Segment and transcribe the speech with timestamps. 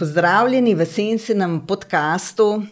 [0.00, 2.62] Pozdravljeni v Sensinem podkastu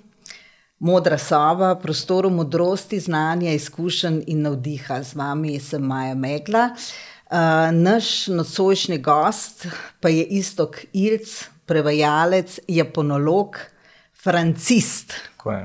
[0.79, 5.03] Modra soba, prostoru modrosti, znanja, izkušenj in navdiha.
[5.05, 6.71] Z vami sem Maja Megla.
[6.73, 7.37] Uh,
[7.77, 9.67] naš nocojšnji gost
[10.01, 11.35] pa je Istok Ilc,
[11.67, 13.59] prevajalec, japonolog,
[14.23, 15.13] francist.
[15.45, 15.61] Uh,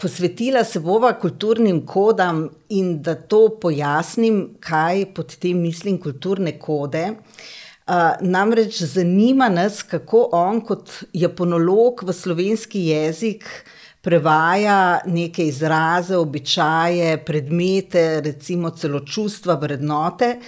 [0.00, 7.08] posvetila se bova kulturnim kodam in da to pojasnim, kaj pod tem mislim kulturne kode.
[7.10, 7.58] Uh,
[8.20, 13.46] namreč zanima nas, kako on kot japonolog v slovenski jezik
[14.02, 20.38] prevaja neke izraze, običaje, predmete, recimo celo čustva, vrednote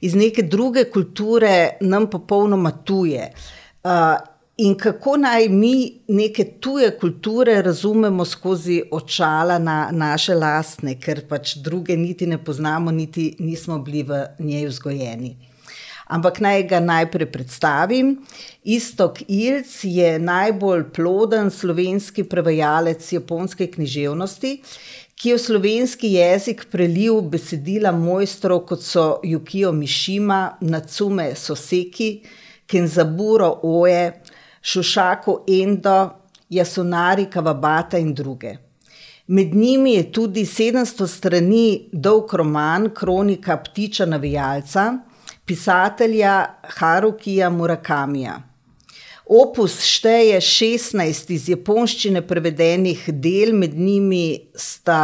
[0.00, 3.30] iz neke druge kulture, nam popolnoma tuje.
[3.84, 3.90] Uh,
[4.56, 11.56] in kako naj mi neke tuje kulture razumemo skozi očala na naše lastne, ker pač
[11.56, 15.53] druge niti ne poznamo, niti nismo bili v njej vzgojeni.
[16.06, 18.16] Ampak naj ga najprej predstavim.
[18.64, 24.52] Istok Ilc je najbolj ploden slovenski prevajalec japonske književnosti,
[25.14, 32.10] ki je v slovenski jezik prelil besedila mojstrov kot so Yukio Mishima, Natsume Soseki,
[32.66, 34.12] Kenzaburo Oe,
[34.60, 36.10] Šušako Endo,
[36.50, 38.56] Jasunari Kawabata in druge.
[39.26, 44.98] Med njimi je tudi 700 strani dolg roman Kronika ptiča navijalca,
[45.46, 48.40] pisatelja Harukija Murakamija.
[49.26, 55.00] Opus šteje 16 iz japonščine prevedenih del, med njimi sta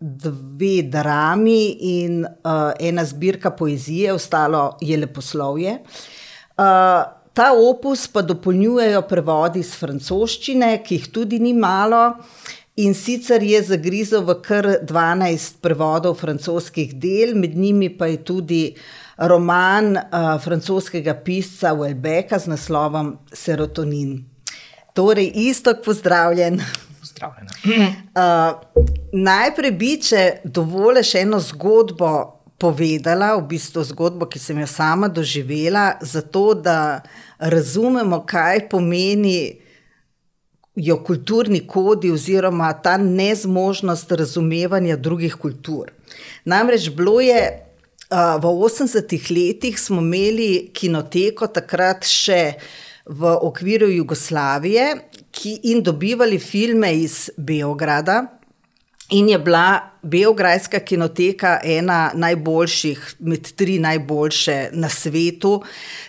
[0.00, 5.76] dve drami in uh, ena zbirka poezije, ostalo je leposlovje.
[6.58, 12.16] Uh, ta opus pa dopolnjujejo prevodi iz francoščine, ki jih tudi ni malo.
[12.80, 18.62] In sicer je zagrizel v kar 12 prevodov francoskih del, med njimi pa je tudi
[18.72, 24.24] uh, roman uh, francoskega pisca Welbecka z naslovom Serotonin.
[24.94, 26.60] Torej, isto pozdravljen.
[27.20, 28.56] Uh,
[29.12, 35.98] najprej bi, če dovoljš eno zgodbo povedala, v bistvu zgodbo, ki sem jo sama doživela,
[36.00, 37.02] zato da
[37.38, 39.60] razumemo, kaj pomeni.
[40.80, 45.90] Jo kulturni kodi, oziroma ta nezmožnost razumevanja drugih kultur.
[46.44, 47.69] Namreč bilo je
[48.10, 52.58] v 80-ih letih smo imeli kinoteko, takrat še
[53.06, 54.90] v okviru Jugoslavije,
[55.30, 58.24] ki, in dobivali filme iz Beograda.
[59.10, 65.56] In je bila Beograjska kinoteka ena najboljših, med tri najboljše na svetu.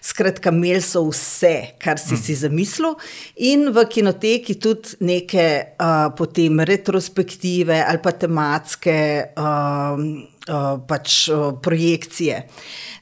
[0.02, 2.22] Skratka, imeli so vse, kar si mm.
[2.22, 2.94] si zamislil,
[3.38, 5.48] in v kinoteki tudi neke
[5.78, 9.02] uh, potem retrospektive ali pa tematske.
[9.38, 10.31] Uh, uh,
[10.88, 12.48] pač, uh, projekcije.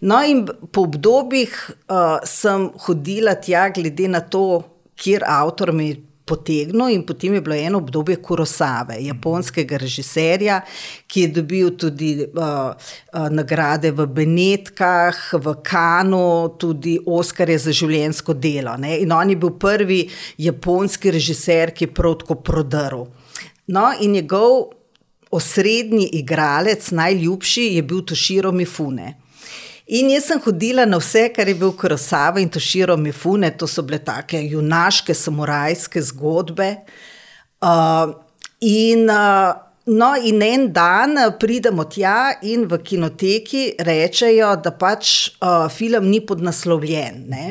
[0.01, 4.61] No, in po obdobjih uh, sem hodila tja, glede na to,
[5.00, 5.99] kjer avtor mi je
[6.29, 10.59] potegnil, in potem je bilo eno obdobje Kurosave, japonskega režiserja,
[11.07, 18.38] ki je dobil tudi uh, uh, nagrade v Benetkah, v Kanu, tudi Oskarje za življensko
[18.38, 18.75] delo.
[18.78, 18.99] Ne?
[19.01, 20.03] In on je bil prvi
[20.38, 23.07] japonski režiser, ki je prav tako prodrl.
[23.69, 24.78] No, in njegov
[25.31, 29.13] osrednji igralec, najljubši je bil Toširo Mifune.
[29.90, 33.81] In jaz sem hodila na vse, kar je bil Krosava in Toširo Mifune, to so
[33.81, 36.69] bile take junaške, samurajske zgodbe.
[37.62, 38.13] Uh,
[38.62, 39.53] in, uh,
[39.85, 46.22] no, in en dan pridemo tja in v kinoteki rečejo, da pač uh, film ni
[46.22, 47.50] podnaslovljen, ne?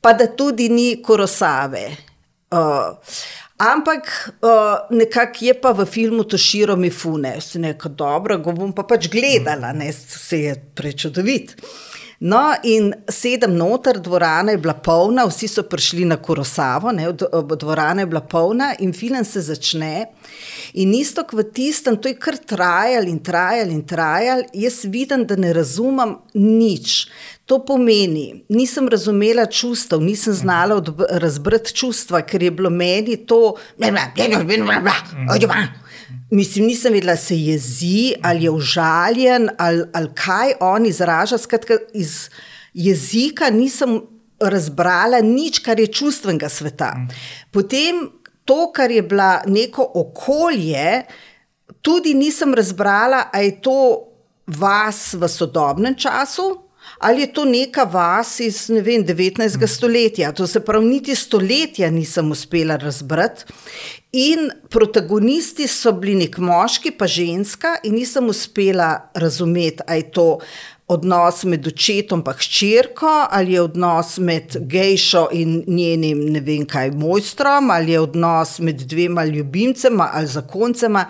[0.00, 1.90] pa da tudi ni Krosave.
[2.50, 2.96] Uh,
[3.60, 4.50] Ampak uh,
[4.90, 8.86] nekako je pa v filmu to širo mi fune, se nekaj dobro, go bom pa
[8.88, 11.56] pač gledala, ne se je prečudovit.
[12.20, 17.06] No, in sedem noter, dvorana je bila polna, vsi so prišli na Korosavo, ne,
[17.56, 20.10] dvorana je bila polna in film se začne.
[20.74, 25.36] In isto v tistem, to je kar trajal in trajal in trajal, jaz vidim, da
[25.36, 27.08] ne razumem nič.
[27.48, 30.76] To pomeni, nisem razumela čustev, nisem znala
[31.24, 33.56] razbrati čustva, ker je bilo meni to.
[36.30, 41.38] Mislim, nisem vedela, se jezi ali je užaljen ali, ali kaj on izraža.
[41.38, 42.30] Skratka, iz
[42.74, 44.00] jezika nisem
[44.40, 46.94] razbrala nič, kar je čustvenega sveta.
[47.50, 48.08] Potem
[48.44, 51.02] to, kar je bilo neko okolje,
[51.82, 54.06] tudi nisem razbrala, ali je to
[54.46, 56.69] vas v sodobnem času
[57.00, 59.66] ali je to neka vas iz ne vem, 19.
[59.66, 60.32] stoletja.
[60.32, 63.44] To se pravi, niti stoletja nisem uspela razbrati.
[64.12, 70.26] In protagonisti so bili nek moški, pa ženska, in nisem uspela razumeti, ali je to
[70.90, 76.90] odnos med očetom in hčerko, ali je odnos med gejšo in njenim, ne vem kaj,
[76.90, 81.06] mojstrom, ali je odnos med dvema ljubimcema ali zakoncema.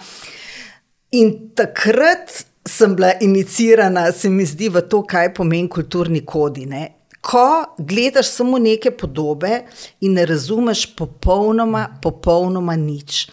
[1.11, 6.67] In takrat sem bila inicirana, se mi zdi, v to, kaj pomeni kulturni kodi.
[6.71, 6.87] Ne?
[7.21, 9.65] Ko gledaš samo neke podobe
[10.01, 13.27] in ne razumeš popolnoma, popolnoma nič.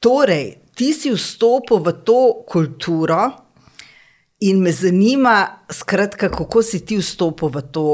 [0.00, 3.26] Torej, ti si vstopil v to kulturo
[4.46, 7.86] in me zanima, skratka, kako si ti vstopil v, to,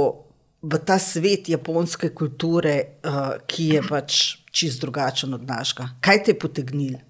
[0.63, 4.21] v ta svet japonske kulture, uh, ki je pač
[4.53, 5.97] čist drugačen od našega.
[6.05, 7.01] Kaj te je potegnilo?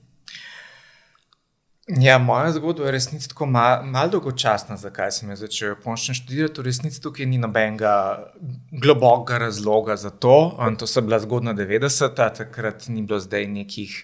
[1.87, 6.63] Ja, moja zgodba je resnici tako malo mal dolgočasna, zakaj sem začel japonščino študirati.
[6.63, 7.91] V resnici tukaj ni nobenega
[8.73, 10.57] globokega razloga za to.
[10.57, 13.99] Um, to so bila zgodna 90-ta, takrat ni bilo zdaj nekih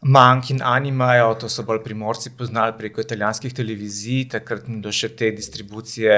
[0.00, 5.12] manjk in animajev, to so bolj primorci poznali preko italijanskih televizij, takrat ni bilo še
[5.12, 6.16] te distribucije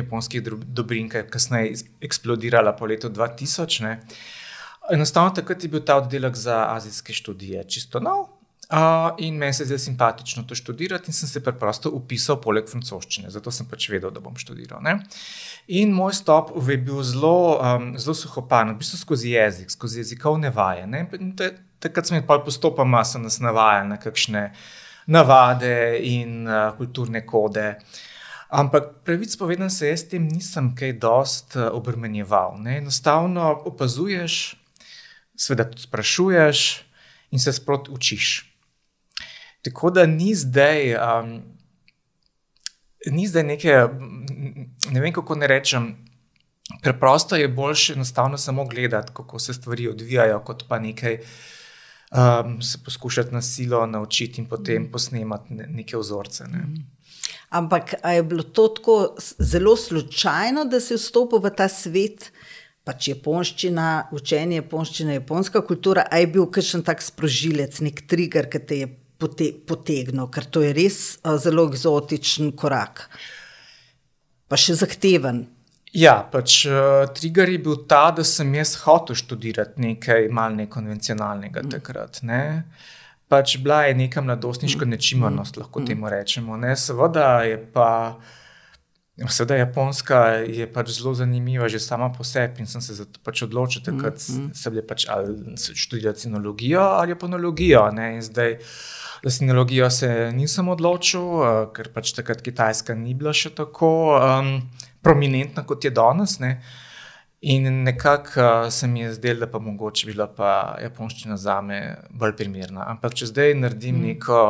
[0.00, 1.76] japonskih dobrin, ki je kasneje
[2.08, 3.84] eksplodirala po letu 2000.
[3.84, 3.98] Ne.
[4.88, 8.37] Enostavno takrat je bil ta oddelek za azijske študije čisto nov.
[8.68, 13.30] Uh, in meni se zdi simpatično to študirati, in sem se preprosto upisal poleg francoščine,
[13.32, 14.82] zato sem pač vedel, da bom študiral.
[14.84, 14.98] Ne?
[15.72, 20.50] In moj stop je bil zelo, um, zelo suhopan, v bistvu skozi jezik, skozi jezikovne
[20.52, 20.84] vaje.
[21.80, 24.50] Takrat sem jih postopoma nas navajal na kakšne
[25.08, 27.70] navade in uh, kulturne kode.
[28.52, 32.60] Ampak pravic povedan se jaz s tem nisem kaj dost uh, obremenjeval.
[32.60, 32.82] Ne?
[32.82, 34.58] Enostavno opazuješ,
[35.32, 36.66] seveda tudi sprašuješ
[37.32, 38.47] in se sproti učiš.
[39.62, 41.42] Tako da ni zdaj, um,
[43.06, 43.74] ni zdaj neke,
[44.90, 45.96] ne vem kako ne rečem.
[46.82, 52.78] Preprosto je boljše enostavno samo gledati, kako se stvari odvijajo, kot pa nekaj um, se
[52.84, 54.90] poskušati na silo naučiti in potem mm.
[54.92, 56.44] posnemati neke vzorce.
[56.44, 56.58] Ne.
[56.58, 56.98] Mm.
[57.48, 62.30] Ampak je bilo to tako zelo slučajno, da si vstopil v ta svet,
[62.84, 68.80] pač japonščina, učenje japonščine, japonska kultura, je bil kakšen tak sprožilec, nek trigger, ki te
[68.82, 73.08] je pote, potegnil, ker to je res a, zelo eksotičen korak.
[74.48, 75.44] Pa še zahteven.
[75.96, 81.64] Ja, pač uh, trigger je bil ta, da sem jaz hotel študirati nekaj malce nekonvencionalnega
[81.64, 81.70] mm.
[81.72, 82.20] takrat.
[82.28, 82.42] Ne?
[83.28, 84.90] Pač bila je neka mladostniška mm.
[84.96, 85.88] nečimrnost, lahko mm.
[85.88, 86.60] temu rečemo.
[86.60, 86.76] Ne?
[86.76, 87.88] Seveda je pa.
[89.18, 92.62] Seveda, Japonska je pač zelo zanimiva, že sama po sebi.
[92.62, 94.52] In sem se pač odločil, da mm, mm.
[94.54, 97.88] se pač ali študirati sinologijo ali ponologijo.
[98.28, 98.60] Zdaj,
[99.22, 104.52] Za sinologijo se nisem odločil, uh, ker pač takrat Kitajska ni bila še tako um,
[105.02, 106.38] prominentna kot je danes.
[106.42, 106.58] Ne?
[107.40, 111.80] In nekako uh, se mi je zdelo, da pa mogoče bila pa japonščina za me
[112.10, 112.86] bolj primerna.
[112.90, 114.06] Ampak če zdaj naredim mm.
[114.12, 114.44] neko,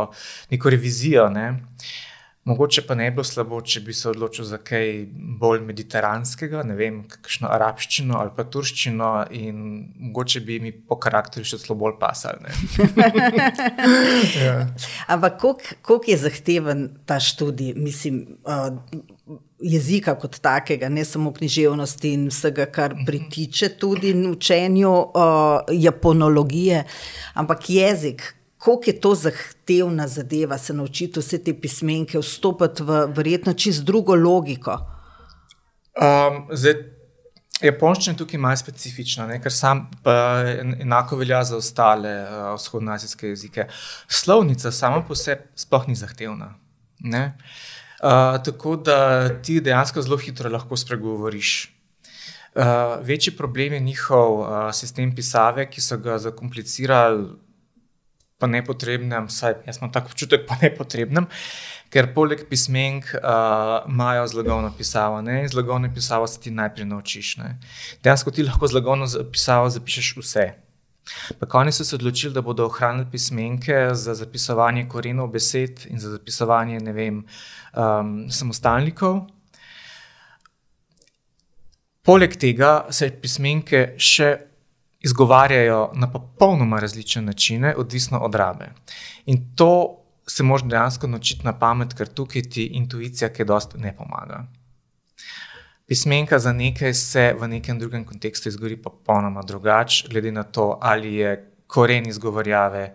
[0.53, 1.99] neko revizijo, ne, uh,
[2.49, 5.03] Mogoče pa ne bi bilo slabo, če bi se odločil za kaj
[5.41, 9.59] bolj mediteranskega, ne vem, kakšno arabščino ali pa turščino, in
[10.09, 12.49] mogoče bi mi po karakteru še zelo bolj pasali.
[14.47, 14.55] ja.
[15.13, 18.73] Ampak koliko je zahteven ta študij, mislim, uh,
[19.61, 23.05] jezika kot takega, ne samo književnosti in vsega, kar mhm.
[23.11, 26.85] pritiče tudi učenju uh, japonologije,
[27.35, 33.53] ampak jezik kako je to zahtevna zadeva, se naučiti vse te pismenke, vstopiti v verjetno
[33.55, 34.79] čist drugo logiko.
[35.99, 36.75] Um, zdaj,
[37.63, 39.41] Japonščina je tukaj malo specifična, ne?
[39.43, 39.89] ker sam
[40.79, 43.67] enako velja za ostale uh, vzhodnoazijske jezike.
[44.07, 46.53] Slovnica sama po sebi sploh ni zahtevna.
[47.03, 51.75] Uh, tako da ti dejansko zelo hitro lahko spregovoriš.
[52.55, 52.63] Uh,
[53.03, 57.27] večji problem je njihov uh, sistem pisave, ki so ga zakomplicirali
[58.39, 61.27] pa nepotrebnem, vsaj jaz imam tako občutek, pa nepotrebnem,
[61.91, 65.21] ker poleg pismenk uh, imajo zlogovno pisavo.
[65.23, 65.43] Ne?
[65.43, 67.37] In zlogovno pisavo se ti najprej naučiš.
[68.05, 70.47] Dejansko ti lahko zlogovno pisavo zapišeš vse.
[71.41, 76.11] Pa oni so se odločili, da bodo ohranili pismenke za zapisovanje korenov besed in za
[76.11, 77.25] zapisovanje vem,
[77.73, 79.23] um, samostalnikov.
[82.03, 84.48] Poleg tega se pismenke še
[85.01, 88.71] izgovarjajo na popolnoma različne načine, odvisno od rabe.
[89.27, 93.97] In to se lahko dejansko naučiti na pamet, ker tukaj ti intuicija, ki dosta ne
[93.97, 94.45] pomaga.
[95.87, 101.15] Pismenka za nekaj se v nekem drugem kontekstu izgori popolnoma drugače, glede na to, ali
[101.15, 102.95] je koren izgovorjave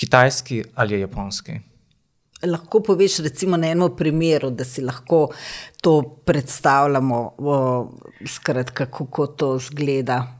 [0.00, 1.52] kitajski ali je japonski.
[2.46, 5.32] Lahko poveš, recimo, na enem primeru, da si lahko
[5.82, 7.32] to predstavljamo,
[8.26, 10.37] skratka, kako to izgleda.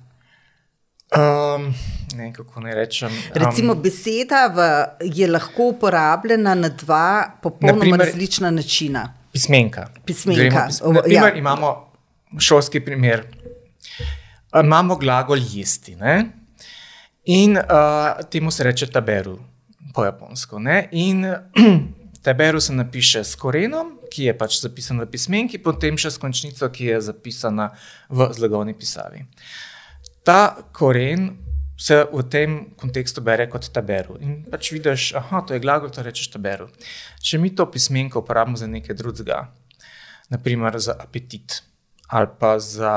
[1.09, 1.75] Um,
[2.15, 3.09] ne, kako naj rečem.
[3.09, 4.67] Um, Recimo, beseda v,
[5.15, 9.15] je lahko uporabljena na dva popolnoma naprimer, različna načina.
[9.33, 9.87] Pismenka.
[10.05, 10.67] Pismenka.
[10.67, 11.35] Pis Naprimer, ja.
[11.35, 11.93] Imamo
[12.39, 13.25] šolski primer.
[14.65, 15.97] Imamo glagol jesti.
[15.97, 16.25] Ne?
[17.25, 17.65] In uh,
[18.31, 19.39] temu se reče taberu
[19.95, 20.59] po japonsko.
[20.59, 20.89] Ne?
[20.93, 21.25] In
[22.25, 26.69] taberu se napiše s korenom, ki je pač zapisan v pismenki, potem še s končnico,
[26.73, 27.71] ki je zapisana
[28.09, 29.25] v zlogovni pisavi.
[30.29, 31.31] Ta koren
[31.81, 34.19] se v tem kontekstu bere kot taberu.
[34.21, 36.67] In pač vidiš, da je glagol, to rečeš taberu.
[37.25, 39.47] Če mi to pismenko uporabimo za nekaj drugega,
[40.29, 41.63] naprimer za apetit
[42.09, 42.93] ali pa za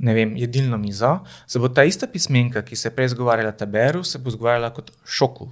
[0.00, 4.04] ne vem, jedilno mizo, se bo ta ista pismenka, ki se je prej izgovarjala taberu,
[4.04, 5.48] se bo izgovarjala kot šoku.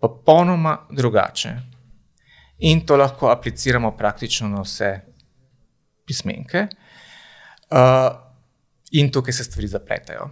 [0.00, 1.54] Popolnoma drugače.
[2.68, 4.90] In to lahko apliciramo praktično na vse
[6.08, 6.66] pismenke.
[7.70, 8.29] Uh,
[8.90, 10.30] in tukaj se stvari zapletajo.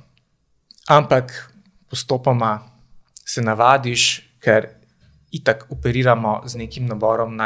[0.88, 1.52] Ampak
[1.90, 2.58] postopoma
[3.24, 4.68] se navadiš, ker
[5.30, 7.36] itak operiramo z nekim naborom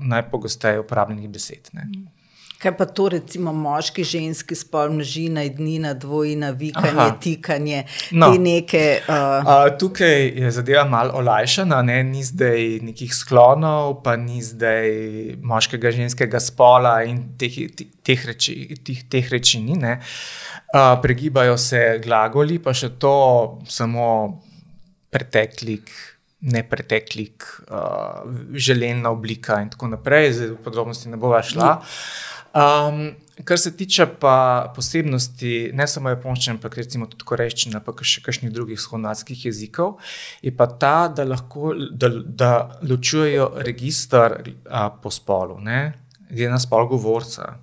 [0.00, 1.70] najpogosteje uporabljenih besed.
[1.72, 1.88] Ne?
[2.62, 7.16] Kaj pa to, recimo, moški, ženski spol, množina, ednina, dvojina, vikanje, Aha.
[7.18, 7.80] tikanje,
[8.14, 8.28] no.
[8.30, 8.82] te neke.
[9.02, 9.16] Uh...
[9.42, 11.96] Uh, tukaj je zadeva malo olajšana, ne?
[12.06, 14.86] ni zdaj nekih sklonov, pa ni zdaj
[15.42, 19.74] moškega, ženskega spola in teh, teh, reči, teh, teh reči ni.
[19.82, 23.16] Uh, pregibajo se glagoli, pa še to
[23.66, 24.06] samo
[25.10, 25.90] preteklik.
[26.42, 28.22] Ne preteklik, uh,
[28.54, 31.80] željena oblika, in tako naprej, zdaj v podrobnosti ne bo šla.
[32.52, 38.20] Um, kar se tiče pa posebnosti, ne samo japonščine, ampak recimo tudi korejščine, pa še
[38.24, 39.96] kakšnih drugih shodnatskih jezikov,
[40.44, 42.52] je pa ta, da lahko da, da
[42.84, 44.36] ločujejo registr
[44.68, 45.56] a, po spolu,
[46.28, 47.54] glede na spol govorca.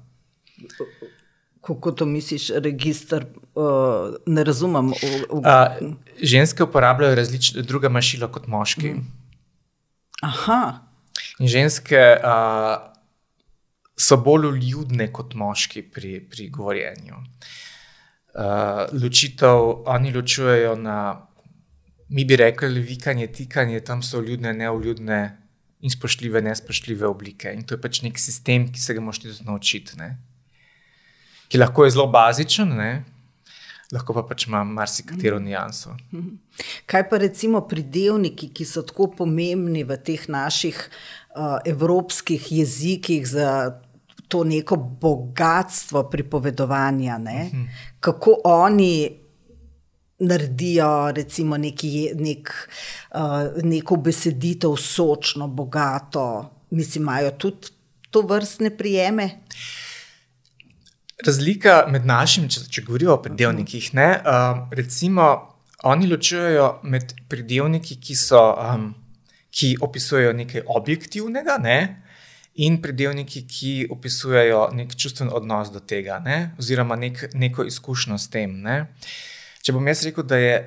[1.61, 3.27] Kako to misliš, registr?
[3.53, 4.93] Uh, ne razumem.
[4.95, 5.89] Uh, uh.
[6.17, 8.93] Ženske uporabljajo različne druge mašile kot moški.
[8.97, 9.07] Mm.
[10.25, 10.61] Aha.
[11.39, 11.99] In ženske.
[12.23, 12.88] Uh,
[13.99, 17.19] so bolj ljudne kot moški pri, pri govorjenju.
[18.29, 20.97] Uh, ločitev, oni ločujejo na,
[22.09, 25.19] mi bi rekli, vikanje, tikanje, tam so ljudne, neuljudne
[25.81, 27.51] in spoštljive, nespoštljive oblike.
[27.55, 29.99] In to je pač nek sistem, ki se ga moš tudi naučiti.
[29.99, 30.13] Ne?
[31.49, 32.91] Ki lahko je zelo bazičen, ne?
[33.89, 35.95] lahko pa pač ima marsikatero nijanso.
[36.85, 43.49] Kaj pa recimo pridevniki, ki so tako pomembni v teh naših uh, evropskih jezikih za
[44.29, 47.49] to neko bogatstvo pripovedovanja, ne?
[47.53, 47.63] Mhm.
[47.99, 49.19] kako oni
[50.19, 52.51] naredijo, recimo, neki, nek,
[53.11, 57.67] uh, neko beseditev sočno, bogato, mislim, imajo tudi
[58.11, 59.29] to vrstne prijeme.
[61.25, 65.29] Razlika med našimi, če, če govorimo o predelnikih, ne, uh, recimo,
[65.83, 68.91] oni ločujejo med predelniki, ki, so, um,
[69.51, 71.79] ki opisujejo nekaj objektivnega, ne,
[72.65, 76.51] in predelniki, ki opisujejo nek čustven odnos do tega, ne?
[76.59, 78.57] oziroma nek, neko izkušnjo s tem.
[78.65, 78.81] Ne?
[79.63, 80.57] Če bom jaz rekel, da je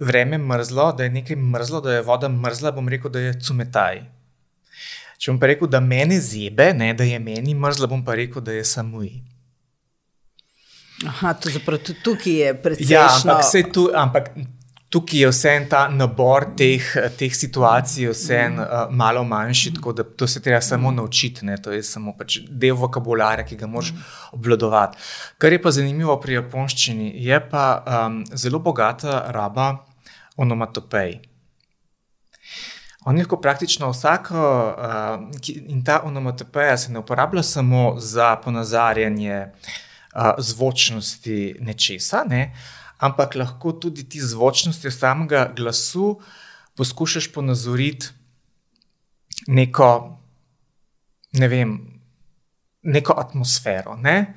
[0.00, 4.04] vreme mrzlo, da je nekaj mrzlo, da je voda mrzla, bom rekel, da je cumetaj.
[5.20, 5.82] Če bom pa rekel, da
[6.20, 9.10] zebe, ne, da je meni mrzlo, bom pa rekel, da je samuj.
[11.06, 12.94] Aha, to zapravo, tukaj je predvsem.
[12.94, 14.32] Ja, ampak, tu, ampak
[14.90, 16.82] tukaj je vse en ta nabor teh,
[17.18, 21.46] teh situacij, vse en uh, malo manjši, tako da to se treba samo naučiti.
[21.46, 21.56] Ne?
[21.62, 23.92] To je samo pač del vokabularja, ki ga moraš
[24.32, 24.98] obvladovati.
[25.38, 29.76] Kar je pa zanimivo pri japonščini, je pa um, zelo bogata raba
[30.36, 31.20] onomatopej.
[33.06, 34.42] On lahko praktično vsako,
[34.74, 42.79] uh, in ta onomatopeja se ne uporablja samo za ponazarjanje uh, zvočnosti nečesa, ne, uh,
[43.00, 46.20] ampak lahko tudi ti zvočnosti samega glasu
[46.76, 48.08] poskušaš ponazoriti
[49.46, 50.18] neko,
[51.32, 51.76] ne vem,
[52.82, 53.96] neko atmosfero.
[53.96, 54.34] Ne?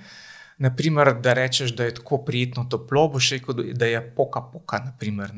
[0.63, 4.79] Naprimer, da rečeš, da je tako prijetno toplo, boš rekel, da je poka poka.
[4.85, 5.33] Naprimer,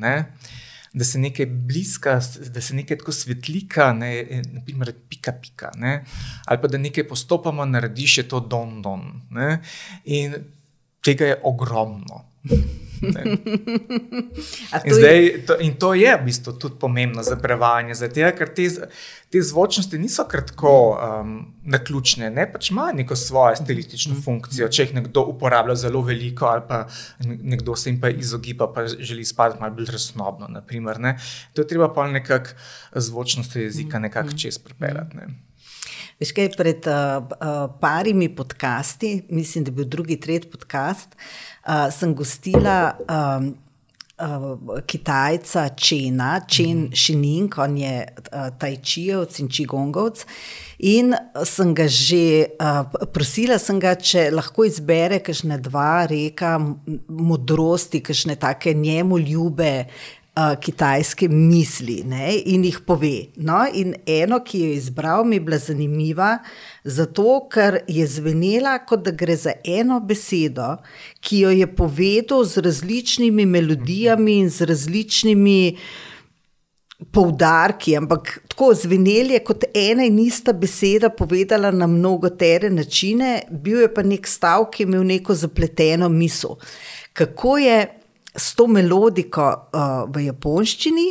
[0.92, 2.20] da se nekaj bliska,
[2.54, 5.70] da se nekaj tako svetlika, ne, naprimer, pika pika.
[5.76, 6.04] Ne?
[6.44, 9.02] Ali pa da nekaj postopoma narediš, je to don don.
[9.30, 9.60] Ne?
[10.04, 10.34] In
[11.04, 12.24] tega je ogromno.
[14.84, 18.68] In, zdaj, to, in to je v bistvu tudi pomembno za prevajanje, zato, ker te,
[19.32, 21.34] te zvočnosti niso kratko um,
[21.68, 24.22] naključne, ne pač imajo neko svojo stilistično mhm.
[24.24, 24.68] funkcijo.
[24.68, 26.84] Če jih nekdo uporablja zelo veliko, ali pa
[27.26, 30.48] nekdo se jim pa izogiba, pa želi spadati malo bolj resnobno.
[30.48, 31.00] Naprimer,
[31.52, 32.56] to je treba pa nekako
[32.94, 34.36] zvočnost jezika nekako mhm.
[34.36, 35.16] čez pripeljati.
[35.16, 35.28] Ne.
[36.16, 41.12] Veš kaj, pred uh, uh, parimi podcasti, mislim, da je bil drugi, tretji podcast,
[41.66, 43.54] uh, sem gostila um,
[44.20, 47.62] uh, Kitajca Čena, Čen Šining, mhm.
[47.62, 50.24] on je uh, Tajčijevc in Čigongovc.
[50.78, 56.58] In sem ga že uh, prosila, sem ga, če lahko izbere kakšne dva reka
[57.08, 59.86] modrosti, kakšne take njemu ljube
[60.36, 63.30] kitajske misli ne, in jih pove.
[63.36, 66.32] No, in eno, ki jo je izbral, mi je bila zanimiva,
[66.84, 70.74] zato ker je zvenela, kot da gre za eno besedo,
[71.24, 75.60] ki jo je povedal z različnimi melodijami in z različnimi.
[77.12, 83.42] Poudarki, ampak tako zvenel je kot ena in ista beseda, povedala na mnogo tere načine,
[83.50, 86.56] bil je pa nek stavek, ki je imel neko zapleteno misel.
[87.12, 87.76] Kako je
[88.36, 91.06] s to melodiko uh, v japonščini,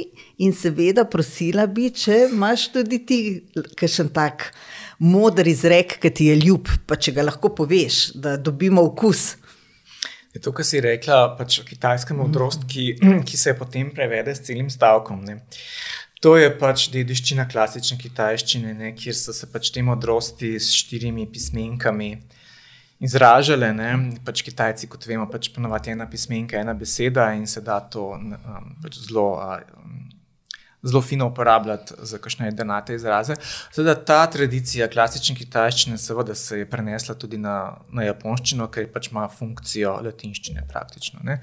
[0.46, 3.20] in seveda prosila bi, če imaš tudi ti
[3.56, 4.52] kakšen tak
[5.00, 9.36] moder izrek, ki ti je ljub, pa če ga lahko poveš, da dobimo okus.
[10.36, 12.94] Je to, kar si rekla, pač kitajska modrost, ki,
[13.28, 15.24] ki se potem prevede s celim stavkom.
[15.28, 15.42] Ne.
[16.24, 21.28] To je pač dediščina klasične kitajščine, ne, kjer so se pač te modrosti s štirimi
[21.32, 22.16] pismenkami
[23.00, 23.74] izražale.
[23.74, 23.92] Ne?
[24.26, 28.36] Pač Kitajci, kot vemo, pač ponovadi ena pismenka, ena beseda in se da to um,
[28.84, 29.30] pač zelo.
[29.40, 30.02] Um,
[30.86, 33.34] Zelo fino uporabljati za kakšne denate izraze.
[33.74, 37.56] Seveda ta tradicija klasične kitajščine seveda se je prenesla tudi na,
[37.90, 41.24] na japonščino, ker pač ima funkcijo latinščine praktično.
[41.26, 41.40] Ne?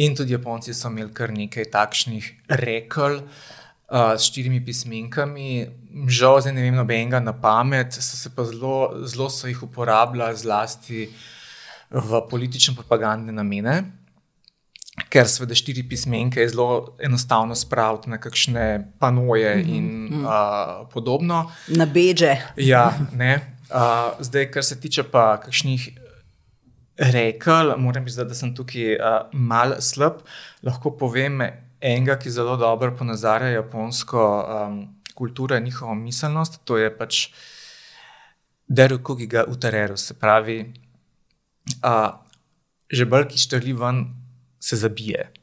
[0.00, 2.30] In tudi Japonci so imeli kar nekaj takšnih
[2.64, 3.52] rekel, uh,
[3.92, 5.66] s štirimi pismenkami,
[6.08, 10.36] žal zdaj ne vem nobenega na pamet, so se pa zelo, zelo so jih uporabljali
[10.36, 11.08] zlasti
[11.92, 13.82] v politične propagandne namene.
[15.12, 19.76] Ker seveda štiri pismenke je zelo enostavno spraviti na kakšne panoje mm -hmm.
[19.76, 21.50] in uh, podobno.
[21.68, 22.36] Na beže.
[22.56, 23.56] Ja, ne.
[23.70, 25.88] Uh, zdaj, kar se tiče pa kakšnih
[26.98, 30.12] rekel, moram reči, da sem tukaj uh, mal slab.
[30.62, 31.40] Lahko povem,
[31.82, 34.78] enega, ki zelo dobro ponazarja japonsko um,
[35.14, 37.28] kulturo in njihovo miselnost, to je pač
[38.68, 40.72] Deru Kogiga Utareru, se pravi,
[41.84, 42.14] uh,
[42.90, 44.04] žebelj, ki štrli ven,
[44.60, 45.30] se zabije.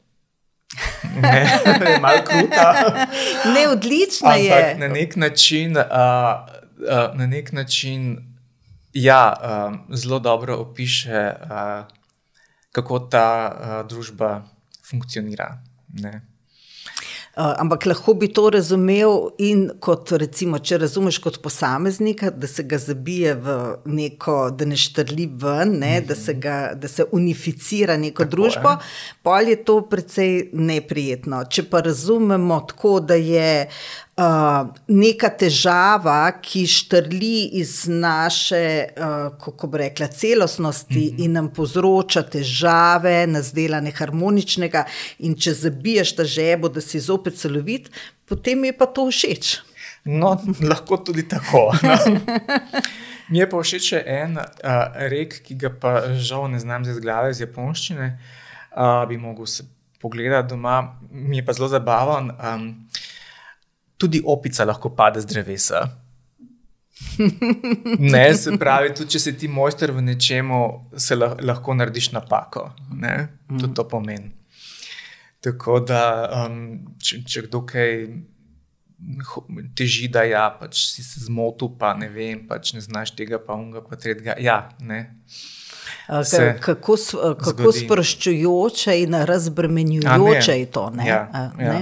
[1.22, 3.06] Ne, malo kruta.
[3.54, 4.76] Ne, odlično je.
[4.78, 8.18] Na nek način, uh, uh, na nek način
[8.92, 11.84] ja, uh, zelo dobro opiše, uh,
[12.72, 14.42] kako ta uh, družba
[14.90, 15.58] funkcionira.
[15.88, 16.29] Ne.
[17.40, 22.66] Uh, ampak lahko bi to razumel in kot, recimo, če razumeš kot posameznika, da se
[22.68, 23.54] ga zabije v
[23.88, 26.06] neko, da ne štrli ven, ne, mm -hmm.
[26.08, 28.76] da, se ga, da se unificira neko tako družbo, je.
[29.22, 31.44] pol je to precej neprijetno.
[31.44, 33.70] Če pa razumemo tako, da je
[34.20, 41.24] uh, neka težava, ki štrli iz naše, uh, kako bi rekla, celostnosti mm -hmm.
[41.24, 44.84] in nam povzroča težave, nas dela neharmoničnega,
[45.18, 47.90] in če zabiješ ta žebo, da si zopet celovit,
[48.24, 49.58] potem je pa to všeč.
[50.04, 51.72] No, lahko tudi tako.
[51.82, 51.96] No.
[53.28, 54.44] Mi je pa všeč en uh,
[54.94, 58.18] rek, ki ga pa žal ne znam zdaj z glave, iz japonščine.
[58.76, 59.64] Uh, bi mogel se
[60.00, 62.30] pogledati doma, mi je pa zelo zabaven.
[62.30, 62.88] Um,
[64.00, 65.84] tudi opica lahko pade z drevesa.
[67.98, 70.60] Ne, se pravi, tudi če si ti mojster v nečemu,
[70.96, 72.70] se lahko narediš napako.
[72.96, 73.14] Ne?
[73.60, 74.32] To to pomeni.
[75.40, 76.02] Tako da,
[76.44, 76.58] um,
[77.00, 77.94] če, če kdo kaj
[79.76, 83.56] teži, da ja, pač si se zmotil, pa ne vem, pač ne znaš tega, pa
[83.56, 84.36] unga, pa tretjega.
[84.40, 85.06] Ja, ne.
[86.60, 86.96] Kako,
[87.40, 90.84] kako sproščujoče in razbremenjujoče je to?
[90.98, 91.08] Ne?
[91.08, 91.78] Ja, A, ja.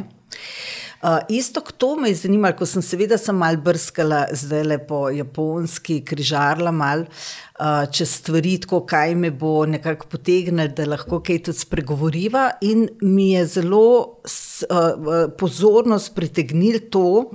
[1.02, 1.08] Ne?
[1.08, 5.08] Uh, isto to me je zanimalo, ko sem seveda sem mal brskala zdaj le po
[5.14, 11.38] japonski, križarla mal uh, čez stvari, tako kaj me bo nekako potegnilo, da lahko kaj
[11.46, 12.48] tudi spregovoriva.
[12.66, 13.84] In mi je zelo
[14.26, 17.30] uh, pozornost pritegnil to,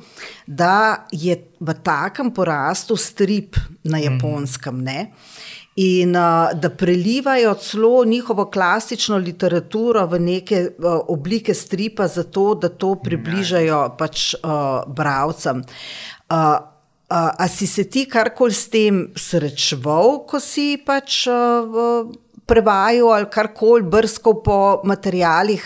[0.46, 4.04] da je v takem porastu strip na mhm.
[4.10, 4.84] japonskem.
[4.84, 5.33] Mm
[5.76, 12.70] in uh, da prelivajo celo njihovo klasično literaturo v neke uh, oblike stripa, zato da
[12.70, 15.64] to približajo pač uh, bralcem.
[16.30, 22.06] Uh, uh, a si se ti karkoli s tem srečeval, ko si pač uh,
[22.46, 25.64] prevajal ali karkoli brskal po materijalih?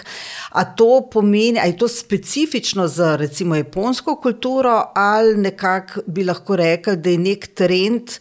[0.55, 6.55] A to pomeni, ali je to specifično za recimo japonsko kulturo, ali nekako bi lahko
[6.55, 8.19] rekel, da je nek trend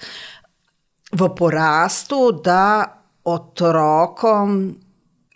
[1.12, 4.59] v porastu, da otrokom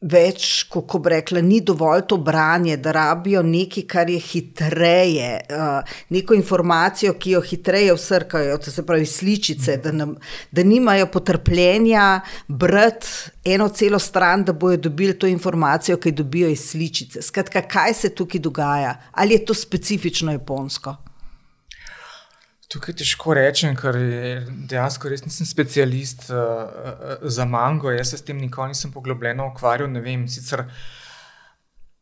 [0.00, 5.98] več, kako bi rekla, ni dovolj to branje, da rabijo nekaj, kar je hitreje, uh,
[6.16, 10.14] neko informacijo, ki jo hitreje vsrkajo, to se pravi sličice, da, nam,
[10.50, 13.06] da nimajo potrpljenja brati
[13.44, 17.22] eno celo stran, da bojo dobili to informacijo, ki jo dobijo iz sličice.
[17.22, 18.96] Skratka, kaj se tukaj dogaja?
[19.12, 20.96] Ali je to specifično japonsko?
[22.70, 23.96] Tukaj težko rečem, ker
[24.70, 27.90] dejansko res nisem specialist uh, za mango.
[27.90, 29.90] Jaz se s tem nikoli nisem poglobljeno ukvarjal.
[29.90, 30.62] Ne vem, sicer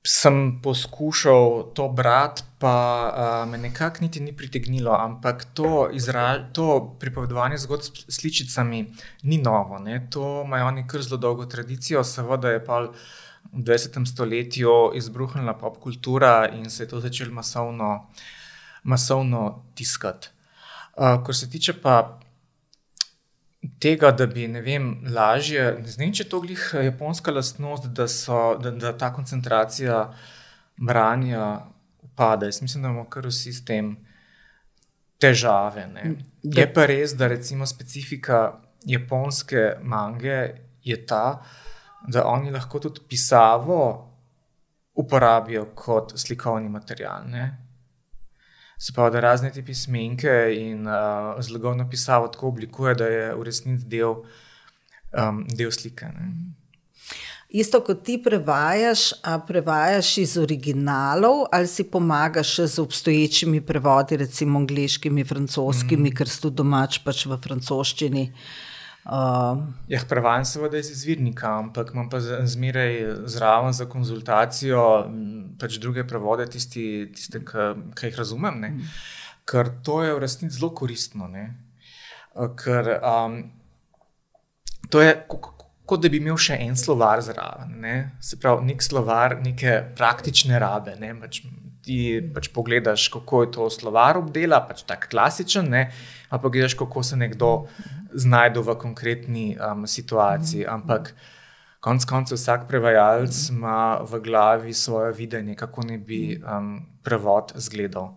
[0.05, 2.75] sem poskušal to brati, pa
[3.09, 4.93] uh, me nekako niti ni pritegnilo.
[4.93, 5.89] Ampak to,
[6.53, 6.69] to
[7.01, 8.85] pripovedovanje zgodb s sličicami
[9.23, 9.81] ni novo.
[9.81, 10.03] Ne?
[10.13, 12.87] To imajo oni kar zelo dolgo tradicijo, seveda je pa.
[13.49, 14.03] V 20.
[14.05, 18.11] stoletju je izbruhnila pop kultura in se je to začelo masovno,
[18.83, 20.29] masovno tiskati.
[20.99, 22.19] Uh, kar se tiče pa
[23.79, 28.57] tega, da bi vem, lažje, ne vem, če je to glih japonska lastnost, da, so,
[28.63, 30.01] da, da ta koncentracija
[30.77, 31.45] branja
[32.03, 32.47] upada.
[32.47, 33.95] Jaz mislim, da imamo kar vsi s tem
[35.19, 35.87] težave.
[35.95, 36.17] Ne.
[36.43, 40.39] Je pa res, da recimo specifika japonske mange
[40.83, 41.41] je ta,
[42.07, 43.81] da oni lahko tudi pisavo
[44.99, 47.27] uporabijo kot slikovni material.
[47.31, 47.68] Ne.
[48.79, 53.43] Se pravi, da razne te pismenke in uh, zlogovno pisavo tako oblikuje, da je v
[53.43, 54.23] resnici del,
[55.19, 56.13] um, del slike.
[56.15, 56.31] Ne.
[57.49, 64.59] Isto kot ti prevajaš, a prevajaš iz originalov ali si pomagaš z obstoječimi prevodi, recimo
[64.59, 66.15] angliškimi, francoskimi, mm.
[66.15, 68.27] ker si tu domač pač v francoščini.
[68.29, 68.68] Uh,
[69.05, 72.99] Uh, ja, prevajam seveda iz izvirnika, ampak imam pa zmeraj
[73.31, 74.83] zraven za konzultacijo
[75.61, 78.61] pač druge prevode, tisti, tiste, ki jih razumem.
[78.61, 78.73] Ne?
[79.49, 81.29] Ker to je v resnici zelo koristno.
[81.33, 81.47] Ne?
[82.61, 83.41] Ker um,
[84.93, 85.15] to je
[85.89, 87.79] kot da bi imel še en slovar zraven.
[87.83, 87.95] Ne?
[88.25, 90.99] Se pravi, nek slovar, neke praktične rabe.
[91.01, 91.15] Ne?
[91.17, 91.41] Pač,
[91.87, 91.99] ti
[92.35, 95.87] pač pogledaš, kako je to slovar obdela, pač tako klasičen, ne?
[96.29, 97.53] ali pa gledaš, kako se nekdo
[98.15, 100.67] znajde v konkretni um, situaciji.
[100.67, 101.15] Ampak
[101.81, 108.17] konec koncev vsak prevajalec ima v glavi svoje videnje, kako ne bi um, prevod izgledal.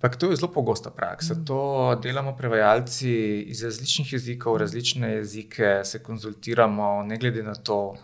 [0.00, 1.34] Ampak to je zelo pogosta praksa.
[1.44, 3.12] To delamo prevajalci
[3.52, 7.96] iz različnih jezikov, različne jezike, se konzultiramo, ne glede na to,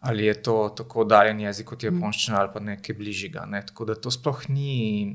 [0.00, 3.44] ali je to tako oddaljen jezik kot je japonščina ali pa nekaj bližjega.
[3.48, 3.60] Ne?
[3.66, 5.12] Tako da to sploh ni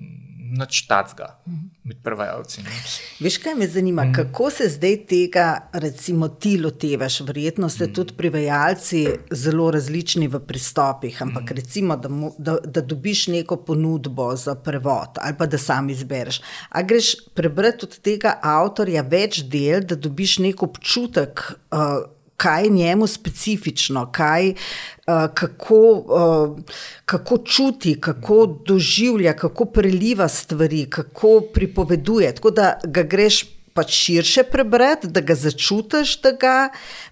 [0.49, 1.35] nič tacga
[1.83, 2.63] med prevajalci.
[2.63, 2.75] Ne?
[3.19, 4.13] Veš, kaj me zanima, mm.
[4.13, 7.21] kako se zdaj tega, recimo, ti lotevaš?
[7.21, 7.93] Verjetno ste mm.
[7.93, 11.55] tudi prevajalci zelo različni v pristopih, ampak mm.
[11.55, 16.41] recimo, da, mu, da, da dobiš neko ponudbo za prevod ali pa da sam izbereš.
[16.69, 21.43] A greš prebrati od tega avtorja več del, da dobiš nek občutek.
[21.71, 26.59] Uh, kaj je njemu specifično, kaj, uh, kako, uh,
[27.05, 32.35] kako čuti, kako doživlja, kako preliva stvari, kako pripoveduje.
[32.35, 36.57] Tako da ga greš pač širše prebrati, da ga začutiš, da ga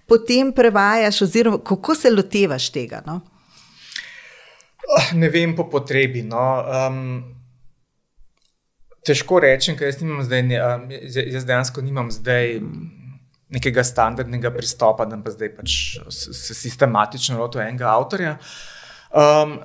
[0.06, 3.02] potem prevajaš, oziroma kako se lotevaš tega.
[3.06, 3.20] No?
[4.96, 6.22] Ah, ne vem, po potrebi.
[6.24, 6.44] No.
[6.64, 7.02] Um,
[9.04, 10.44] težko rečem, ker jaz, zdaj,
[11.36, 12.60] jaz dejansko nimam zdaj
[13.54, 15.74] nekega standardnega pristopa, da pa zdaj pač
[16.12, 18.36] se sistematično lotim enega avtorja.
[19.08, 19.58] Um,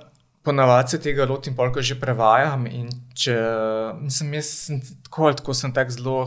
[0.43, 2.65] Ponavadi se tega lotim, polk že prevajam.
[3.15, 3.35] Če,
[4.01, 6.17] mislim, jaz sem tako ali tako tak zelo,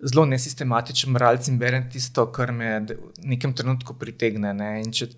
[0.00, 2.96] zelo nesistematičen moralc in berem tisto, kar me v
[3.28, 4.54] nekem trenutku pritegne.
[4.56, 4.70] Ne?
[4.80, 5.10] In, če,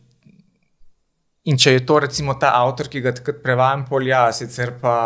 [1.47, 4.97] in če je to recimo ta avtor, ki ga takrat prevajam, polja, sicer pa.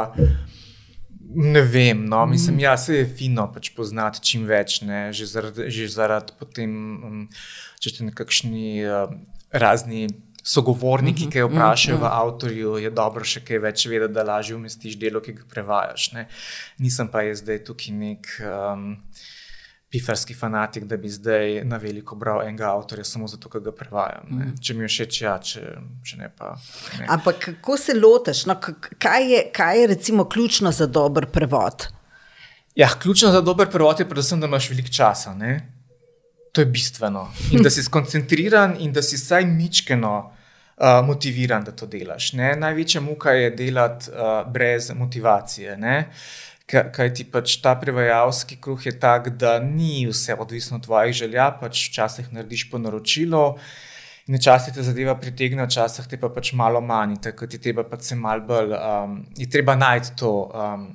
[1.35, 5.29] Ne vem, no, mislim, da ja, se je fino pač poznati čim več, ne, že
[5.31, 6.73] zaradi, že zaradi potem,
[7.07, 7.21] um,
[7.79, 9.13] če ste nekakšni uh,
[9.55, 10.09] razni
[10.43, 15.23] sogovorniki, ki vprašajo v avtorju, je dobro še kaj več vedeti, da lažje umestiš delo,
[15.23, 16.11] ki ga prevajaš.
[16.17, 16.27] Ne.
[16.83, 18.33] Nisem pa jaz zdaj tukaj nek.
[18.41, 18.89] Um,
[19.91, 24.29] pifarski fanatik, da bi zdaj na veliko bral enega avtorja samo zato, ker ga prevajam.
[24.31, 24.53] Mm.
[24.63, 25.63] Če mi je všeč, ja, če,
[26.07, 26.53] če ne pa.
[26.99, 27.09] Ne.
[27.11, 28.45] Ampak kako se lotiš?
[28.47, 31.89] No, kaj, je, kaj je recimo ključno za dober prevod?
[32.79, 35.35] Ja, ključno za dober prevod je predvsem, da imaš veliko časa.
[35.35, 35.57] Ne?
[36.55, 37.27] To je bistveno.
[37.51, 40.37] In da si skoncentriran in da si vsaj mičkeno.
[40.81, 42.31] Uh, motiviran, da to delaš.
[42.39, 42.55] Ne?
[42.57, 45.75] Največja muka je delati uh, brez motivacije.
[45.77, 46.23] Uh,
[46.71, 51.51] kaj ti pač ta prevajalski kruh je tak, da ni vse odvisno od tvojih želja,
[51.61, 53.45] pač včasih narediš po naročilu.
[54.31, 58.13] In včasih te zadeva pritegne, včasih te pa pač malo manj, tako ti treba pač
[58.13, 60.87] se mal bolj, um, je treba najti to um,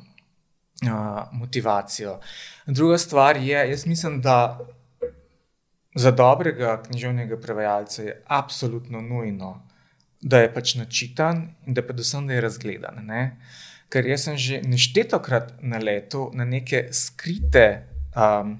[0.87, 2.19] uh, motivacijo.
[2.67, 4.59] Druga stvar je, jaz mislim, da
[5.95, 9.51] za dobrega književnega prevajalca je absolutno nujno,
[10.21, 13.03] da je pač načitan in da predvsem da je razgledan.
[13.05, 13.21] Ne?
[13.89, 18.57] Ker jaz sem že neštetokrat na letu na neke skrite um,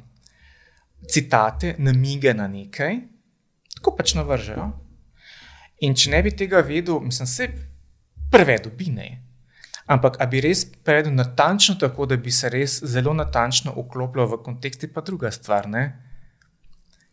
[1.10, 3.00] citate, namige na nekaj,
[3.78, 4.72] tako pač navržejo.
[5.86, 7.50] In če ne bi tega vedel, mislim, se
[8.32, 9.10] prevedu bi ne.
[9.92, 14.42] Ampak, a bi res prevedel natančno tako, da bi se res zelo natančno vklopil v
[14.46, 15.68] kontekst, je pa druga stvar.
[15.70, 15.84] Ne?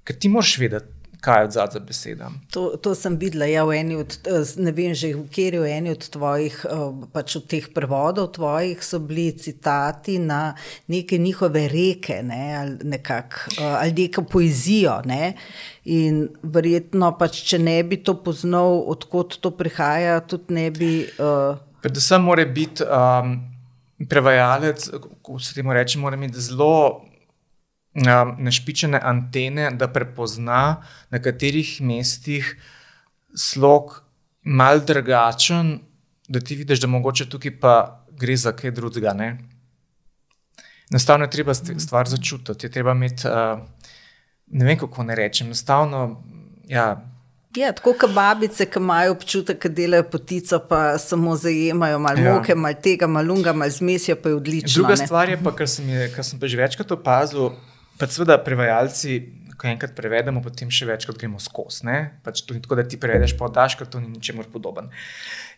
[0.07, 2.41] Ker ti moraš vedeti, kaj je odzad za besedami.
[2.51, 5.61] To, to sem videla, ja, v eni od, eh, ne vem, že v kjer je
[5.63, 6.81] v eni od tvojih, eh,
[7.15, 10.55] pač od teh prevodov tvojih, so bili citati na
[10.91, 14.99] neke njihove reke, ne, ali, nekak, eh, ali neko poezijo.
[15.07, 15.35] Ne.
[15.85, 21.07] In verjetno, pač, če ne bi to poznal, odkot to prihaja, tudi ne bi.
[21.23, 23.39] Uh, Predvsem mora biti um,
[24.09, 24.91] prevajalec,
[25.23, 27.12] ko se temu reče, mora imeti zelo
[27.95, 32.57] um, našpičene antene, da prepozna na katerih mestih
[33.37, 34.03] slog
[34.43, 35.79] mal drugačen,
[36.29, 39.15] da ti vidiš, da mogoče tukaj pa gre za kaj drugega.
[40.91, 43.61] Enostavno je treba stvar začutiti, je treba imeti, uh,
[44.47, 46.23] ne vem kako ne rečem, enostavno.
[46.69, 47.13] Ja,
[47.57, 52.35] Ja, tako kot babice, ki imajo občutek, da delajo potico, pa samo zajemajo malo ja.
[52.35, 54.73] moke, malo tega, malo lunga, malo zmesijo, pa je odlično.
[54.81, 55.07] Druga ne?
[55.07, 57.51] stvar je pa, kar sem, je, kar sem pa že večkrat opazil,
[57.99, 59.21] pa seveda prevajalci,
[59.63, 61.87] ko enkrat prevedemo, potem še večkrat gremo skozi.
[62.27, 64.91] Pač to ni tako, da ti prevedeš pa oddaš, ker to ni ničemur podoben.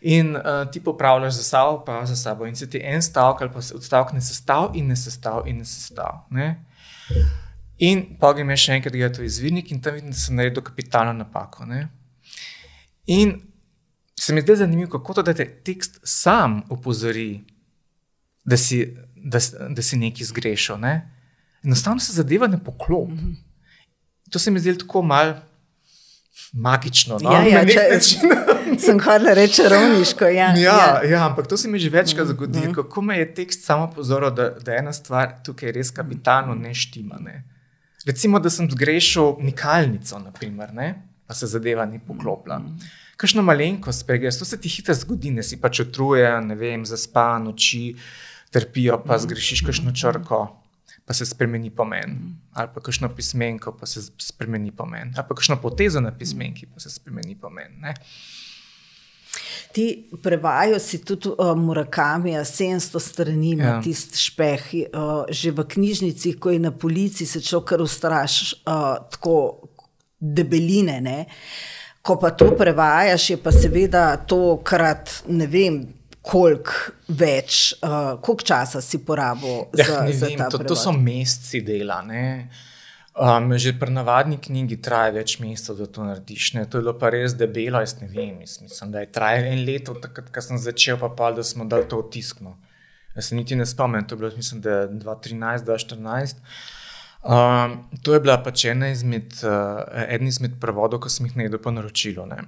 [0.05, 2.45] In uh, ti popravljaš za sabo, pa za sabo.
[2.45, 5.65] In se ti en stavek ali pa odstavek ne sestav in ne sestav in ne
[5.65, 6.27] sestav.
[6.29, 6.51] Ne?
[7.81, 11.15] In pa grem še enkrat gledati v izvirnik in tam vidim, da sem naredil kapitalno
[11.17, 11.65] napako.
[11.65, 11.87] Ne?
[13.09, 13.39] In
[14.13, 17.43] se mi zdi zanimivo, kako to, da te tekst sam opozori,
[18.45, 18.85] da si,
[19.17, 19.41] da,
[19.73, 20.77] da si nekaj zgrešil.
[20.81, 20.95] Ne?
[21.65, 23.09] Enostavno se zadeva ne poklop.
[23.09, 23.35] Mm -hmm.
[24.29, 25.33] To se mi zdi tako mal.
[26.53, 27.17] Magično.
[27.21, 27.31] No?
[27.31, 27.99] Ja, ja, če,
[28.85, 30.25] sem hodila reči ravniško.
[30.25, 31.01] Ja, ja, ja.
[31.09, 32.75] ja, ampak to se mi že večkrat zgodi, mm -hmm.
[32.75, 37.15] kako me je tekst samo pozoril, da, da ena stvar tukaj res kapitalno ne štima.
[37.19, 37.43] Ne?
[38.05, 40.69] Recimo, da sem zgrešil nikalnico, naprimer,
[41.27, 42.61] pa se zadeva ni poklopila.
[43.17, 47.47] Kakšno malenkost spregledaš, to se ti hitro zgodi, ne si pač utrujen, ne vem, zaspan,
[47.47, 47.95] oči
[48.51, 50.45] trpijo, pa zgrešiš kakšno črko,
[51.05, 52.17] pa se spremeni pomen.
[52.53, 55.13] Ali pa kakšno pismenko, pa se spremeni pomen.
[55.17, 57.77] Ali pa kakšno potezo na pismenki, pa se spremeni pomen.
[57.81, 57.93] Ne?
[59.75, 59.85] Ti
[60.23, 63.77] prevajajo si tudi uh, Murakami, 700 strani, ja.
[63.83, 64.63] tisti špeh.
[64.73, 69.69] Uh, že v knjižnici, ko je na policiji, se človek kar ustraši, uh, tako
[70.19, 71.01] debeline.
[71.01, 71.25] Ne?
[72.01, 75.83] Ko pa to prevajaš, je pa seveda to krat ne vem.
[76.25, 76.71] Koliko
[77.07, 80.63] več, uh, koliko časa si porabil ja, za, za vem, to?
[80.65, 81.99] To so meseci dela.
[82.01, 82.49] Ne?
[83.15, 86.49] Um, že pri navadni knjigi traja več mesecev, da to narediš.
[86.57, 86.65] Ne?
[86.67, 88.41] To je bilo pa res debelo, jaz ne vem.
[88.41, 91.87] Mislim, da je trajalo en leto, takrat, ko sem začel, pa pa da smo dali
[91.87, 92.57] to otiskno.
[93.15, 96.41] Jaz se niti ne spomnim, to je bilo, mislim, da je 2013-2014.
[97.25, 101.71] Um, to je bila pač ena izmed, uh, izmed prevodov, ko sem jih najdel po
[101.71, 102.27] naročilu.
[102.29, 102.43] Ne?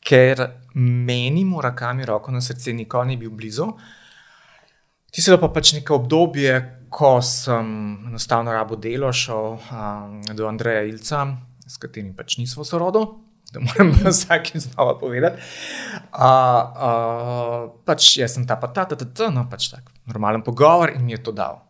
[0.00, 3.68] Ker meni, morakami, roko na srce, nikoli ni bil blizu.
[5.08, 6.56] Ti se pa pač neko obdobje,
[6.92, 7.68] ko sem
[8.10, 11.24] enostavno rabo delo, šel um, do Andreja Ilca,
[11.68, 13.08] s katerim pač nismo sorodili.
[13.52, 15.40] Da moram vsakim znova povedati.
[16.12, 20.44] Uh, uh, pač jaz sem ta pa ta, ta, ta, ta, no pač tak, normalen
[20.44, 21.62] pogovor in mi je to dal.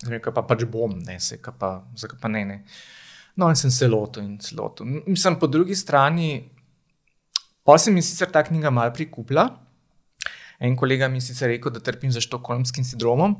[0.00, 2.44] Zdaj pa pač bom, ne se, pa, zakaj pa ne.
[2.44, 2.58] ne.
[3.38, 4.88] No in sem se lotil in celotil.
[5.06, 6.50] Mislim, po drugi strani,
[7.70, 9.48] pa se mi sicer ta knjiga mal prikupila.
[10.58, 13.36] En kolega mi je sicer rekel, da trpim za štokholmskim sindromom.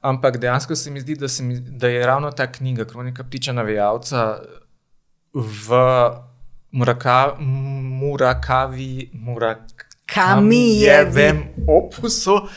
[0.00, 4.38] Ampak dejansko se mi zdi, da, mi, da je ravno ta knjiga, Kronika ptiča navijalca,
[5.34, 5.68] v
[6.70, 12.48] Muraka, Murakavi, Murakavijevem opusu uh,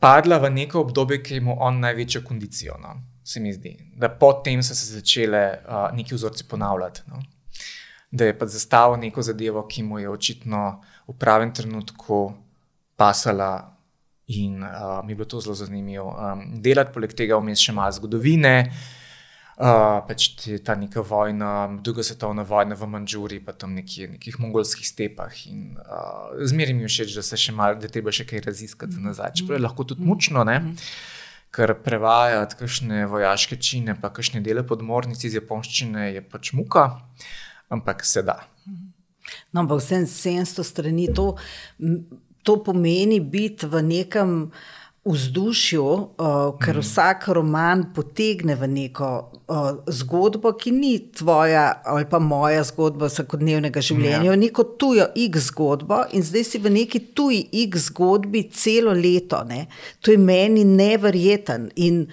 [0.00, 2.74] padla v neko obdobje, ki ima on največjo kondicijo.
[2.80, 3.02] No?
[3.24, 7.00] Se mi zdi, da potem so se začele uh, neki vzorci ponavljati.
[7.06, 7.22] No?
[8.12, 12.32] Da je pa zastavil neko zadevo, ki mu je očitno v pravem trenutku
[12.96, 13.72] pasala
[14.26, 17.92] In uh, mi je bilo to zelo zanimivo um, delati, poleg tega vmes še malo
[17.92, 18.54] zgodovine.
[19.62, 20.30] Uh, pač
[20.64, 21.50] ta neka vojna,
[21.84, 25.34] druga svetovna vojna v Mandžuri, pa tam nekje, nekih mongolskih stepah.
[25.50, 29.02] In uh, zmeraj mi je všeč, da se še malo, da treba še kaj raziskati
[29.02, 29.34] nazaj.
[29.42, 30.60] Čeprav je lahko tudi mučno, ne?
[31.52, 36.86] ker prevajati kakšne vojaške čine, pa kakšne dele podmornice iz japonščine je pač muka,
[37.72, 38.42] ampak se da.
[39.52, 41.32] No, ampak vsem 700 strani to
[42.42, 44.50] to pomeni biti v nekem
[45.04, 46.82] vzdušju, uh, ker mm.
[46.82, 49.08] vsak roman potegne v neko
[49.50, 54.36] uh, zgodbo, ki ni tvoja ali pa moja zgodba vsakodnevnega življenja, ja.
[54.38, 59.42] neko tujo X zgodbo in zdaj si v neki tuji X zgodbi celo leto.
[59.48, 59.66] Ne?
[60.06, 61.72] To je meni neverjeten.
[61.82, 62.04] In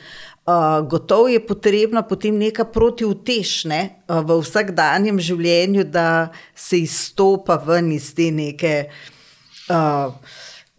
[0.49, 7.91] uh, gotovo je potrebna potem neka protivtešne uh, v vsakdanjem življenju, da se izstopa ven
[7.93, 8.89] iz te neke.
[9.69, 10.13] Uh,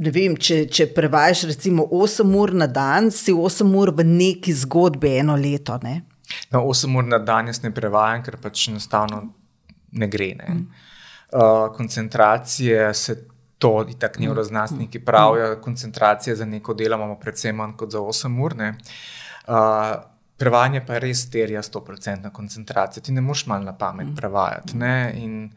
[0.01, 4.55] ne vem, če, če prevajaš recimo 8 ur na dan, si 8 ur v neki
[4.65, 5.79] zgodbi eno leto.
[5.85, 6.01] Ne?
[6.51, 9.23] No, 8 ur na dan jaz ne prevajam, ker pač enostavno
[9.93, 10.33] ne gre.
[10.41, 10.55] Ne?
[10.55, 10.87] Mm.
[11.31, 13.21] Uh, koncentracije se
[13.61, 15.05] to, in tako neuroznanstveniki mm.
[15.07, 15.63] pravijo, mm.
[15.63, 18.57] koncentracije za neko delo imamo predvsem manj kot za 8 ur.
[18.57, 18.95] Uh,
[20.41, 24.15] prevajanje pa res terja 100% koncentracije, ti ne moš malo na pamet mm.
[24.17, 24.79] prevajati.
[25.23, 25.51] In,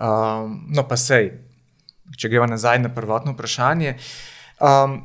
[0.00, 1.32] um, no, pa sej
[2.16, 3.94] če gremo nazaj na prvotno vprašanje.
[4.62, 4.98] Um,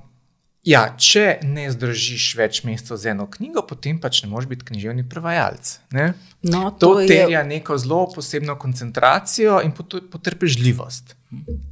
[0.68, 5.08] ja, če ne zdržiš več mesecev z eno knjigo, potem pač ne moreš biti književni
[5.10, 5.78] prevajalec.
[6.48, 7.48] No, to to terja je...
[7.54, 11.16] neko zelo posebno koncentracijo in potrpežljivost.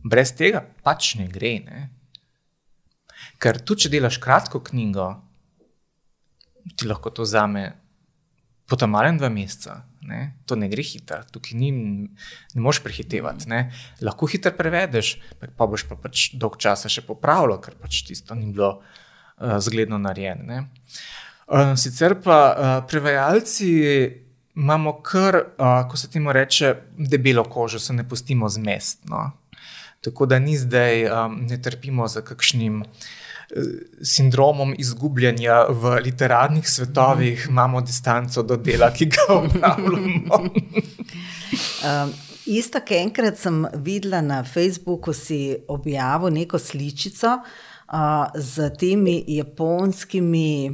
[0.06, 1.58] Brez tega pač ne gre.
[1.66, 1.86] Ne?
[3.42, 5.12] Ker tu, če delaš kratko knjigo,
[6.74, 7.72] ti lahko to vzame
[8.88, 9.84] malo dva meseca.
[10.02, 10.38] Ne?
[10.46, 13.50] To ne gre hitro, tukaj ni, ne moreš prehitevati.
[13.50, 13.72] Ne?
[14.02, 15.16] Lahko hitro prevedeš,
[15.58, 19.98] pa boš pa pač dolg časa še popravljal, ker pač tisto ni bilo uh, zgledno
[19.98, 20.66] narejeno.
[21.46, 23.72] Uh, sicer pa uh, prevajalci
[24.56, 29.32] imamo kar, uh, ko se temu reče, debelo kožo, se ne pustimo zmestno.
[30.06, 32.84] Tako da ni zdaj, um, ne trpimo za kakšnim
[34.02, 37.52] sindromom izgubljanja v literarnih svetovih, mm.
[37.52, 40.40] imamo distanco do dela, ki ga upravljamo.
[41.90, 42.14] um,
[42.46, 50.72] isto, ki enkrat sem videla na Facebooku, si objavil neko sličico uh, z temi japonskimi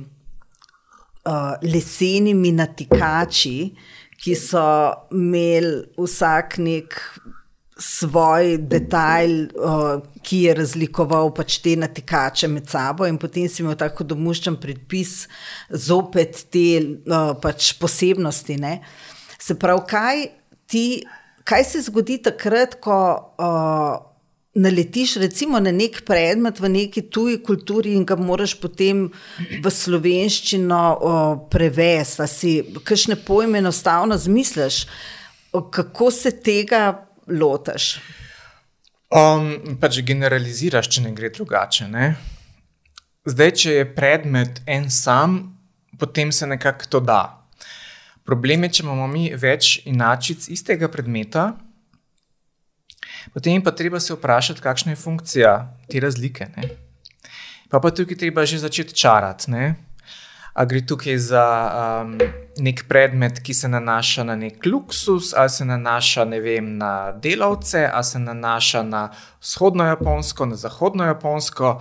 [1.25, 3.71] uh, lesenimi natikači,
[4.21, 4.63] ki so
[5.11, 6.97] imeli vsak nek
[7.81, 13.75] svoj detajl, uh, ki je razlikoval pač te natikače med sabo, in potem si imel
[13.79, 15.25] tako domuščen predpis,
[15.69, 18.59] zopet te uh, pač posebnosti.
[18.61, 18.77] Ne?
[19.41, 20.23] Se pravi, kaj,
[20.69, 20.85] ti,
[21.47, 23.01] kaj se zgodi takrat, ko
[23.41, 23.97] uh,
[24.61, 29.07] naletiš recimo na nek predmet v neki tuji kulturi in ga moraš potem
[29.39, 32.51] v slovenščino uh, prevesti, da si
[32.83, 34.85] kakšne pojme enostavno zmisliš,
[35.51, 37.95] kako se tega lotiš?
[39.11, 41.87] Um, pač generaliziraš, če ne gre drugače.
[41.91, 42.13] Ne?
[43.27, 45.41] Zdaj, če je predmet en sam,
[45.99, 47.21] potem se nekako to da.
[48.25, 51.51] Problem je, če imamo mi več inačic istega predmeta,
[53.33, 55.51] potem je pa treba se vprašati, kakšna je funkcija
[55.91, 56.47] te razlike.
[56.55, 56.71] Ne?
[57.71, 59.51] Pa pa tukaj treba že začeti čarati.
[60.53, 61.43] Ali gre tukaj za
[62.03, 62.17] um,
[62.59, 68.03] nek predmet, ki se nanaša na nek luksus, ali se nanaša vem, na delavce, ali
[68.03, 69.09] se nanaša na
[69.41, 71.79] vzhodno Japonsko, na zahodno Japonsko.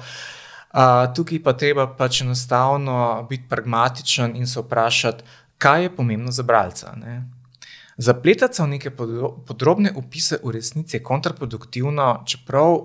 [0.71, 5.25] Uh, tukaj pa treba pač enostavno biti pragmatičen in se vprašati,
[5.59, 6.95] kaj je pomembno za bralca.
[6.97, 7.25] Ne?
[7.97, 8.91] Zapletati se v neke
[9.47, 12.77] podrobne opise v resnici je kontraproduktivno, čeprav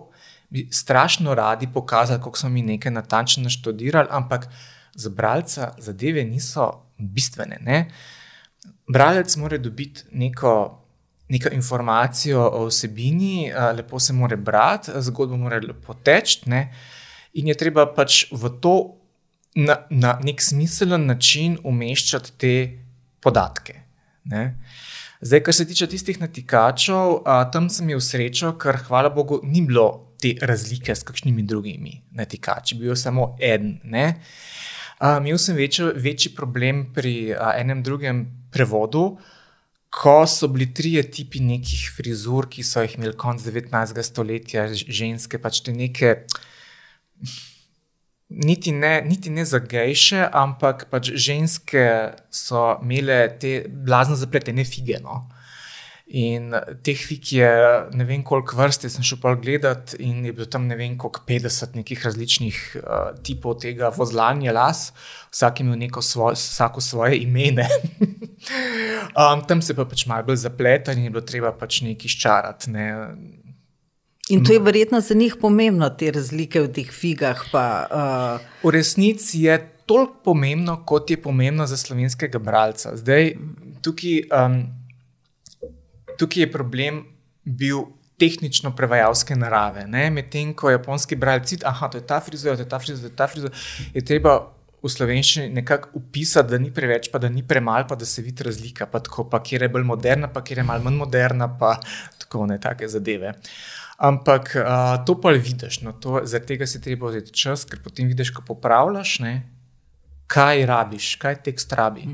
[0.49, 4.49] bi strašno radi pokazali, kako smo mi nekaj natančno naštudirali, ampak
[4.95, 7.57] za bralca zadeve niso bistvene.
[7.61, 7.85] Ne?
[8.87, 10.81] Bralec mora dobiti neko,
[11.29, 16.41] neko informacijo o vsebini, lepo se mora brati, zgodbo mora lepo teči,
[17.33, 18.75] in je treba pač v to
[19.55, 22.53] na, na nek smiselen način umeščati te
[23.19, 23.81] podatke.
[24.31, 24.55] Ne?
[25.21, 30.15] Zdaj, kar se tiče tistih natikačev, tam sem imel srečo, ker hvala Bogu ni bilo
[30.21, 33.79] te razlike s kakšnimi drugimi natikači, bil samo en.
[33.83, 34.05] Ne?
[35.19, 39.17] Imel sem večji, večji problem pri a, enem drugem prevodu,
[39.95, 44.01] ko so bili trije tipi nekih frizur, ki so jih imeli konec 19.
[44.03, 46.15] stoletja, ženske, pač te neke.
[48.29, 51.85] Niti ne, niti ne za gejše, ampak pač ženske
[52.33, 54.99] so imele te blazno zapletene fige.
[55.03, 55.23] No?
[56.05, 56.53] In
[56.85, 57.47] teh fik je
[57.97, 61.23] ne vem koliko vrst, sem šel pa gledat in je bilo tam ne vem koliko
[61.25, 64.91] 50 nekih različnih uh, tipov tega vozlanja las,
[65.33, 67.65] vsak imel neko svoj, vsako svoje ime.
[69.17, 72.75] um, tam se pa pač malo bolj zapleta in je bilo treba pač nekaj ščarati.
[72.77, 72.85] Ne.
[74.29, 77.45] In to je verjetno za njih pomembno, te razlike v teh figah.
[77.49, 78.47] Pa, uh...
[78.61, 79.57] V resnici je
[79.89, 82.93] toliko pomembno, kot je pomembno za slovenskega bralca.
[82.93, 83.33] Zdaj,
[83.81, 84.25] tukaj.
[84.29, 84.65] Um,
[86.17, 87.03] tukaj je problem
[87.43, 87.85] bil
[88.19, 89.85] tehnično prevajalske narave.
[89.87, 93.17] Medtem ko japonski bralci, ah, to je ta frizura, to je ta frizura, to je
[93.17, 93.53] ta frizura,
[93.93, 94.37] je treba
[94.85, 98.45] v slovenščini nekako upisati, da ni preveč, pa da ni premalo, pa da se vidi
[98.45, 101.75] razlika, pa tako, pa kjer je bolj moderna, pa kjer je malo manj moderna, pa
[102.21, 103.33] tako ne take zadeve.
[103.97, 108.11] Ampak uh, to pa vidiš, no, to, zaradi tega si treba vzeti čas, ker potem
[108.11, 109.33] vidiš, ko popravljaš, ne,
[110.27, 112.05] kaj rabiš, kaj tekst rabi.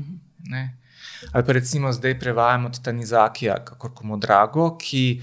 [0.48, 0.62] Ne.
[1.32, 5.22] Ali pa recimo zdaj prevajamo Tanizakija, kako komu drago, ki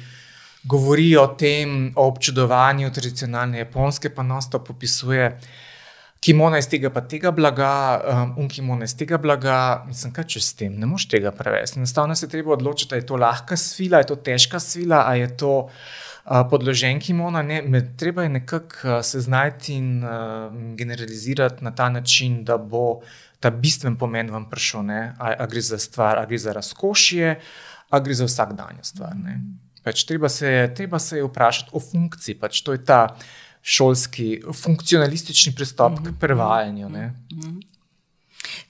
[0.64, 5.39] govori o tem, o občudovanju tradicionalne japonske, pa nas to popisuje
[6.20, 7.72] kimono iz tega, pa tega blaga,
[8.14, 11.80] um, un kimono iz tega blaga, mislim, kaj če s tem, ne moš tega prevesti.
[11.80, 15.24] Enostavno se treba odločiti, ali je to lahka svila, ali je to težka svila, ali
[15.24, 17.41] je to uh, podložen kimono.
[17.43, 22.58] Ne, med, treba je nekako uh, se znajti in uh, generalizirati na ta način, da
[22.58, 23.00] bo
[23.40, 24.90] ta bistven pomen vam prišel.
[25.18, 27.40] Ali gre za stvar, ali gre za razkošje,
[27.90, 29.16] ali gre za vsakdanjo stvar.
[29.84, 32.36] Pač treba, se, treba se je vprašati o funkciji.
[32.40, 33.16] Pač to je ta
[33.62, 36.06] šolski, funkcionalistični pristop mm -hmm.
[36.06, 36.20] k mhm.
[36.20, 36.90] prevajanju.
[36.90, 37.62] Mm -hmm.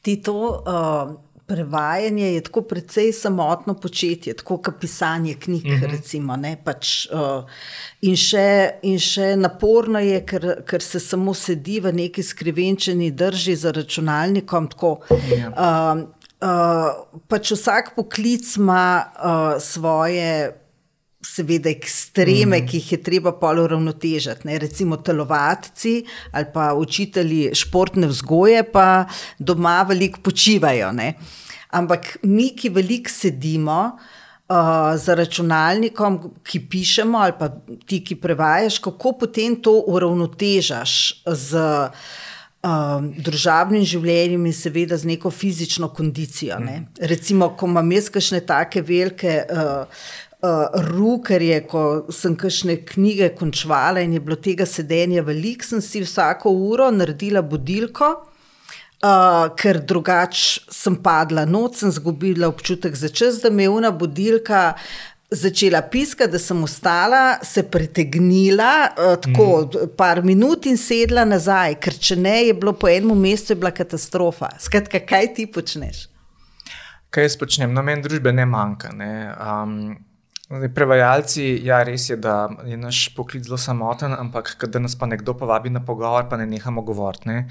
[0.02, 5.66] Ti to uh, prevajanje je tako precej samotno početje, tako kot pisanje knjig.
[5.66, 5.92] Mm -hmm.
[5.92, 7.44] recimo, pač, uh,
[8.02, 13.56] in, še, in še naporno je, ker, ker se samo sedi v neki skrivenčeni drži
[13.56, 14.68] za računalnikom.
[14.68, 15.50] Tako, ja.
[15.50, 16.04] uh,
[16.42, 20.59] uh, pač vsak poklic ima uh, svoje
[21.22, 22.68] seveda ekstreme, mm.
[22.68, 24.48] ki jih je treba polo uravnotežiti.
[24.48, 24.60] Ne?
[24.60, 29.06] Recimo telovadci ali pa učitelji športne vzgoje, pa
[29.40, 30.92] doma veliko počivajo.
[30.96, 31.14] Ne?
[31.76, 37.52] Ampak mi, ki veliko sedimo uh, za računalnikom, ki pišemo, ali pa
[37.86, 41.68] ti, ki prevajaš, kako potem to uravnotežaš z.
[42.60, 46.58] Um, družabnim življenjem in seveda z neko fizično kondicijo.
[46.60, 46.74] Ne?
[46.82, 47.06] Mm.
[47.08, 50.02] Recimo, ko imam jaz kakšne take velike uh,
[50.42, 51.84] uh, rukerje, ko
[52.14, 57.42] sem kakšne knjige končala in je bilo tega sedenja veliko, sem si vsako uro naredila
[57.42, 58.16] budilko.
[59.00, 63.94] Uh, ker drugače sem padla noč, sem izgubila občutek za čas, da me je ena
[63.96, 64.74] budilka
[65.32, 69.94] začela piskati, da sem ostala, se pritegnila, uh, tako mm.
[69.96, 74.50] par minut in sedla nazaj, ker če ne, je bilo po enem mestu katastrofa.
[74.60, 76.10] Skratka, kaj ti počneš?
[77.10, 77.72] Kaj jaz počnem?
[77.74, 78.92] No, meni družbe ne manjka.
[78.94, 79.32] Ne?
[79.40, 80.09] Um,
[80.50, 85.36] Prevajalci, ja, res je, da je naš poklic zelo samoten, ampak da nas pa nekdo
[85.38, 87.30] povabi na pogovor, pa ne nehamo govoriti.
[87.30, 87.44] Ne?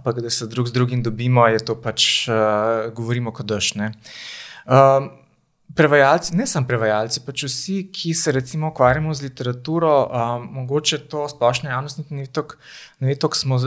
[0.00, 3.90] Ampak da se drug z drugim dobimo, je to pač uh, govorimo kot dašne.
[4.64, 5.10] Um,
[5.76, 11.28] prevajalci, ne samo prevajalci, pač vsi, ki se recimo ukvarjamo z literaturo, um, mogoče to
[11.28, 13.60] splošno javnost ne ve, kako smo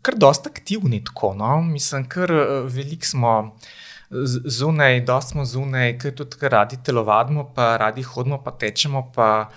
[0.00, 1.04] kar dosta aktivni.
[1.04, 1.60] Tako, no?
[1.68, 3.34] Mislim, kar uh, veliko smo
[4.58, 9.10] zunaj, da smo zunaj, ker tudi radi telovadimo, pa radi hodimo, pa tečemo.
[9.14, 9.48] Pa,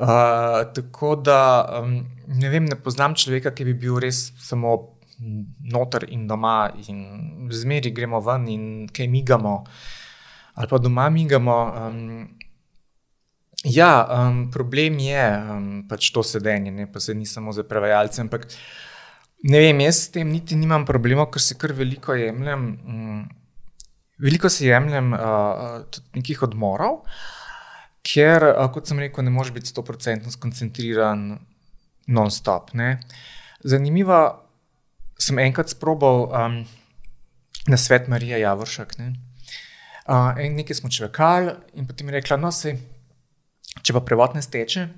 [0.00, 1.40] uh, tako da
[1.82, 4.76] um, ne vem, ne poznam človeka, ki bi bil res samo
[5.72, 9.54] noter in doma, in zmeri gremo ven in kaj migamo,
[10.54, 11.62] ali pa doma migamo.
[11.76, 12.28] Um,
[13.64, 18.22] Ja, um, problem je um, pač to sedenje, ne pa se ni samo za prevajalce.
[19.42, 22.62] Ne vem, jaz s tem niti nimam problema, ker se kar veliko jemljem.
[22.86, 23.24] Um,
[24.18, 27.04] Veliko si jemljem uh, tudi nekih odmorov,
[28.02, 31.30] ker, uh, kot sem rekel, ne moreš biti 100% skoncentriran
[32.10, 32.72] non-stop.
[33.62, 34.18] Zanimivo,
[35.18, 36.60] sem enkrat sprobal um,
[37.70, 38.96] na svet Marija Javoršek.
[38.98, 39.12] Ne.
[40.08, 42.74] Uh, nekaj smo čakali, in potem je rekla, no, se,
[43.82, 44.88] če pa prevod ne steče,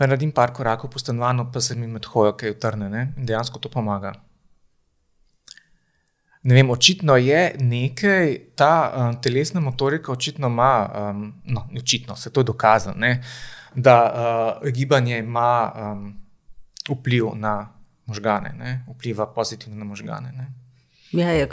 [0.00, 2.90] naredim par korakov po stanovanju, pa se mi med hojo kaj utrne.
[2.90, 3.06] Ne.
[3.20, 4.16] In dejansko to pomaga
[6.42, 12.32] ne vem, očitno je nekaj, ta um, telesna motorika očitno ima, um, no, očitno se
[12.32, 13.16] to dokazano,
[13.74, 13.96] da
[14.62, 16.20] uh, gibanje ima um,
[16.88, 17.68] vpliv na
[18.06, 18.84] možgane, ne?
[18.94, 20.32] vpliva pozitivno na možgane.
[20.32, 20.59] Ne?
[21.12, 21.46] Ja, ja,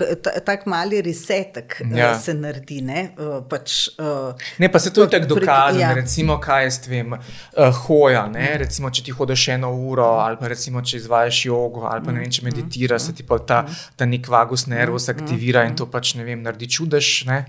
[0.46, 2.20] tako mali resetek eh, ja.
[2.20, 2.78] se naredi.
[2.86, 5.80] Ne, uh, pač, uh, ne pa se to tako dokaže.
[5.82, 5.94] Ja.
[5.98, 8.28] Recimo, kaj jaz vem, uh, hoja.
[8.30, 8.60] Ne, mm.
[8.62, 12.22] recimo, če ti hodiš eno uro, ali pa recimo, če izvajaš jogo, ali pa ne
[12.22, 12.52] vem, če mm.
[12.52, 13.06] meditiraš, mm.
[13.10, 13.82] se ti pa ta, mm.
[13.98, 15.74] ta nek vagus nervus aktivira mm.
[15.74, 17.14] in to pač ne vem, naredi čudež.
[17.32, 17.44] Ne,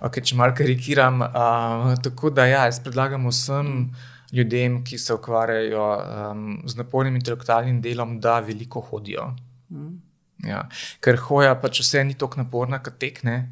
[0.00, 1.20] okay, če malo karikiram.
[1.28, 3.90] Uh, tako da ja, jaz predlagam vsem.
[4.32, 9.32] Ljudem, ki se ukvarjajo um, z napornim intelektualnim delom, da veliko hodijo.
[9.74, 9.98] Mm.
[10.46, 10.64] Ja.
[11.04, 13.50] Ker hoja pač vse ni tako naporna, kot tekne,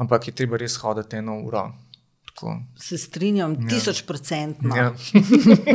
[0.00, 1.68] ampak je treba res hoditi eno uro.
[2.30, 2.56] Tako.
[2.78, 3.68] Se strinjam, ja.
[3.68, 4.76] tisoč procentno.
[4.76, 4.90] Ja.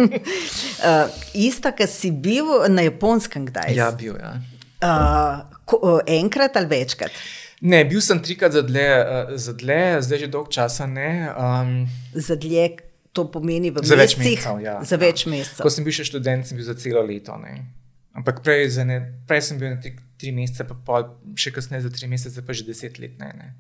[0.89, 3.74] uh, Isto, kar si bil na japonskem, kdaj?
[3.76, 4.16] Ja, bil.
[4.22, 4.38] Ja.
[4.86, 7.12] Uh, ko, uh, enkrat ali večkrat?
[7.66, 11.32] Ne, bil sem trikrat za dlje, uh, za dlje zdaj že dolgo časa ne.
[11.34, 12.78] Um, za dlje,
[13.16, 14.43] to pomeni v Za več mesecih.
[14.43, 14.76] mesecev, ja.
[14.84, 15.64] Za več mesecev.
[15.64, 17.38] Ko sem bil še študent, sem bil za celo leto.
[17.41, 17.64] Ne.
[18.16, 19.96] Ampak prej, ne, prej sem bil na tri,
[20.26, 21.06] tri mesece, pa pol,
[21.38, 23.16] še kasneje za tri mesece, pa že deset let.
[23.22, 23.54] Ne, ne.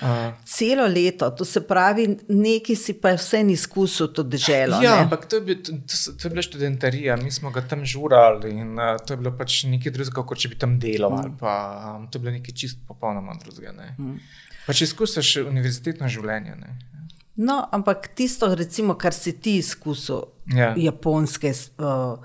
[0.00, 4.78] Uh, Celo leto, to se pravi, neki si pa vse izkusil to deželo.
[4.80, 5.02] ja, ne?
[5.04, 5.72] ampak to je, bil, to,
[6.16, 9.64] to je bila študentarija, mi smo ga tam žurali in uh, to je bilo pač
[9.68, 11.12] nekaj drugega, kot če bi tam delal.
[11.20, 11.52] ali Pa,
[11.98, 13.74] um, to je bilo nekaj čist popolnoma drugega.
[13.76, 13.92] Ne.
[13.98, 14.16] Mm.
[14.64, 16.56] Pač izkusiš univerzitetno življenje.
[16.56, 16.78] Ne.
[17.36, 20.72] No, ampak tisto, recimo, kar si ti izkusil, Ja.
[20.74, 22.18] japonske uh,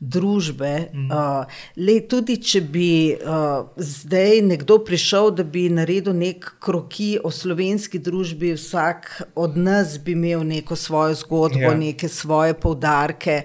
[0.00, 1.10] družbe, mm.
[1.12, 1.44] uh,
[1.76, 8.00] le, tudi če bi uh, zdaj nekdo prišel, da bi naredil nek kroki o slovenski
[8.00, 11.70] družbi, vsak od nas bi imel neko svojo zgodbo, Ja.
[11.70, 11.78] yeah.
[11.78, 13.42] neke svoje poudarke.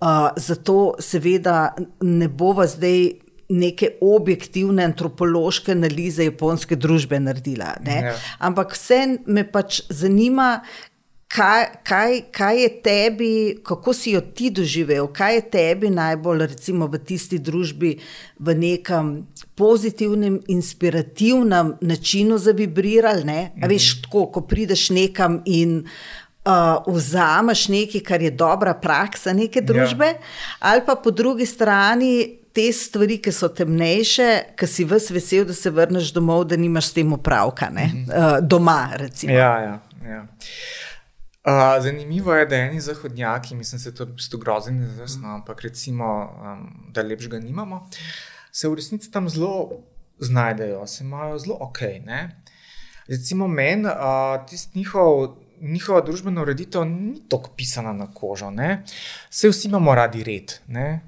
[0.00, 3.18] Uh, zato, seveda, ne bova zdaj.
[3.52, 7.74] Neke objektivne antropološke analize japonske družbe naredila.
[7.84, 7.98] ne.
[8.00, 8.14] Ja.
[8.38, 10.62] Ampak vse me pač zanima,
[11.32, 16.86] kaj, kaj, kaj je tebi, kako si jo ti doživel, kaj je tebi najbolj, recimo,
[16.92, 17.94] v tisti družbi,
[18.38, 19.12] v nekem
[19.56, 23.24] pozitivnem, inspirativnem načinu zavibrirali.
[23.24, 23.40] Ne?
[23.62, 25.82] A veš, tako, ko prideš nekam in.
[26.42, 30.30] Uh, vzameš nekaj, kar je dobra praksa neke družbe, ja.
[30.66, 34.26] ali pa po drugi strani te stvari, ki so temnejše,
[34.58, 38.10] ki si ves vesel, da se vrneš domov, da nimaš s tem opravka, -hmm.
[38.10, 38.90] uh, doma.
[38.98, 39.32] Recimo.
[39.32, 40.26] Ja, ja, ja.
[41.44, 45.60] Uh, zanimivo je, da eni zahodnjaki, mislim, da je to v bistvu grozno izrazno, ampak
[45.60, 46.06] recimo,
[46.42, 47.88] um, da lepšega nimamo,
[48.52, 49.70] se v resnici tam zelo
[50.18, 51.80] znajdejo, se imajo zelo ok.
[52.06, 52.42] Ne?
[53.08, 55.36] Recimo meni, uh, tisti njihov.
[55.62, 58.82] Njihova družbena ureditev ni tako pisana na kožo, ne?
[59.30, 60.52] vse vsi imamo radi red.
[60.66, 61.00] Ne?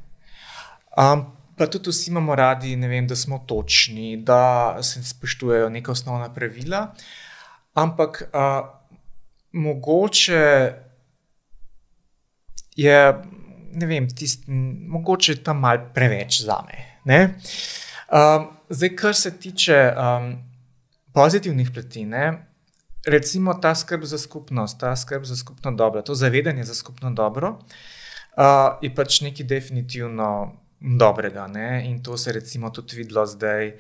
[0.97, 1.24] Um,
[1.59, 6.95] pa tudi vsi imamo radi, vem, da smo točni, da se spoštujejo neka osnovna pravila.
[7.74, 8.84] Ampak uh,
[9.55, 10.73] mogoče
[12.77, 13.15] je,
[13.73, 16.59] ne vem, tist, mogoče je tam mal preveč za
[17.05, 17.21] me.
[18.15, 20.35] Um, zdaj, kar se tiče um,
[21.13, 22.33] pozitivnih plati, ne,
[23.07, 27.59] recimo ta skrb za skupnost, ta skrb za skupno dobro, to zavedanje za skupno dobro
[27.59, 30.61] uh, je pač nekaj definitivno.
[30.85, 31.81] Dobrega, ne?
[31.89, 33.73] in to se je recimo tudi videlo zdaj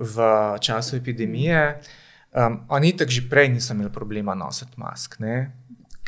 [0.00, 0.16] v
[0.60, 1.78] času epidemije.
[2.38, 5.50] Um, oni tako že prej niso imeli problema nositi mask, ne?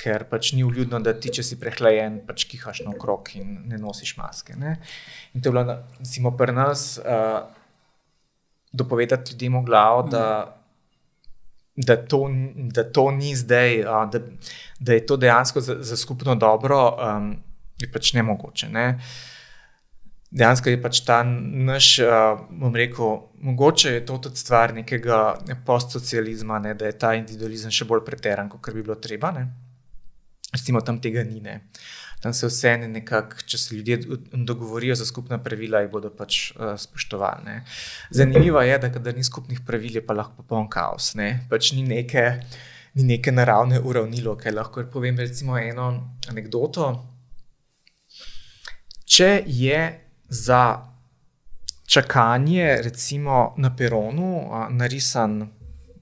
[0.01, 3.77] ker pač ni vljudno, da ti, če si prehlajen, pač kihaš na okrog in ne
[3.81, 4.57] nosiš maske.
[4.57, 4.79] Ne?
[5.35, 7.43] In to je bilo, recimo, pri nas uh,
[8.73, 10.25] dopovedati ljudem v glavo, da,
[11.77, 12.23] da, to,
[12.73, 14.23] da to ni zdaj, uh, da,
[14.81, 17.35] da je to dejansko za, za skupno dobro, um,
[17.81, 18.71] je pač nemogoče.
[18.73, 18.87] Ne?
[20.31, 26.61] Dejansko je pač ta naš, uh, bom rekel, mogoče je to tudi stvar nekega postsocializma,
[26.63, 29.33] ne, da je ta individualizem še bolj preteran, kot bi bilo treba.
[29.35, 29.49] Ne.
[30.55, 31.41] Recimo tam tega ni.
[31.43, 31.57] Ne.
[32.23, 33.97] Tam se vse nekako, če se ljudje
[34.47, 37.47] dogovorijo za skupna pravila, jih bodo pač uh, spoštovali.
[37.49, 37.57] Ne.
[38.15, 41.15] Zanimivo je, da kadar ni skupnih pravil, je pa lahko popoln kaos.
[41.19, 41.41] Ne.
[41.51, 42.27] Pač ni neke,
[42.95, 44.55] ni neke naravne uravnilovke.
[44.55, 45.89] Lahko povem recimo eno
[46.31, 46.93] anegdoto.
[49.11, 49.81] Če je
[50.31, 50.87] za
[51.87, 55.49] čakanje, recimo na peronu, narisan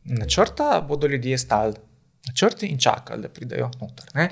[0.05, 1.75] načrt, bodo ljudje stali
[2.27, 4.11] na črti in čakali, da pridejo noter.
[4.15, 4.29] Ne?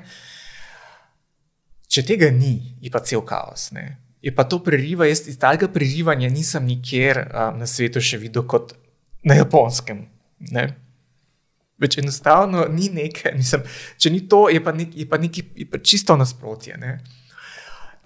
[1.88, 3.70] Če tega ni, je pa cel kaos.
[3.72, 3.86] Ne?
[4.20, 8.44] Je pa to preriva, jaz iz tega prerivanja nisem nikjer a, na svetu še videl
[8.49, 8.74] kot
[9.24, 10.03] na japonskem.
[10.53, 10.66] Ne?
[11.80, 13.64] Več enostavno ni nekaj, mislim,
[14.01, 16.76] če ni to, je pa, nek, je pa neki je pa čisto nasprotje.
[16.80, 16.99] Ne?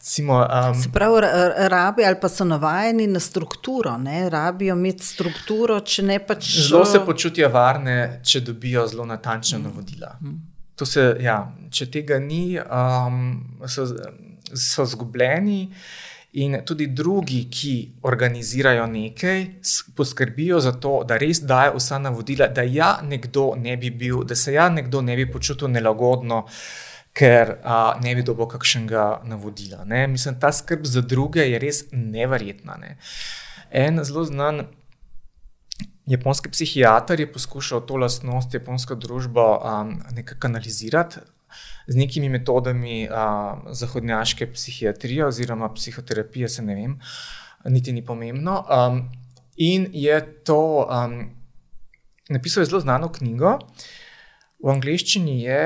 [0.01, 4.30] Recimo, um, Se pravi, ra- rabi ali pa so navajeni na strukturo, ne?
[4.30, 6.46] rabijo imeti strukturo, če ne pač.
[6.68, 10.14] Zelo se počutijo varne, če dobijo zelo natančna navodila.
[10.76, 13.84] To Se, ja, če tega ni, um, so,
[14.57, 15.68] so zgubljeni.
[16.32, 17.72] In tudi drugi, ki
[18.03, 19.40] organizirajo nekaj,
[19.96, 24.34] poskrbijo za to, da res dajo vsa navodila, da ja nekdo ne bi bil, da
[24.38, 26.44] se ja nekdo ne bi počutil nelagodno,
[27.12, 29.84] ker a, ne bi dobil kakšnega navodila.
[29.84, 30.06] Ne?
[30.06, 32.76] Mislim, ta skrb za druge je res neverjetna.
[32.80, 32.96] Ne?
[33.70, 34.66] En zelo znan
[36.11, 41.20] japonski psihiater je poskušal to lastnost japonske družbe um, nekako analizirati
[41.86, 46.98] z nekimi metodami um, zahodnjaške psihiatrije oziroma psihoterapije, se ne vem,
[47.64, 48.64] niti ni pomembno.
[48.70, 49.02] Um,
[49.56, 51.30] in je to um,
[52.30, 53.58] napisal je zelo znano knjigo,
[54.62, 55.62] v angleščini je.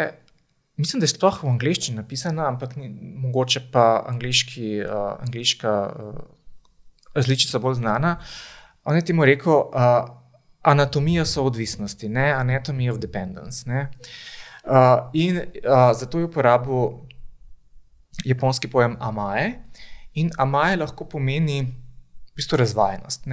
[0.77, 2.89] Mislim, da je sploh v angleščini napisana, ampak ni,
[3.23, 6.19] mogoče pa angliški, uh, angliška uh,
[7.15, 8.17] različica bolj znana.
[8.85, 10.09] On je temu rekel, uh,
[10.65, 13.71] anatomija soodvisnosti, ne anatomy of dependence.
[13.71, 13.91] Ne?
[14.65, 16.89] Uh, in uh, zato je uporabil
[18.25, 19.61] japonski pojem amaje.
[20.15, 23.27] In amaje lahko pomeni v bistvu razvajenost.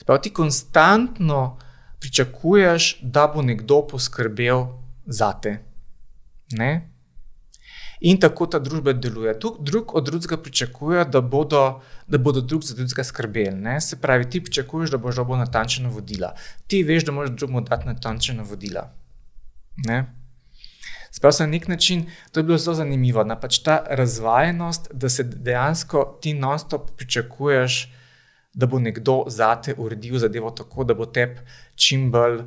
[0.00, 1.58] Sprav, ti konstantno
[2.00, 4.66] pričakuješ, da bo nekdo poskrbel
[5.06, 5.67] za te.
[6.52, 6.90] Ne?
[8.00, 9.34] In tako ta družba deluje.
[9.40, 13.56] Tu drug od drugega pričakuje, da bodo, da bodo drug za drugega skrbeli.
[13.56, 13.80] Ne?
[13.80, 16.34] Se pravi, ti pričakuješ, da boš dobil natančna vodila.
[16.66, 18.86] Ti veš, da moraš drugemu dati natančna vodila.
[21.10, 23.24] Sprav se na nek način, to je bilo zelo zanimivo.
[23.24, 27.94] Na pač ta razvajenost, da se dejansko ti non-stop pričakuješ,
[28.54, 31.40] da bo nekdo zate uredil zadevo tako, da bo tebi
[31.74, 32.42] čim bolj,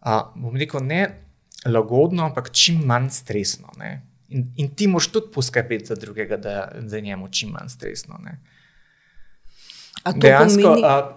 [0.00, 1.27] a, bom rekel, ne
[1.66, 3.72] lagodno, ampak čim manj stresno.
[3.78, 4.02] Ne?
[4.28, 8.20] In, in ti moš tudi poskrbeti za drugega, da, da je njemu čim manj stresno.
[10.14, 10.82] Dejansko, pomeni...
[10.84, 11.16] a,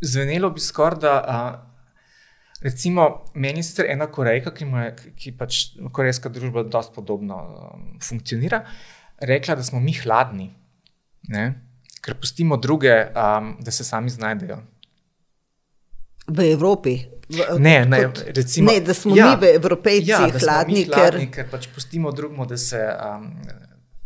[0.00, 1.38] zvenelo bi skoraj, da a,
[2.62, 5.60] recimo, meni je ena korejka, ki, je, ki pač
[5.92, 8.64] korejska družba dosta podobno um, funkcionira,
[9.20, 10.50] rekla, da smo mi hladni,
[11.28, 11.46] ne?
[12.06, 14.60] ker pustimo druge, um, da se sami znajdejo.
[16.28, 17.00] V Evropi.
[17.28, 21.32] V, ne, ne, kot, recimo, ne, da smo ja, mi, Evropejci, ja, hladni, hladni, ker,
[21.34, 22.82] ker pač pustimo drugemu, da se.
[23.02, 23.32] Um,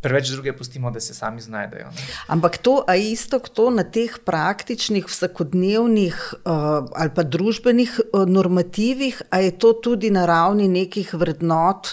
[0.01, 1.91] Preveč druge pustimo, da se sami znajdejo.
[1.93, 2.05] Ne?
[2.33, 9.19] Ampak to, a isto to na teh praktičnih, vsakodnevnih uh, ali pa družbenih uh, normativih,
[9.29, 11.93] a je to tudi na ravni nekih vrednot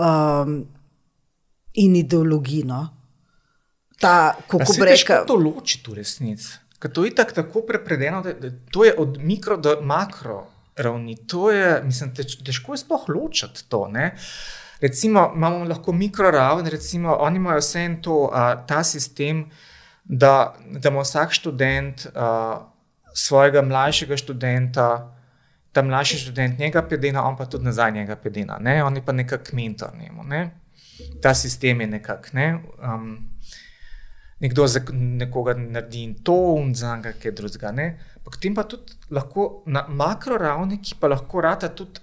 [0.00, 0.64] um,
[1.76, 2.64] in ideologij.
[2.64, 2.80] No?
[4.00, 6.48] Ta, kako bi rekel, to ločiti v resnici?
[6.80, 11.16] Ker to je tako, tako prepredeno, da, da to je od mikro do makro ravni.
[11.26, 13.86] To je, mislim, tež, težko je sploh ločiti to.
[13.88, 14.14] Ne?
[14.80, 19.46] Recimo, imamo lahko mikroraven, recimo, oni imajo vse en to, a, ta sistem,
[20.04, 22.30] da, da ima vsak študent a,
[23.14, 24.88] svojega mlajšega študenta,
[25.72, 28.82] ta mlajši študent njega pedena, on pa tudi nazaj njega pedena, ne?
[28.84, 30.24] on je pa nekako mentor njemu.
[30.24, 30.50] Ne?
[31.22, 32.28] Ta sistem je nekako.
[32.32, 32.58] Ne?
[32.82, 33.33] Um,
[34.44, 37.72] nekdo za nekoga naredi in to, in za nekaj drugega.
[38.24, 42.00] Potem pa tudi lahko na makro ravni, ki pa lahko rata tudi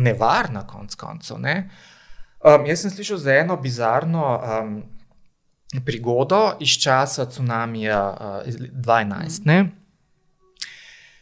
[0.00, 1.38] nevarna, konc koncev.
[1.40, 1.56] Ne?
[2.44, 4.74] Um, jaz sem slišal za eno bizarno um,
[5.84, 8.02] prigodo iz časa tsunamija
[8.44, 9.46] uh, 2012.
[9.46, 9.70] Mm.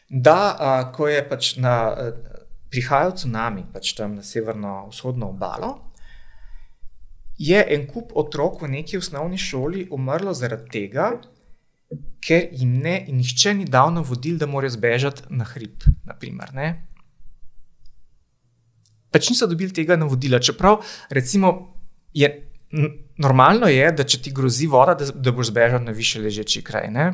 [0.09, 2.43] Da, uh, ko je pač na, uh,
[2.73, 5.77] prihajal tsunami pač tam na severno-vzhodno obalo,
[7.43, 11.11] je en kup otrok v neki osnovni šoli umrlo zaradi tega,
[12.23, 15.83] ker jim ne, nihče ni dal navodil, da morajo zbežati na hrib.
[16.07, 16.55] Naprimer,
[19.13, 20.41] pač niso dobili tega navodila.
[20.41, 20.81] Čeprav
[21.11, 21.53] recimo,
[22.15, 22.31] je
[23.21, 26.89] normalno, je, da če ti grozi voda, da, da boš zbežal na više ležeči kraj.
[26.95, 27.13] Ne?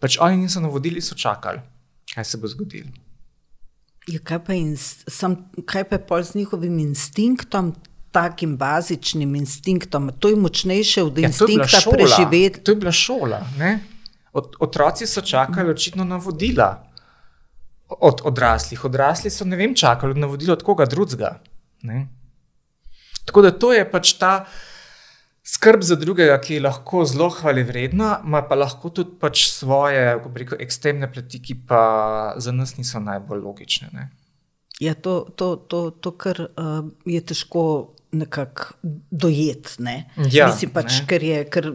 [0.00, 1.62] Pač oni niso navodili, so čakali,
[2.14, 2.92] kaj se bo zgodilo.
[4.08, 4.56] Ja, kaj, pa
[5.10, 5.36] sam,
[5.66, 7.74] kaj pa je pol z njihovim instinktom,
[8.12, 10.10] takim bazičnim instinktom?
[10.18, 12.60] To je močnejše od ja, instinkta preživeti.
[12.64, 13.40] To je bila šola.
[14.32, 16.90] Od, otroci so čakali očitno navodila
[17.88, 18.84] od odraslih.
[18.84, 21.40] Odrasli so, ne vem, čakali na vodilo od koga drugega.
[23.24, 24.44] Tako da to je pač ta
[25.46, 30.18] skrb za drugega, ki je lahko zelo hvale vredna, ima pa lahko tudi pač svoje,
[30.34, 33.90] rekel, ekstremne plati, ki pa za nas niso najbolj logične.
[33.92, 34.10] Ne?
[34.80, 37.62] Ja, to, to, to, to kar uh, je težko
[38.12, 38.74] nekako
[39.10, 39.82] dojeti.
[39.82, 40.10] Ne?
[40.30, 41.72] Ja, Mislim pač, ker je ker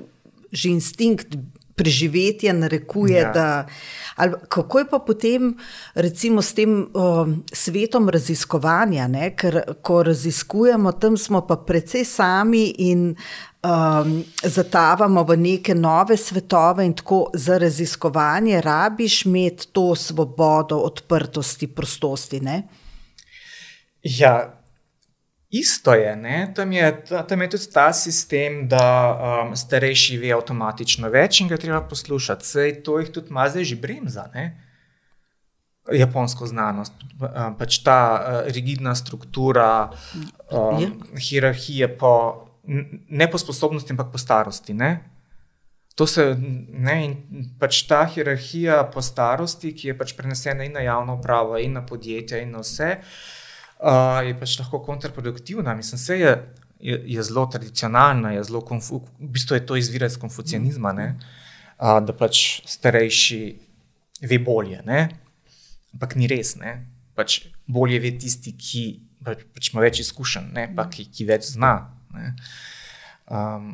[0.55, 1.35] že instinkt
[1.75, 3.19] preživetje narekuje.
[3.19, 3.31] Ja.
[3.31, 3.67] Da,
[4.15, 5.57] ali, kako je pa potem,
[5.95, 9.07] recimo, s tem um, svetom raziskovanja?
[9.07, 9.33] Ne?
[9.35, 16.85] Ker ko raziskujemo, tam smo pa precej sami in um, zatavamo v neke nove svetove,
[16.85, 22.39] in tako za raziskovanje rabiš imeti to svobodo, odprtosti, prostosti.
[22.39, 22.61] Ne?
[24.03, 24.61] Ja,
[25.55, 26.51] Isto je, ne?
[26.55, 28.83] tam je, tam je tudi ta sistem, da
[29.15, 32.47] um, starejši ve avtomatično več in ga treba poslušati.
[32.47, 34.49] Sej to jih tudi ima zdaj že bremza, ne?
[35.93, 36.97] japonsko znanost.
[37.21, 39.93] Um, pač ta uh, rigidna struktura,
[40.49, 40.89] um, ja.
[41.29, 42.11] hierarhije, po,
[42.65, 44.75] ne po sposobnosti, ampak po starosti.
[44.75, 44.91] Ne?
[45.95, 50.83] To se, ne, in pač ta hierarhija po starosti, ki je pač prenesena in na
[50.83, 52.91] javno upravo, in na podjetja, in na vse.
[52.99, 53.34] Uh,
[53.85, 55.75] uh, je pač lahko kontraproduktivna.
[55.75, 56.33] Mislim, da je,
[56.79, 61.99] je, je zelo tradicionalna, je zelo konfu, v bistvu je to izvira iz konfucianizma, uh,
[62.01, 63.41] da pač starejši
[64.25, 64.81] ve bolje.
[64.85, 65.07] Ne?
[65.93, 66.55] Ampak ni res.
[66.59, 66.77] Ne?
[67.15, 68.85] Pač bolje ve tisti, ki
[69.25, 70.69] pač, pač ima več izkušenj, ne?
[70.75, 71.75] pa ki, ki več zna.
[73.25, 73.71] Um,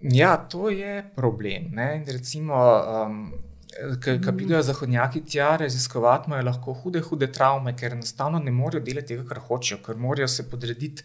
[0.00, 1.72] ja, to je problem.
[2.06, 3.24] Recimo, um,
[3.72, 4.36] Mm.
[4.36, 9.24] pridejo zahodnjaki tja raziskovati, imajo lahko hude, hude travme, ker enostavno ne morejo delati tega,
[9.28, 11.02] kar hočejo, ker morajo se podrediti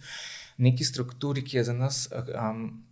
[0.58, 2.08] neki strukturi, ki je za nas.
[2.12, 2.84] Um,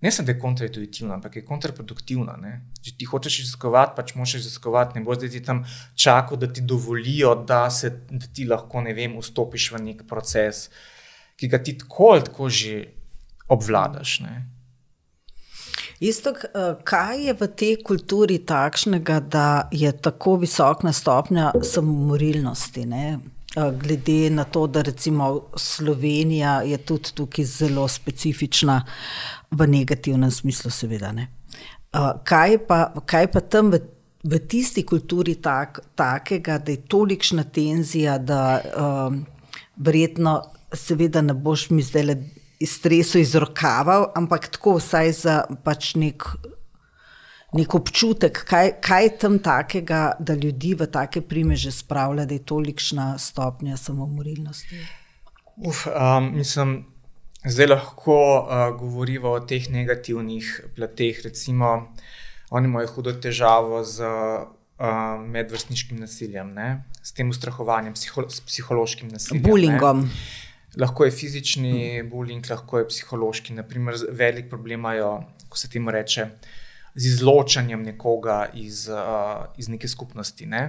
[0.00, 2.36] Ne samo, da je kontraintuitivna, ampak je kontraproduktivna.
[2.40, 2.52] Ne?
[2.80, 5.60] Če ti hočeš raziskovati, pač moš raziskovati, ne bo zdaj tam
[5.92, 10.70] čakal, da ti dovolijo, da, se, da ti lahko, ne vem, vstopiš v nek proces,
[11.36, 12.78] ki ga ti tako ali tako že
[13.52, 14.14] obvladaš.
[14.24, 14.34] Ne?
[16.00, 22.86] Isto, eh, kaj je v tej kulturi takšnega, da je tako visoka stopnja samomorilnosti?
[22.86, 23.18] Ne?
[23.56, 28.84] Eh, glede na to, da recimo Slovenija je tudi tukaj zelo specifična
[29.50, 31.12] v negativnem smislu, seveda.
[31.12, 31.28] Ne?
[31.92, 33.80] Eh, kaj pa, kaj pa tam v,
[34.24, 39.26] v tisti kulturi tak, takega, da je tolikšna tenzija, da um,
[39.76, 40.42] verjetno,
[40.72, 42.16] seveda, ne boš mi zdaj le
[42.66, 46.26] stresu izrokaval, ampak tako vsaj za pač nek,
[47.56, 52.44] nek občutek, kaj, kaj je tam takega, da ljudi v take primeže spravlja, da je
[52.44, 54.80] tolikšna stopnja samomorilnosti.
[55.56, 56.84] Uf, um, mislim,
[57.44, 61.24] zdaj lahko uh, govorimo o teh negativnih plateh.
[61.24, 61.92] Recimo,
[62.50, 64.46] oni imajo hudo težavo z uh,
[65.24, 66.84] medvrstniškim nasiljem, ne?
[67.02, 69.44] s tem ustrahovanjem, psiho s psihološkim nasiljem.
[69.44, 70.04] Bullyingom.
[70.04, 70.48] Ne?
[70.78, 73.54] Lahko je fizični bullying, lahko je psihološki.
[73.54, 75.16] Naprimer, velik problem imajo,
[75.48, 76.28] ko se temu reče,
[76.94, 80.46] z izločanjem nekoga iz, uh, iz neke skupnosti.
[80.46, 80.62] Ne?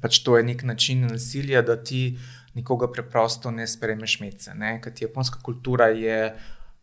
[0.00, 2.18] Pač to je nek način nasilja, da ti
[2.56, 4.56] nekoga preprosto ne sprejmeš mece.
[4.82, 6.32] Ker ti japonska kultura je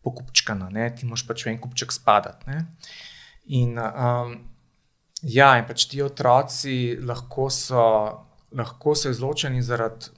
[0.02, 0.90] pokupčkana, ne?
[0.94, 2.50] ti moš pač v en kupček spadati.
[2.50, 2.66] Ne?
[3.58, 4.36] In, um,
[5.22, 7.86] ja, in pač ti otroci lahko so,
[8.54, 10.12] lahko so izločeni zaradi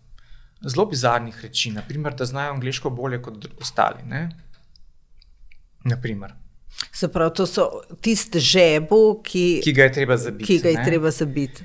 [0.66, 4.02] zelo bizarnih reči, naprimer, da znajo angliško bolje kot ostali.
[6.92, 7.68] Se pravi, to so
[8.00, 10.46] tiste žebu, ki, ki ga je treba zabiti.
[10.46, 11.64] Ki ga je treba zabiti.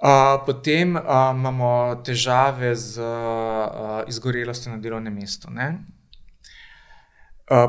[0.00, 1.02] Uh, potem uh,
[1.34, 5.48] imamo težave z uh, izgorelostjo na delovnem mestu.
[5.50, 5.56] Uh,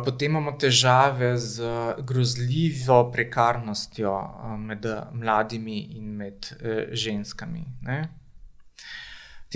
[0.05, 1.63] potem imamo težave z
[2.07, 7.65] grozljivo prekarnostjo uh, med mladimi in med uh, ženskami.
[7.81, 8.20] Ne?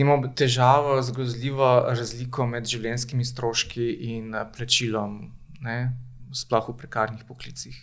[0.04, 5.20] Imamo težavo z grozljivo razliko med življenjskimi stroški in eh, plačilom,
[6.36, 7.76] sploh v prekarnih poklicih.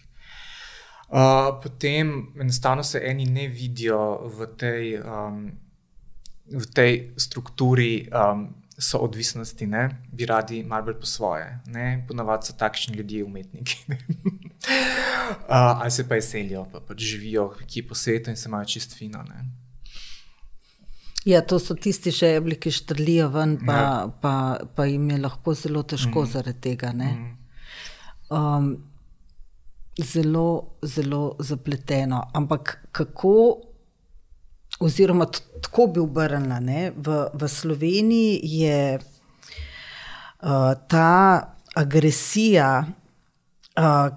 [1.13, 5.51] Uh, potem enostavno se eni ne vidijo v tej, um,
[6.49, 8.47] v tej strukturi um,
[8.79, 9.83] soodvisnosti, ne?
[10.09, 11.51] bi radi malo bolj po svoje.
[12.09, 13.77] Ponavadi so takšni ljudje, umetniki.
[13.89, 13.97] uh,
[15.83, 19.23] ali se pa izselijo, pa, pa živijo kje po svetu in se imajo čist fino.
[19.29, 19.45] Ne?
[21.25, 23.91] Ja, to so tisti žeblji, ki štrlijo ven, pa, ja.
[24.23, 24.33] pa,
[24.75, 26.31] pa jim je lahko zelo težko mm.
[26.33, 26.91] zaradi tega.
[26.93, 27.29] Mm.
[28.31, 28.73] Um,
[29.99, 32.23] zelo, zelo zapleteno.
[32.35, 33.35] Ampak kako,
[34.81, 35.29] oziroma
[35.63, 36.59] tako bi obrnila,
[36.97, 41.13] v, v Sloveniji je uh, ta
[41.75, 42.85] agresija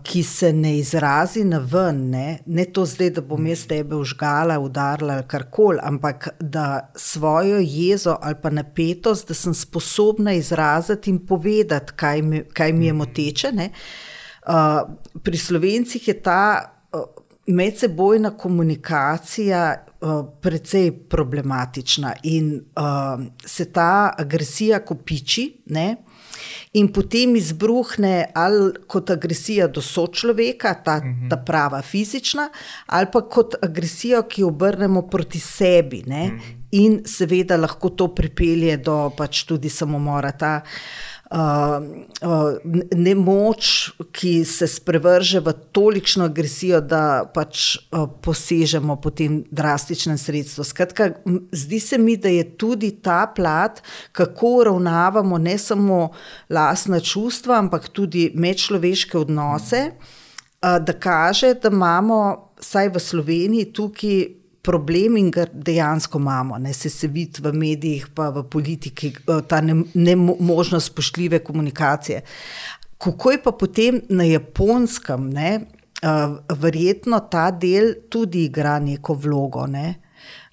[0.03, 4.58] ki se ne izrazi na ven, ne, ne to zdaj, da bom jaz tebe užgala,
[4.60, 11.26] udarila ali karkoli, ampak da svojo jezo ali pa napetost, da sem sposobna izraziti in
[11.26, 12.97] povedati, kaj mi, kaj mi je mhm.
[12.97, 13.51] moteče.
[14.45, 14.82] Uh,
[15.24, 16.41] pri slovencih je ta
[16.91, 17.01] uh,
[17.47, 25.64] medsebojna komunikacija uh, precej problematična in uh, se ta agresija kopiči.
[25.66, 25.95] Ne?
[26.74, 31.30] In potem izbruhne ali kot agresija do sočloveka, ta, mhm.
[31.30, 32.50] ta prava fizična,
[32.86, 36.04] ali pa kot agresijo, ki jo obrnemo proti sebi.
[36.08, 36.28] Ne?
[36.28, 36.62] Mhm.
[36.76, 40.32] In seveda lahko to pripelje do pač tudi samomora.
[40.36, 41.14] Ta, uh, uh, uh,
[42.96, 50.64] nemoč, ki se sprevrže v tolikšno agresijo, da pač uh, posežemo po tem drastičnem sredstvu.
[50.64, 51.10] Skratka,
[51.52, 53.84] zdi se mi, da je tudi ta plat,
[54.16, 56.10] kako ravnavamo ne samo
[56.50, 64.45] lastna čustva, ampak tudi medčloveške odnose, uh, da kaže, da imamo, vsaj v Sloveniji, tukaj
[64.66, 66.57] problem in ga dejansko imamo.
[66.57, 72.22] Ne se, se vidi v medijih, pa v politiki, eh, ta nemožnost ne spoštljive komunikacije.
[72.97, 75.59] Kako je pa potem na japonskem, ne,
[76.05, 79.66] uh, verjetno ta del tudi igra neko vlogo.
[79.68, 79.95] Ne.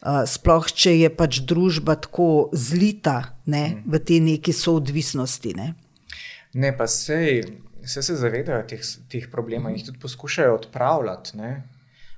[0.02, 3.82] Uh, sploh, če je pač družba tako zlita ne, mm.
[3.86, 5.54] v te neki soodvisnosti.
[5.56, 5.68] Ne,
[6.58, 7.44] ne pa sej,
[7.86, 11.38] vse se zavedajo teh, teh problemov in jih tudi poskušajo odpravljati.
[11.38, 11.52] Ne.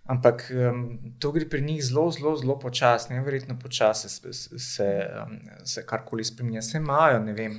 [0.04, 4.88] Ampak um, to gre pri njih zelo, zelo, zelo počasno, verjetno počasi se, se,
[5.22, 6.62] um, se karkoli spremenja.
[6.62, 7.56] Se imajo, ne vem,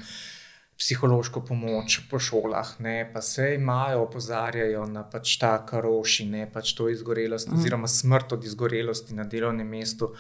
[0.78, 6.76] psihološko pomoč po šolah, ne, pa se imajo, opozarjajo na pač ta karoši, ne pač
[6.78, 7.58] to izgorelost, mm.
[7.58, 10.14] oziroma smrt od izgorelosti na delovnem mestu.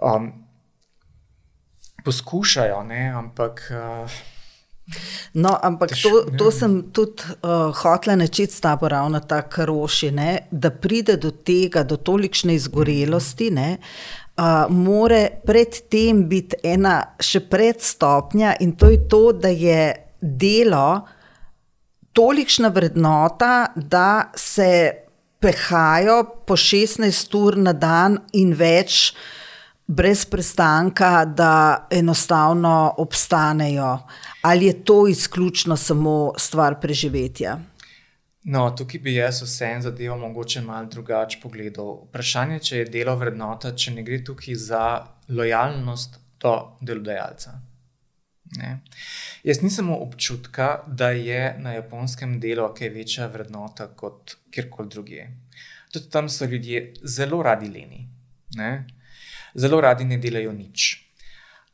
[0.00, 0.30] Um,
[2.04, 3.68] poskušajo, ne, ampak.
[3.74, 4.22] Uh,
[5.34, 10.30] No, ampak to, to sem tudi uh, hotela načeti s tabo, ravno tako karoši, ne,
[10.50, 13.70] da pride do tega, do tolikšne izgorelosti, ne,
[14.36, 21.06] uh, more predtem biti ena še predstopnja in to je to, da je delo
[22.14, 24.92] tolikšna vrednota, da se
[25.40, 29.14] pehajo po 16 ur na dan in več
[29.86, 33.98] brez prestanka, da enostavno obstanejo,
[34.42, 37.58] ali je to izključno samo stvar preživetja?
[38.44, 42.04] No, tukaj bi jaz vse zadevo mogoče malo drugače pogledal.
[42.08, 44.82] Vprašanje je, če je delo vrednota, če ne gre tukaj za
[45.28, 47.54] lojalnost do delodajalca.
[48.58, 48.80] Ne.
[49.44, 55.30] Jaz nisem občutka, da je na japonskem delu kaj večja vrednota kot kjerkoli drugje.
[55.92, 58.04] Tudi tam so ljudje zelo radi leni.
[58.56, 58.84] Ne
[59.54, 61.04] zelo radi ne delajo nič.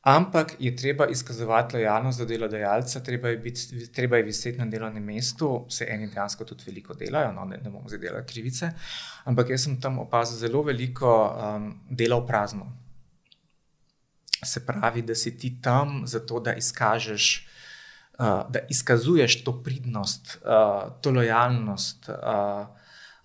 [0.01, 5.05] Ampak je treba izkazovati lojalnost do delodajalca, treba je, biti, treba je viseti na delovnem
[5.05, 8.71] mestu, se eni dejansko tudi veliko delajo, no, ne, ne bomo zdaj delali krivice.
[9.25, 12.71] Ampak jaz sem tam opazil zelo veliko um, dela v prazno.
[14.41, 17.27] Se pravi, da si ti tam zato, da izkažeš,
[18.17, 22.67] uh, da izkazuješ to pridnost, uh, to lojalnost, uh,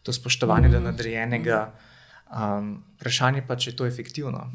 [0.03, 0.71] to spoštovanje mm.
[0.71, 1.71] do nadrejenega.
[2.31, 2.57] Mm.
[2.57, 4.49] Um, vprašanje pa, če je to efektivno.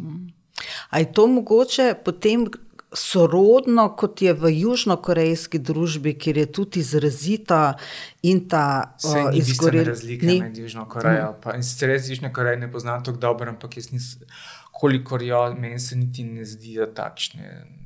[0.90, 2.46] Ali je to mogoče potem
[2.92, 7.76] sorodno, kot je v južnokorejski družbi, kjer je tudi izrazita
[8.22, 8.96] in ta
[9.34, 10.40] izgorela razlika ni.
[10.40, 11.34] med Južno Korejo.
[11.38, 11.56] Mm.
[11.56, 14.26] In sicer res Južne Koreje ne poznam tako dobro, ampak jaz nisem,
[14.72, 17.78] kolikor jo, meni se niti ne zdijo takšne.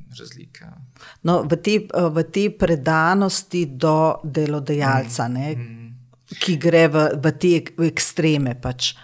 [1.26, 6.36] No, v, te, v te predanosti do delodajalca, mm, mm.
[6.38, 7.56] ki gre v, v te
[7.88, 8.54] ekstreme.
[8.54, 8.94] Pač.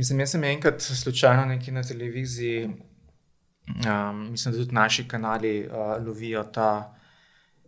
[0.00, 6.06] Mislim, jaz sem enkrat slučajno nekaj na televiziji, um, mislim, da tudi naši kanali uh,
[6.06, 6.94] lovijo ta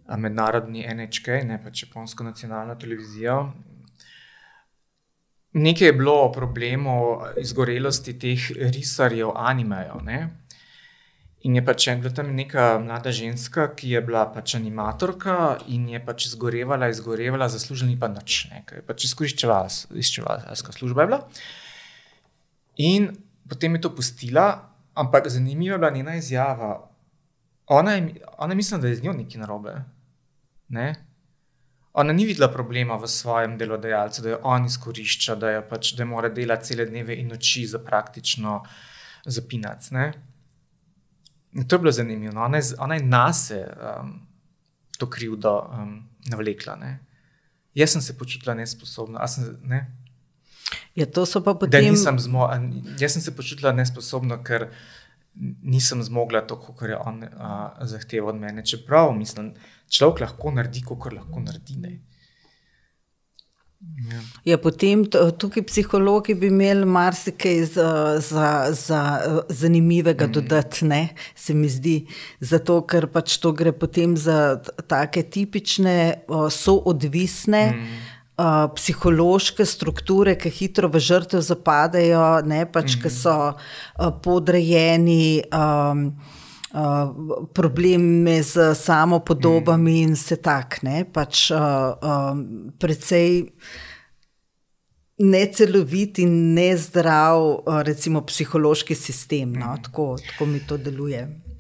[0.07, 3.53] uh, mednarodni NHK, ne pa Japonsko nacionalno televizijo.
[5.53, 10.01] Nekaj je bilo o problemu izgorelosti teh risarjev animejev.
[11.43, 16.01] In je pač bila tam neka mlada ženska, ki je bila pač animatorka in je
[16.07, 21.21] pač izgorevala, izgorevala, zaslužila pa nič, nekaj pač izkoriščevala, izkoriščevala, služba je bila.
[22.77, 23.11] In
[23.49, 26.89] potem je to pustila, ampak zanimiva je bila njena izjava.
[27.67, 29.75] Ona je, ona mislim, da je z njo nekaj narobe.
[30.69, 30.95] Ne?
[31.93, 36.29] Ona ni videla problema v svojem delodajalcu, da jo on izkorišča, da, pač, da mora
[36.29, 38.63] delati cele dneve in noči za praktično
[39.25, 39.91] zapinac.
[39.91, 40.13] Ne?
[41.53, 42.41] In to je bilo zanimivo.
[42.41, 44.15] Ona je, ona je nas um,
[44.99, 46.77] to krivdo um, navlekla.
[46.77, 46.99] Ne?
[47.75, 49.29] Jaz sem se počutila nesposobna.
[49.29, 49.85] Sem, ne?
[50.95, 51.91] Ja, to so pa potem.
[51.91, 52.49] Nisem zmo,
[53.01, 54.71] jaz sem se počutila nesposobna, ker
[55.63, 57.23] nisem zmogla to, kar je on
[57.89, 58.65] zahteval od mene.
[58.65, 59.55] Čeprav mislim,
[59.89, 61.79] človek lahko naredi, kar lahko naredi.
[61.81, 61.99] Ne.
[63.83, 64.21] Ja.
[64.45, 67.89] Ja, potem tukaj psihologi bi imeli marsikaj za,
[68.23, 69.01] za, za
[69.49, 70.33] zanimivega mm.
[70.33, 71.97] dodati, ne, se mi zdi.
[72.41, 76.23] Zato, ker pač to gre potem za take tipične,
[76.63, 77.67] soodvisne.
[77.75, 78.12] Mm
[78.75, 83.03] psihološke strukture, ki hitro v žrtev zapadajo, ne pač, mm -hmm.
[83.03, 85.43] ki so uh, podrejeni.
[85.53, 86.17] Um,
[86.73, 89.97] Uh, probleme z samo podobami mm.
[90.03, 91.59] in se tako, pač uh,
[92.01, 93.53] um, precej
[95.19, 99.53] necelovit in nezdrav, uh, recimo, psihološki sistem.
[99.53, 99.75] No?
[99.75, 99.83] Mm.
[99.83, 101.52] Tako, tako mi to deluje.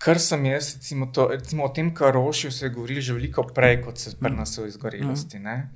[0.00, 3.44] Kar sem jaz, recimo, to, recimo o tem, kar rošijo, se je govorilo že veliko
[3.44, 5.38] prej, kot se v izgorelosti.
[5.38, 5.68] Mm.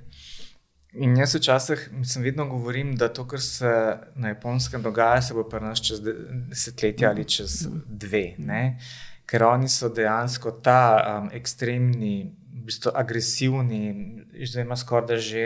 [1.04, 5.44] In jaz včasih mislim, vedno govorim, da to, kar se na japonskem dogaja, se bo
[5.60, 8.34] nas čez desetletje ali čez dve.
[8.38, 8.78] Ne?
[9.26, 15.42] Ker oni so dejansko ta um, ekstremni, v bistvu agresivni, že ima skoraj že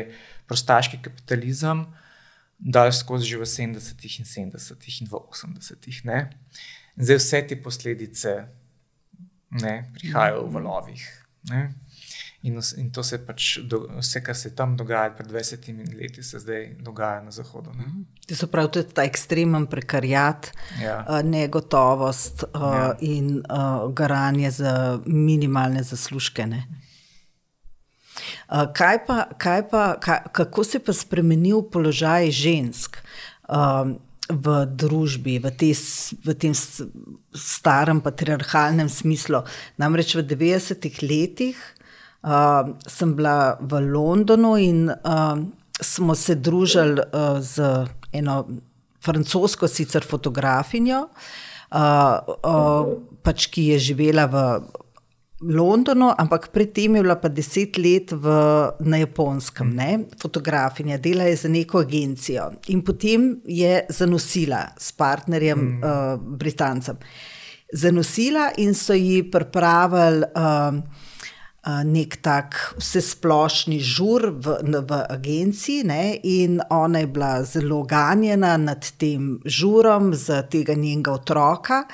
[0.46, 1.86] prostaški kapitalizem,
[2.58, 5.98] da je skozi že v 70-ih in 70-ih in v 80-ih.
[6.98, 8.36] Zdaj vse te posledice
[9.50, 11.08] ne, prihajajo v valovih.
[12.42, 15.66] In, in to se pač, do, vse, kar se tam dogaja pred 20
[15.98, 17.72] leti, se zdaj dogaja na Zahodu.
[17.74, 17.88] Ne.
[18.28, 21.00] To so prav tudi ta ekstremen prekarjat, ja.
[21.26, 22.92] negotovost ja.
[23.00, 24.74] in uh, garanje za
[25.06, 26.46] minimalne zaslužke.
[26.46, 26.62] Ne.
[28.48, 33.02] Kaj pa, kaj pa, kaj, kako se je pa spremenil položaj žensk?
[33.48, 33.98] Um,
[34.28, 35.72] v družbi, v, te,
[36.24, 36.52] v tem
[37.32, 39.42] starem patriarhalnem smislu.
[39.80, 41.56] Namreč v 90-ih letih
[42.22, 45.40] uh, sem bila v Londonu in uh,
[45.80, 48.44] smo se družili uh, z eno
[49.04, 54.44] francosko, sicer fotografinjo, uh, uh, pač, ki je živela v.
[55.40, 58.26] Londonu, ampak predtem je bila pa deset let v,
[58.80, 59.90] na Japonskem, ne?
[60.18, 65.82] fotografinja, dela je za neko agencijo in potem je zanosila s partnerjem mm.
[65.82, 66.98] uh, Britancem.
[67.72, 76.18] Zanosila in so ji pripravili uh, uh, nek tak vsesplošni žur v, v agenciji, ne?
[76.22, 81.84] in ona je bila zelo ganjena nad tem žurom za tega njenega otroka.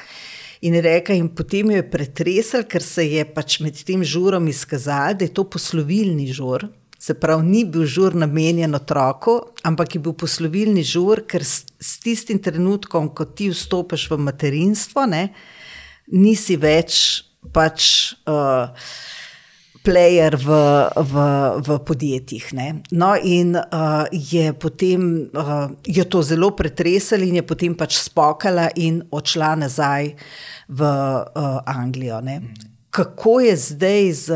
[0.65, 5.19] In reka, in potem jo je pretresel, ker se je pač med tem žurom izkazalo,
[5.19, 6.65] da je to poslovilni žur.
[6.99, 11.99] Se pravi, ni bil žur namenjen otroku, ampak je bil poslovilni žur, ker s, s
[12.01, 15.27] tistim trenutkom, ko ti vstopiš v materinstvo, ne,
[16.17, 16.97] nisi več
[17.53, 18.15] pač.
[18.25, 18.73] Uh,
[19.85, 20.49] Player v,
[20.97, 21.15] v,
[21.61, 22.45] v podjetjih.
[22.57, 22.69] Ne?
[22.97, 28.71] No, in uh, je potem uh, jo to zelo pretresalo, in je potem pač spokala
[28.81, 30.15] in odšla nazaj
[30.73, 32.23] v uh, Anglijo.
[32.25, 32.41] Ne?
[32.89, 34.27] Kako je zdaj z,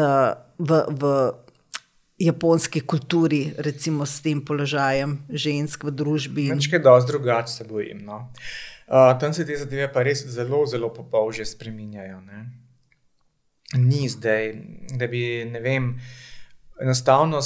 [0.60, 1.02] v, v
[2.18, 6.44] japonski kulturi, recimo s tem položajem žensk v družbi?
[6.52, 8.04] Nekaj dosti drugače se bojim.
[8.04, 8.28] No?
[8.84, 12.20] Uh, tam se te zadeve pa res zelo, zelo popolže spreminjajo.
[12.20, 12.67] Ne?
[13.76, 14.54] Ni zdaj,
[14.96, 15.90] da bi, ne vem,
[16.80, 17.42] enostavno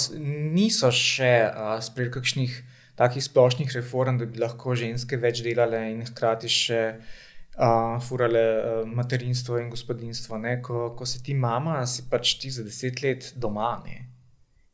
[0.54, 2.60] niso še uh, sprejeli kakšnih
[2.94, 8.86] takih splošnih reform, da bi lahko ženske več delale in hkrati še uh, furale uh,
[8.86, 10.38] materinstvo in gospodinstvo.
[10.62, 13.74] Ko, ko si ti mama, si pač ti za deset let doma.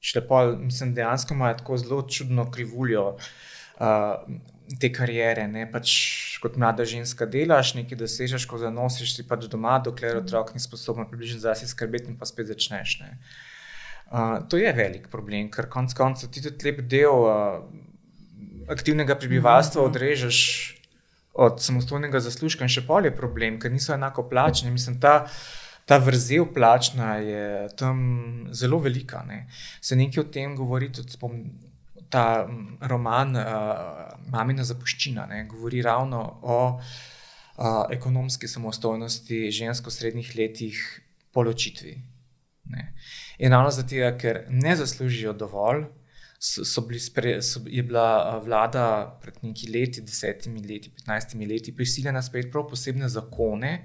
[0.05, 4.21] Šlepol, mislim, dejansko ima tako zelo čudno krivuljo uh,
[4.77, 5.47] te karijere.
[5.73, 5.93] Pač,
[6.43, 11.09] kot mlada ženska delaš, nekaj dosežeš, ko zanosiš si pač doma, dokler otrok ni sposoben
[11.09, 12.99] približno zase skrbeti in pa spet začneš.
[14.09, 17.61] Uh, to je velik problem, ker konec koncev ti tudi lep del uh,
[18.73, 19.91] aktivnega prebivalstva mhm.
[19.91, 20.39] odrežeš
[21.39, 24.73] od samostojnega zaslužka in še pol je problem, ker niso enako plačeni.
[24.75, 25.29] Mislim, ta,
[25.87, 28.01] ta vrzel plačna je tam
[28.51, 29.23] zelo velika.
[29.29, 29.45] Ne.
[29.81, 31.37] Se nekaj o tem govori tudi spom,
[32.11, 32.49] ta
[32.91, 33.45] roman uh,
[34.33, 40.83] Mamina zapuščina, ne, govori ravno o uh, ekonomski samostojnosti žensk v srednjih letih
[41.33, 41.95] po ločitvi.
[42.69, 42.93] Ne.
[43.39, 45.87] In ravno zato, ker ne zaslužijo dovolj,
[46.39, 52.23] so, so spre, so, je bila vlada pred nekaj leti, desetimi leti, petnajstimi leti, prisiljena
[52.23, 53.85] sprejeti prav posebne zakone,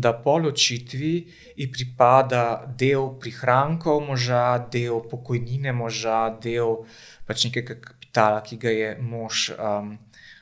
[0.00, 1.14] da po ločitvi
[1.56, 2.42] ji pripada
[2.78, 6.84] del prihrankov moža, del pokojnine moža, del
[7.26, 9.96] pač nekega kapitala, ki ga je mož um,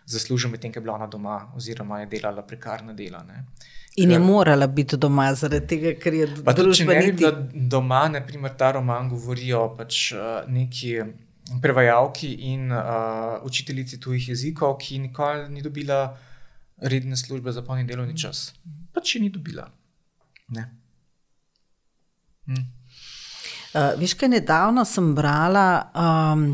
[0.07, 3.25] zaslužil, medtem ko je bila ona doma, oziroma je delala prekarna dela.
[3.25, 3.47] Ne.
[3.97, 6.55] In je morala biti doma, zaradi tega, ker je družba.
[6.77, 7.31] Če ne bi
[7.73, 10.99] doma, naprimer, ta roman govori o pač, uh, neki
[11.63, 16.01] prevajalki in uh, učiteljici tujih jezikov, ki nikoli ni dobila
[16.77, 18.53] redne službe za polni delovni čas.
[18.93, 19.67] Pa če ni dobila.
[20.49, 20.69] Ne.
[22.47, 22.65] Hm.
[23.77, 25.67] Uh, Veš, kaj nedavno sem brala.
[25.93, 26.49] Um,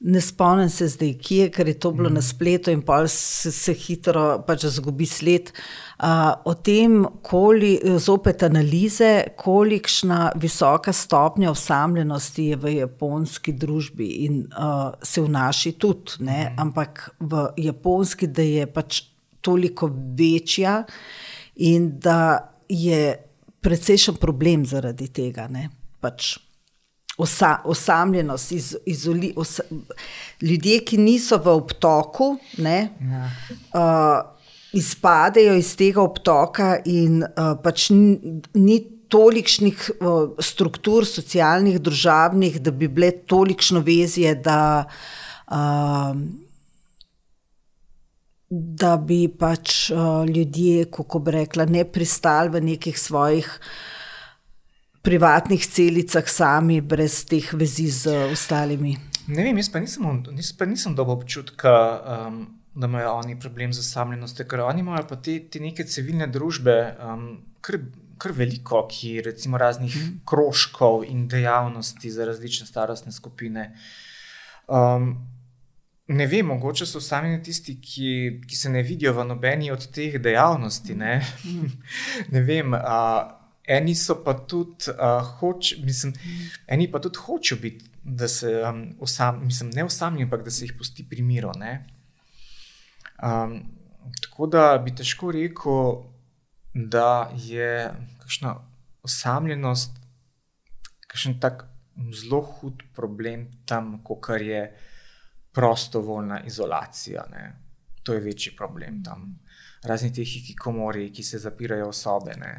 [0.00, 2.14] Ne spomnim se zdaj, kje je, ker je to bilo mm.
[2.14, 5.48] na spletu in pa se, se hitro pač zgubi sled.
[5.96, 14.42] Uh, o tem, koli, zopet analize, kolikšna visoka stopnja osamljenosti je v japonski družbi in
[14.52, 16.42] uh, se v naši tudi, ne?
[16.44, 16.60] Mm.
[16.60, 19.00] ampak v japonski, da je pač
[19.46, 20.80] toliko večja
[21.62, 22.18] in da
[22.68, 23.14] je
[23.62, 25.46] precejšen problem zaradi tega.
[26.02, 26.36] Pač
[27.18, 29.62] osa, osamljenost, iz, izoli, osa,
[30.42, 33.22] ljudje, ki niso v obtoku, ne, ja.
[33.72, 34.18] uh,
[34.76, 42.74] izpadejo iz tega obtoka, in uh, pač ni, ni tolikšnih uh, struktur, socialnih, družabnih, da
[42.74, 44.58] bi bile tolikšno vezje, da.
[45.46, 46.44] Uh,
[48.48, 53.70] Da bi pač uh, ljudje, kako bi rekla, ne pristali v nekih svojih uh,
[55.06, 58.96] privatnih celicah sami, brez teh vezi z ostalimi.
[59.30, 61.74] Ne vem, jaz pa nisem, nis, pa nisem dobil občutka,
[62.26, 62.40] um,
[62.74, 66.74] da imajo oni problem z osamljenostjo, ker oni imajo pa te, te neke civilne družbe,
[66.98, 67.28] um,
[67.62, 67.78] kar,
[68.18, 70.18] kar veliko, ki recimo raznih mm.
[70.26, 73.70] krožkov in dejavnosti za različne starostne skupine.
[74.66, 75.14] Um,
[76.08, 78.10] Ne vem, mogoče so sami tisti, ki,
[78.46, 80.94] ki se ne vidijo v nobeni od teh dejavnosti.
[80.94, 81.18] Ne,
[82.34, 83.00] ne vem, a,
[83.66, 86.14] eni so pa tudi, uh, hoč, mislim,
[86.70, 90.64] eni pa tudi hočejo biti, da se um, osam, mislim, ne osamljajo, ampak da se
[90.64, 91.50] jih pusti pri miru.
[93.18, 93.58] Um,
[94.22, 96.04] tako da bi težko rekel,
[96.74, 97.90] da je
[98.22, 98.54] kakšna
[99.02, 99.98] osamljenost,
[101.10, 101.66] kakšen tak
[102.14, 104.68] zelo hud problem tam, kot je
[105.56, 107.24] prostovoljna izolacija.
[107.30, 107.52] Ne.
[108.02, 109.38] To je večji problem tam.
[109.82, 112.34] Razni ti hikikomori, ki se zapirajo v sobe.
[112.36, 112.52] Ne.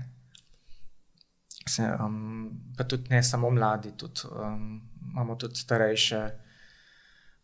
[1.67, 4.81] Se, um, pa tudi ne samo mladi, tudi, um,
[5.11, 6.21] imamo tudi starejše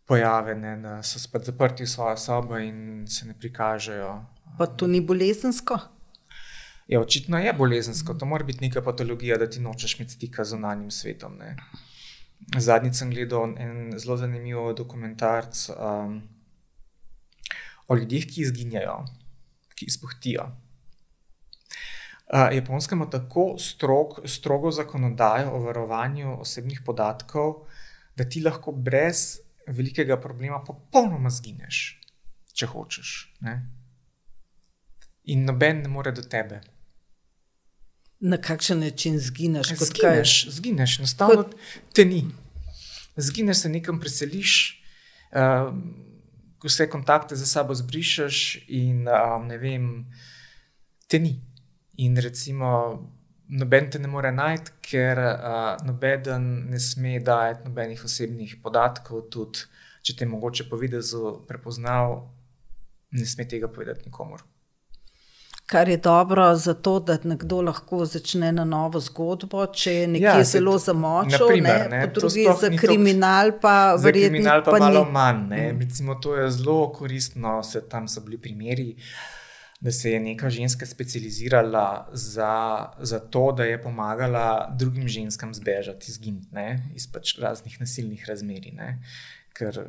[0.08, 4.26] pojave, ne, da so spet zaprti v svojo sobo in se ne prikažejo.
[4.58, 5.78] Pa to ni bolezensko?
[6.88, 10.56] Ja, očitno je bolezensko, to mora biti neka patologija, da ti nočeš imeti stika z
[10.56, 11.38] zunanjim svetom.
[12.52, 16.20] Zadnjič sem gledal en zelo zanimiv dokumentarc um,
[17.88, 18.98] o ljudeh, ki izginjajo,
[19.76, 20.50] ki izpuhtijo.
[22.34, 27.68] Uh, Japonska ima tako strog, strogo zakonodajo o varovanju osebnih podatkov,
[28.16, 31.82] da ti lahko brez velikega problema popolnoma zgineš,
[32.54, 33.12] če hočeš.
[33.46, 33.58] Ne?
[35.32, 36.62] In noben ne more do tebe.
[38.24, 39.74] Na kakšen način zgineš?
[39.76, 41.56] Zgineš, zgineš, enostavno kot...
[41.94, 42.26] te ni.
[43.16, 44.54] Zgineš se nekam, preseliš,
[45.36, 45.74] uh,
[46.64, 49.90] vse kontakte za sabo zbrišeš, in uh, ne vem,
[51.08, 51.36] te ni.
[51.98, 52.70] In recimo,
[53.48, 59.68] noben te ne more najti, ker uh, noben ne sme dajati nobenih osebnih podatkov, tudi
[60.02, 62.22] če te mogoče po videzu prepoznal,
[63.12, 64.48] ne sme tega povedati nikomor
[65.66, 70.26] kar je dobro za to, da nekdo lahko začne na novo zgodbo, če je nekje
[70.26, 74.36] ja, zelo zamočen, ne, ne, po drugi za kriminal pa verjetno.
[74.36, 75.12] Kriminal pa, pa malo ni...
[75.12, 75.62] manj, ne.
[75.72, 75.80] Mm.
[75.82, 78.96] Recimo, to je zelo koristno, se tam so bili primeri.
[79.84, 82.54] Da se je neka ženska specializirala za,
[83.00, 86.46] za to, da je pomagala drugim ženskam zbežati iz Gint,
[86.96, 88.70] iz pač raznih nasilnih razmer.
[89.54, 89.82] Ker,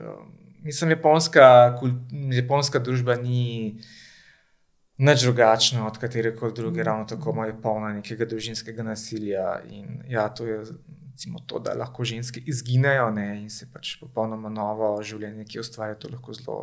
[0.66, 1.78] mislim, japonska,
[2.10, 3.78] japonska družba ni
[4.96, 9.60] nič drugačno od katere koli druge, ravno tako ima polno nekega družinskega nasilja.
[9.70, 10.60] In ja, to je
[11.14, 15.94] recimo, to, da lahko ženske izginejo ne, in se pač popolnoma novo življenje, ki ustvarja
[15.94, 16.56] to lahko zelo.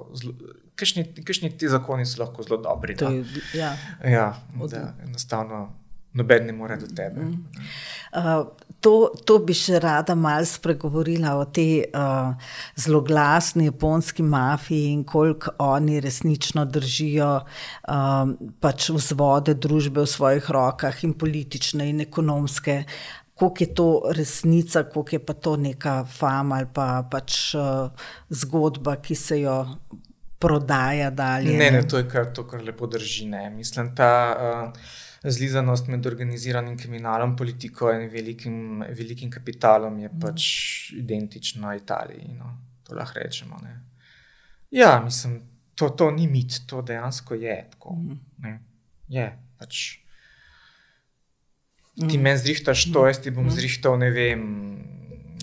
[0.76, 2.98] Kakšni ti zakoni so lahko zelo dobri?
[3.00, 3.24] To je,
[3.56, 3.72] ja,
[4.04, 4.26] ja
[4.68, 5.70] da, enostavno
[6.14, 7.22] noben ne more do tebe.
[7.22, 7.46] Mm.
[8.14, 8.46] Uh,
[8.84, 12.34] to, to bi še rada malo spregovorila o tej uh,
[12.76, 21.04] zloglasni japonski mafiji in koliko oni resnično držijo um, pač vzvode družbe v svojih rokah,
[21.08, 22.82] in politične, in ekonomske.
[23.42, 27.88] Kako je to resnica, kako je pa to neka fama ali pa pač uh,
[28.30, 29.56] zgodba, ki se jo
[30.42, 31.56] prodaja dalje.
[31.58, 33.30] Ne, ne, to je kar, to, kar lepo drži.
[33.30, 33.48] Ne.
[33.54, 34.12] Mislim, ta.
[34.36, 35.00] Uh,
[35.30, 40.44] zlizanost med organiziranim kriminalom, politiko in velikim, velikim kapitalom je pač
[40.98, 42.34] identična Italiji.
[42.38, 42.58] No.
[42.88, 43.60] To lahko rečemo.
[43.64, 43.78] Ne.
[44.72, 45.42] Ja, mislim,
[45.76, 47.98] to, to ni mit, to dejansko je tako.
[48.42, 48.60] Ne.
[49.08, 49.28] Je
[49.60, 50.02] pač.
[52.02, 54.46] Ti meni zrihtaš to, jaz ti bom zrihtal, ne vem.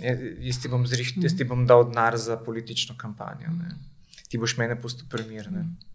[0.00, 3.52] Jaz ti bom, zriht, jaz ti bom dal denar za politično kampanjo.
[3.52, 3.76] Ne.
[4.28, 5.62] Ti boš mene pustil primirne.
[5.62, 5.87] Mm.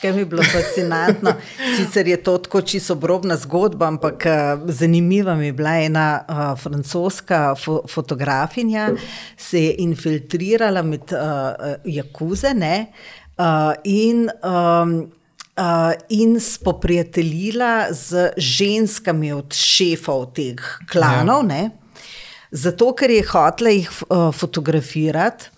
[0.00, 1.32] Kaj mi je bilo fascinantno,
[1.76, 6.60] sicer je to tako čisto obrobna zgodba, ampak uh, zanimiva mi je bila ena uh,
[6.60, 8.90] francoska fo fotografinja,
[9.36, 12.86] se je infiltrirala med uh, Jakuze ne,
[13.38, 14.94] uh, in, um,
[15.56, 21.70] uh, in spoprijateljila z ženskami od šefov teh klanov, ja.
[22.50, 25.57] zato ker je hotela jih uh, fotografirati.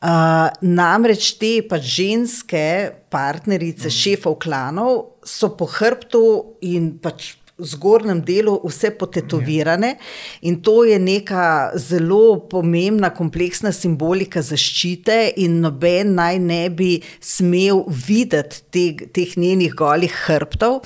[0.00, 2.64] Uh, namreč te pač ženske
[3.12, 3.92] partnerice, mm.
[3.92, 4.94] šefov klanov,
[5.28, 6.22] so po hrbtu
[6.64, 10.46] in pač v zgornjem delu vse potetovirane, yeah.
[10.48, 17.82] in to je neka zelo pomembna, kompleksna simbolika zaščite, in noben naj ne bi smel
[17.92, 20.78] videti te, teh njenih golih hrbtov.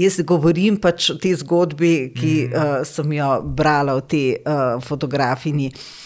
[0.00, 2.56] Jaz govorim pač o tej zgodbi, ki mm.
[2.56, 5.68] uh, sem jo brala v tej uh, fotografiji.
[5.68, 6.00] Uh,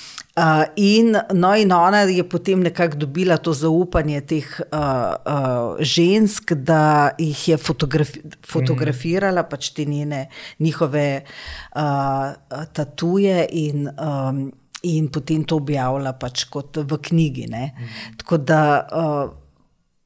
[0.76, 7.11] in, no, in ona je potem nekako dobila to zaupanje teh uh, uh, žensk, da
[7.18, 9.49] jih je fotografi fotografirala, mm.
[9.51, 10.26] pač te njene,
[10.58, 14.53] njihove uh, tatuje in, um,
[14.83, 17.49] in potem to objavila pač kot v knjigi.
[17.49, 17.88] Mm.
[18.21, 18.61] Tako da
[18.92, 19.33] uh,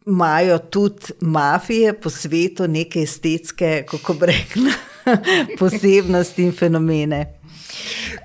[0.06, 4.78] imajo tudi mafije po svetu neke estetske, kako bi rekla,
[5.58, 7.39] posebnosti in fenomene.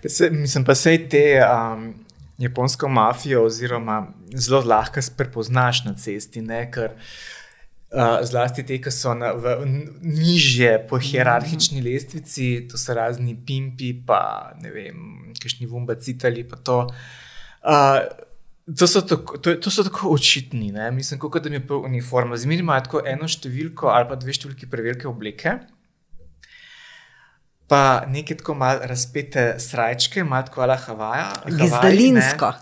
[0.07, 1.93] Se, mislim pa se te um,
[2.37, 9.15] japonsko mafijo, oziroma zelo lahko prepoznaš na cesti, ne, ker uh, zlasti te, ki so
[9.17, 9.55] na, v,
[10.01, 11.87] nižje po hierarhični mhm.
[11.87, 16.47] lestvici, to so razni pimpi, pa ne vem, kakšni vumbacitali.
[16.65, 18.07] Uh,
[18.65, 20.71] To so tako, to, to so tako očitni.
[20.73, 20.87] Ne?
[20.91, 22.37] Mislim, kot da mi je uniforma.
[22.37, 25.53] Zmeraj imajo tako eno številko ali pa dve številki prevelike obleke.
[27.67, 31.31] Pa nekaj tako malo razpete srajčke, malo tako ala Havaja.
[31.49, 32.53] Gizdalinsko.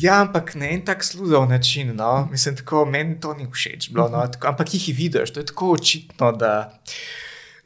[0.00, 1.96] Ja, ampak ne en tak služen način.
[1.96, 2.28] No?
[2.30, 3.90] Mislim, tako meni to ni všeč.
[3.92, 4.26] Bilo, no?
[4.26, 6.80] tako, ampak jih vidiš, to je tako očitno, da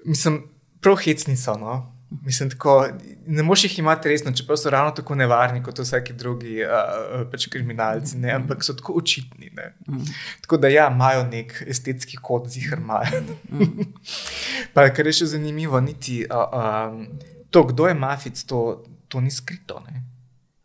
[0.04, 0.42] mislim,
[0.80, 1.54] prav hecni so.
[1.54, 1.95] No?
[2.10, 2.88] Mislim, tako,
[3.26, 7.48] ne moš jih imeti resno, čeprav so ravno tako nevarni kot vsaki drugi uh, pač
[7.50, 8.30] kriminalci, ne?
[8.32, 9.50] ampak so tako očitni.
[9.88, 10.04] Mm.
[10.40, 13.22] Tako da ja, imajo nek estetski kod, zihar imajo.
[13.50, 13.88] Mm.
[14.74, 17.08] pa kar je še zanimivo, niti uh, um,
[17.50, 19.82] to, kdo je mafic, to, to ni skrito.
[19.90, 20.04] Ne?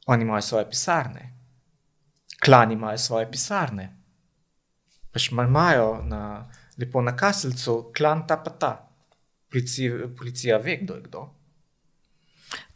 [0.05, 1.33] Oni imajo svoje pisarne,
[2.43, 3.89] klani imajo svoje pisarne.
[5.11, 6.45] Pač imajo na,
[6.77, 8.90] lepo na kaselcu, klan ta pa ta
[9.51, 11.27] policija, policija ve, kdo je kdo.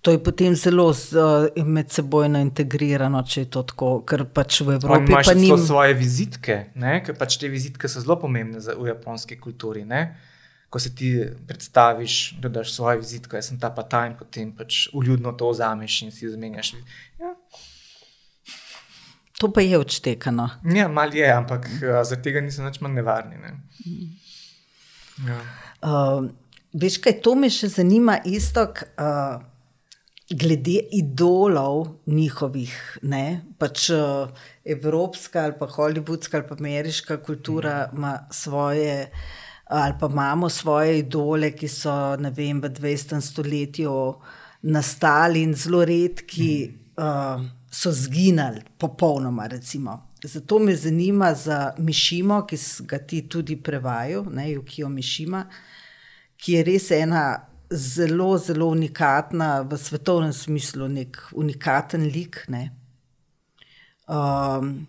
[0.06, 5.10] To je potem zelo uh, medsebojno integrirano, če je to tako, ker pač v Evropi
[5.10, 5.48] imaš ni.
[5.50, 7.00] Imajo svoje vizitke, ne?
[7.02, 9.82] ker pač te vizitke so zelo pomembne za, v japonski kulturi.
[9.90, 10.04] Ne?
[10.70, 11.10] Ko se ti
[11.50, 15.50] predstaviš, da daš svojo vizitko, jaz sem ta pa ta in potem pač uljudno to
[15.50, 16.76] vzameš in si zamenjaš.
[17.18, 17.34] Ja.
[19.42, 20.50] To pa je odštekano.
[20.70, 23.42] Ja, mal je, ampak uh, zaradi tega niso več manj nevarni.
[23.42, 23.58] Ne?
[25.26, 25.42] Ja.
[25.82, 26.30] Uh,
[26.76, 28.66] Veš, kaj to me še zanima, isto,
[29.00, 29.38] uh,
[30.30, 33.46] glede idolov njihovih, ne?
[33.58, 34.28] pač uh,
[34.66, 37.98] evropska ali pa holivudska ali pa ameriška kultura mhm.
[37.98, 39.12] ima svoje,
[39.66, 43.22] ali pa imamo svoje idole, ki so vem, v 20.
[43.22, 43.94] stoletju
[44.62, 49.48] nastali in zelo redki uh, so zginali, popolnoma.
[49.48, 50.02] Recimo.
[50.24, 55.46] Zato me zanima za Mišimo, ki ga ti tudi prevajajo, Jukijo Mišima.
[55.46, 55.75] Uh,
[56.38, 57.26] ki je res ena
[57.70, 62.44] zelo, zelo unikatna v svetovnem smislu, nek unikaten lik.
[62.48, 62.70] Ne?
[64.08, 64.88] Um,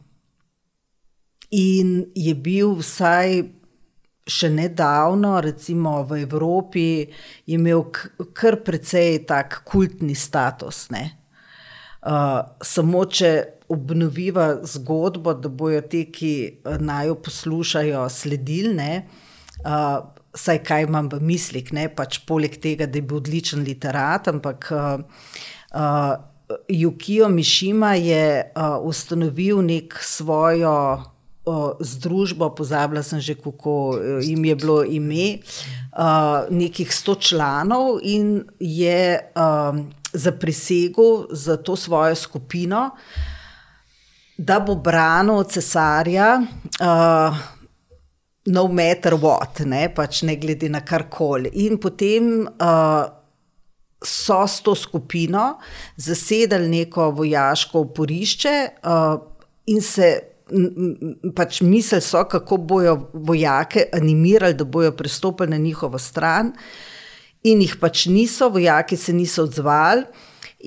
[1.51, 3.43] in je bil vsaj
[4.27, 7.07] še nedavno, recimo v Evropi,
[7.55, 7.87] imel
[8.35, 10.89] kar precej tak kultni status.
[10.91, 13.31] Uh, samo če
[13.71, 16.35] obnoviva zgodbo, da bojo ti, ki
[16.83, 18.91] naj jo poslušajo, sledilne.
[19.63, 24.29] Uh, vsaj kaj imam v mislih, ne pač poleg tega, da je bil odličen literat,
[24.29, 25.01] ampak uh,
[25.73, 26.15] uh,
[26.69, 30.77] Jukijo Mišima je uh, ustanovil nek svojo
[31.47, 35.41] uh, združbo, pozabila sem že, kako uh, jim je bilo ime,
[35.97, 39.81] uh, nekih sto članov in je uh,
[40.13, 42.91] zaprisegel za to svojo skupino,
[44.39, 46.45] da bo branil cesarja.
[46.77, 47.56] Uh,
[48.47, 51.51] no matter what, ne, pač ne glede na karkoli.
[51.67, 53.05] In potem uh,
[54.05, 55.57] so s to skupino
[55.97, 59.21] zasedali neko vojaško oporišče uh,
[59.67, 60.15] in se.
[61.35, 66.53] Pač misli so, kako bodo vojake animirali, da bodo pristopili na njihovo stran,
[67.43, 70.05] in jih pač niso, vojaki se niso odzvali.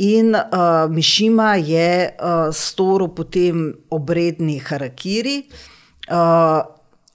[0.03, 5.45] In uh, Mišima je uh, storil potem obredni harakiri,
[6.11, 6.60] uh,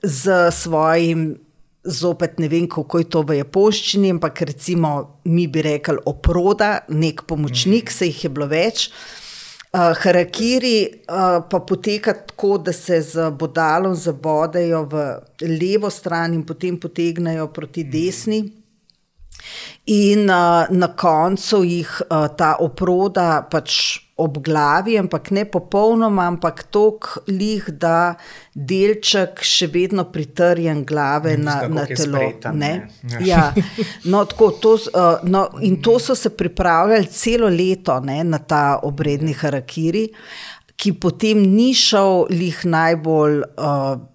[0.04, 1.34] z svojim,
[1.84, 7.24] zopet ne vem, kako je to v japonščini, ampak recimo mi bi rekli oproda, nek
[7.28, 8.88] pomočnik, se jih je bilo več.
[9.74, 15.06] Uh, harakiri uh, pa poteka tako, da se z bodalom zabodajo v
[15.50, 18.44] levo stran in potem potegnajo proti desni.
[19.90, 26.62] In uh, na koncu jih uh, ta oproda pač ob glavi, ampak ne popolnoma, ampak
[26.70, 28.14] tako lih, da
[28.54, 32.20] delček še vedno pritrjen glave na, na telo.
[32.20, 32.72] Spretan, ne?
[33.10, 33.24] Ne?
[33.26, 33.48] Ja.
[34.06, 38.78] No, tako, to, uh, no, in to so se pripravljali celo leto ne, na ta
[38.86, 40.06] obredni harakiri,
[40.78, 43.40] ki potem ni šel lih najbolj.
[43.58, 44.10] Uh,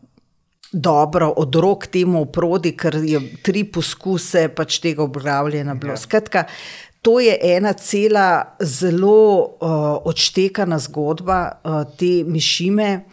[0.70, 5.96] Dobro, od rok temu oprodi, ker je tri poskuse pač tega obravljanja bilo.
[5.96, 5.98] Ja.
[5.98, 6.44] Skratka,
[7.02, 9.70] To je ena cela zelo uh,
[10.06, 13.06] odštekana zgodba uh, te mišime.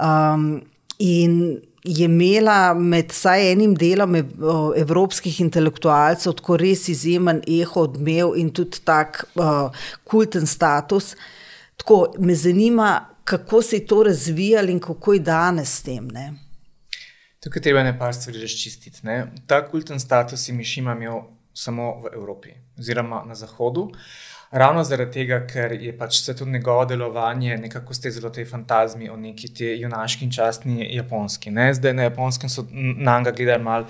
[0.00, 0.62] Um,
[0.98, 7.84] in je imela med vsaj enim delom ev, uh, evropskih intelektualcev tako res izjemen eho
[7.86, 9.68] odmev in tudi tak uh,
[10.04, 11.14] kulten status.
[11.76, 16.08] Tako me zanima, kako se je to razvijalo in kako je danes s tem.
[16.08, 16.32] Ne?
[17.40, 19.00] Tukaj treba nekaj stvari razčistiti.
[19.02, 19.32] Ne?
[19.46, 21.20] Ta kulten status je mišima imel
[21.52, 22.48] samo v Evropi,
[22.78, 23.90] oziroma na Zahodu.
[24.50, 29.16] Ravno zaradi tega, ker je pač vse to njegovo delovanje nekako stezalo te fantazmi o
[29.16, 31.50] neki te junaški in častni japonski.
[31.50, 31.72] Ne?
[31.74, 33.86] Zdaj na japonskem so na njega gledali malo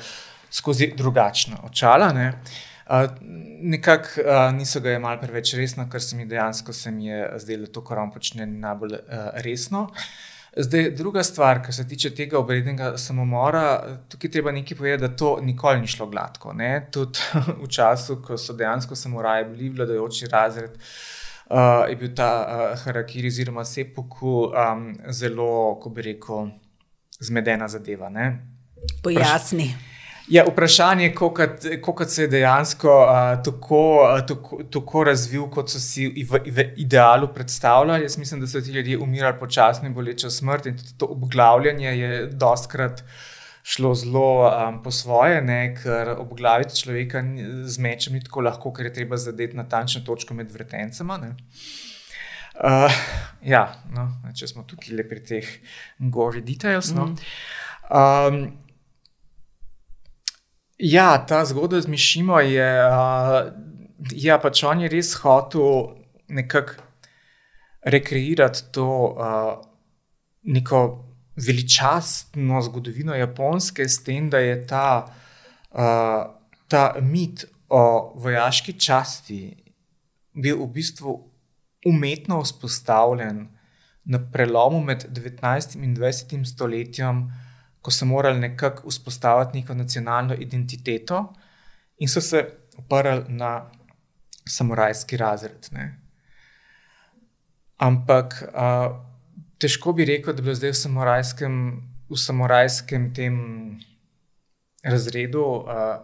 [0.50, 2.12] skozi drugačna očala.
[2.12, 2.32] Ne?
[2.86, 3.04] Uh,
[3.60, 7.66] Nekako uh, niso ga imeli preveč resno, ker se mi dejansko se mi je zdelo,
[7.66, 9.88] to, kar on počne, najbolj uh, resno.
[10.56, 15.38] Zdaj, druga stvar, kar se tiče tega obrednega samomora, tukaj treba nekaj povedati, da to
[15.42, 16.52] nikoli ni šlo gladko.
[16.52, 16.88] Ne?
[16.90, 17.18] Tudi
[17.62, 20.78] v času, ko so dejansko samoraji bili vladajoči razred,
[21.50, 26.48] uh, je bil ta uh, harakiri oziroma sepuku um, zelo, ko bi rekel,
[27.20, 28.08] zmedena zadeva.
[28.08, 28.30] Ne?
[29.02, 29.68] Pojasni.
[29.68, 29.95] Praš
[30.28, 31.14] Ja, vprašanje je,
[31.84, 36.64] kako se je dejansko uh, tako, uh, tako, tako razvil, kot so si v, v
[36.82, 38.02] idealu predstavljali.
[38.02, 42.26] Jaz mislim, da so ti ljudje umirali počasno in bolečo smrt, in to obglavljanje je
[42.26, 43.04] dostkrat
[43.62, 45.74] šlo zelo um, po svoje, ne?
[45.74, 47.22] ker obglaviti človeka
[47.64, 51.18] z mečem ni tako lahko, ker je treba zadeti natančno točko med vrtencema.
[52.56, 53.00] Uh,
[53.42, 55.56] ja, no, če smo tukaj le pri teh
[55.98, 56.94] gori details.
[56.94, 57.06] No.
[57.06, 57.18] Mm.
[57.90, 58.65] Um,
[60.78, 63.48] Ja, ta zgodba z Mišimo je, uh,
[64.12, 65.96] ja, pač on je res hotel
[66.28, 66.84] nekako
[67.86, 69.56] rekreirati to uh,
[70.44, 70.80] neko
[71.36, 75.06] veličastno zgodovino Japonske, s tem, da je ta,
[75.72, 76.28] uh,
[76.68, 79.56] ta mit o vojaški časti
[80.36, 81.16] bil v bistvu
[81.88, 83.46] umetno vzpostavljen
[84.04, 85.80] na prelomu med 19.
[85.80, 86.44] in 20.
[86.44, 87.30] stoletjem
[87.86, 91.20] ko so morali nekako vzpostaviti neko nacionalno identiteto
[92.02, 92.40] in so se
[92.78, 93.70] oprli na
[94.48, 95.68] samurajski razred.
[95.70, 95.84] Ne.
[97.76, 98.96] Ampak uh,
[99.62, 101.60] težko bi rekel, da bi bilo zdaj v samurajskem,
[102.10, 103.38] v samurajskem tem
[104.82, 106.02] razredu, uh,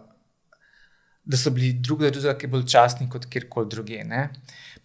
[1.23, 3.99] da so bili drugi od drugega, ki bolj častni kot kjerkoli druge.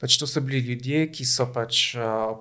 [0.03, 2.35] Pač to so bili ljudje, ki so pač uh,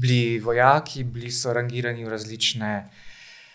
[0.00, 2.74] bili vojaki, bili so rangirani v različne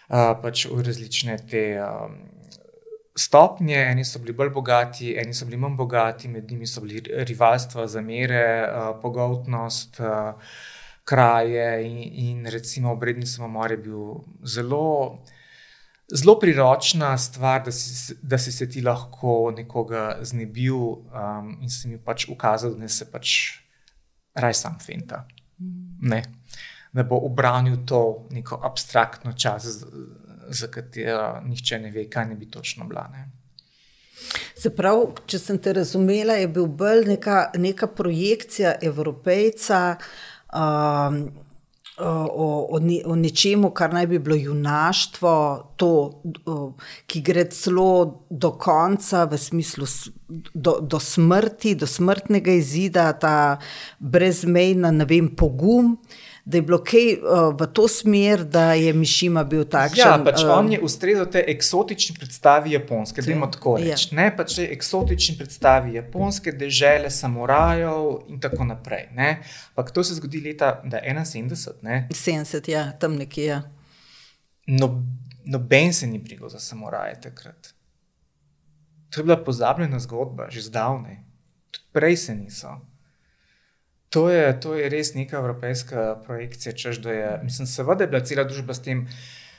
[0.07, 2.18] pač v različne te um,
[3.18, 3.77] stopnje.
[3.91, 7.88] Eni so bili bolj bogati, eni so bili manj bogati, med njimi so bili rivalstva,
[7.88, 9.99] zamere, uh, pogotnost.
[9.99, 10.56] Uh,
[11.06, 15.19] Kraje in, in recimo obredni samomor je bil zelo,
[16.10, 21.91] zelo priročna stvar, da si, da si se ti lahko nekoga znebil um, in si
[21.91, 23.36] mi pač ukazal, da ne se pač
[24.34, 25.27] raj sam fenta.
[26.02, 26.23] Ne
[26.95, 29.84] da bo obranil to neko abstraktno čas,
[30.49, 33.07] za katero nihče ne ve, kaj ne bi točno bila.
[33.11, 33.26] Ne.
[34.76, 39.80] Prav, če sem te razumela, je bil bolj neka, neka projekcija evropejca
[40.55, 41.17] um,
[41.99, 42.13] o,
[42.45, 42.80] o,
[43.11, 45.34] o nečemu, kar naj bi bilo junaštvo,
[45.76, 45.89] to,
[47.11, 47.89] ki gre celo
[48.30, 49.89] do konca, v smislu
[50.53, 53.35] do, do smrti, do smrtnega izida, ta
[53.99, 55.97] brezmejna, ne vem, pogum.
[55.99, 59.97] Uh, da je bilo kaj uh, v to smer, da je Mišima bil takšen.
[59.97, 64.11] Ja, pač uh, on je ustrezal te eksotični predstavi Japonske, da imamo tako reči.
[64.11, 64.22] Ja.
[64.22, 69.09] Ne pač te eksotični predstavi Japonske, dežele samurajev in tako naprej.
[69.17, 71.81] Ampak to se zgodi leta 71.
[71.81, 72.07] Ne?
[72.13, 73.45] 70, ja, tam nekje.
[73.45, 73.61] Ja.
[74.67, 75.03] No,
[75.45, 77.73] noben se ni brigal za samuraje takrat.
[79.09, 81.17] To je bila pozabljena zgodba, že zdavnaj.
[81.72, 82.77] Tudi prej se niso.
[84.15, 86.71] To je, to je res neka evropska projekcija.
[86.71, 89.01] Češ, je, mislim, seveda je bila cela družba s tem,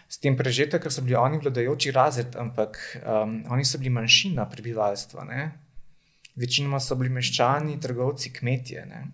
[0.08, 4.48] s tem prežeta, ker so bili oni vladajoči razred, ampak um, oni so bili manjšina
[4.48, 5.28] prebivalstva.
[5.28, 5.50] Ne?
[6.40, 8.86] Večinoma so bili meščani, trgovci, kmetje.
[8.88, 9.04] Ne?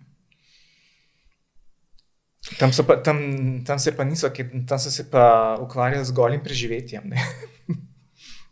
[2.59, 3.19] Tam, pa, tam,
[3.67, 4.31] tam se pa niso,
[4.67, 7.11] tam so se pa ukvarjali z golim preživetjem.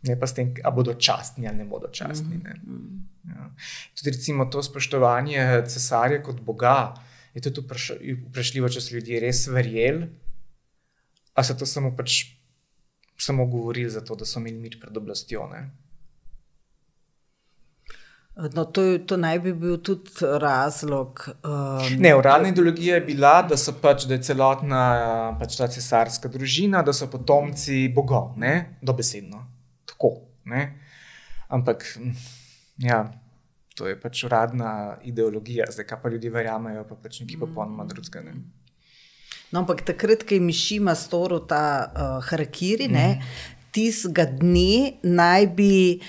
[0.02, 2.40] Ne, pa s tem, ali bodo častni ali ne bodo častni.
[2.42, 2.54] Ne?
[2.62, 3.34] Mm -hmm.
[3.34, 3.50] Ja.
[3.94, 6.94] Tudi recimo to spoštovanje cesarja kot Boga
[7.34, 7.62] je tudi
[8.28, 10.08] vprašljivo, če so ljudje res verjeli,
[11.34, 12.24] ali so to samo, pač,
[13.16, 15.46] samo govorili zato, da so imeli mir pred oblastjo.
[15.52, 15.70] Ne?
[18.54, 21.24] No, to, to naj bi bil tudi razlog.
[21.44, 24.84] Um, ne, uradna ideologija je bila, da, pač, da je celotna
[25.40, 28.78] pač ta cesarska družina, da so potomci bogov, ne?
[28.80, 29.42] dobesedno.
[30.02, 30.18] Tako.
[30.50, 30.78] Ne?
[31.48, 31.86] Ampak.
[32.82, 33.12] Ja,
[33.78, 38.24] to je pač uradna ideologija, zdaj pa ljudje verjamejo, pa pač nekaj popolnoma drugega.
[38.26, 38.34] Ne.
[39.52, 43.22] No, ampak takrat, ko je Mišima storil ta uh, harakiri, mm.
[43.70, 46.00] tistega dne naj bi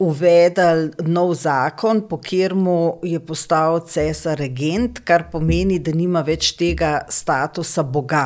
[0.00, 2.64] uvedel nov zakon, po katerem
[3.04, 8.24] je postal cesar regent, kar pomeni, da nima več tega statusa Boga.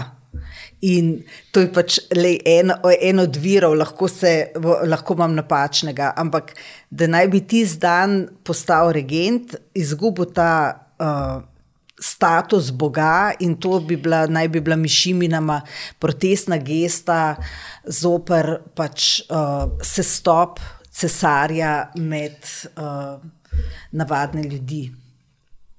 [0.85, 1.23] In
[1.53, 6.53] to je pač le en, en od virov, lahko, se, lahko imam napačnega, ampak
[6.91, 10.51] da naj bi ti zdan postal regent, izgubil ta
[11.01, 11.41] uh,
[11.97, 15.63] status Boga in to bi bila, naj bi bila mišiminama
[15.99, 17.37] protestna gesta
[17.89, 20.61] zoper pač uh, sestop
[20.93, 22.37] cesarja med
[22.77, 23.17] uh,
[23.93, 24.91] navadne ljudi.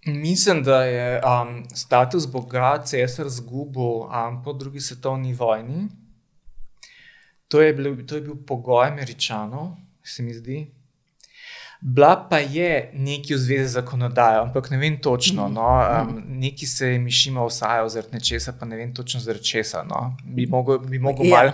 [0.08, 5.88] Mislim, da je um, status Boga cesar zgubil um, po drugi svetovni vojni.
[7.48, 10.72] To je, bil, to je bil pogoj američanov, se mi zdi.
[11.82, 15.48] Bila pa je nekaj v zvezi z zakonodajo, ampak ne vem točno.
[15.48, 15.68] No,
[16.02, 19.84] um, neki se je mišima vsajal zaradi nečesa, pa ne vem točno zaradi česa.
[19.84, 20.18] No.
[20.26, 21.36] Bi mogel, bi mogel ja.
[21.36, 21.52] mal.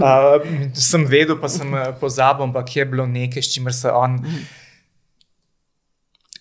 [0.00, 4.14] Uh, sem vedel, pa sem eh, pozabil, ampak je bilo nekaj, s čimer se on.
[4.14, 4.64] Mhm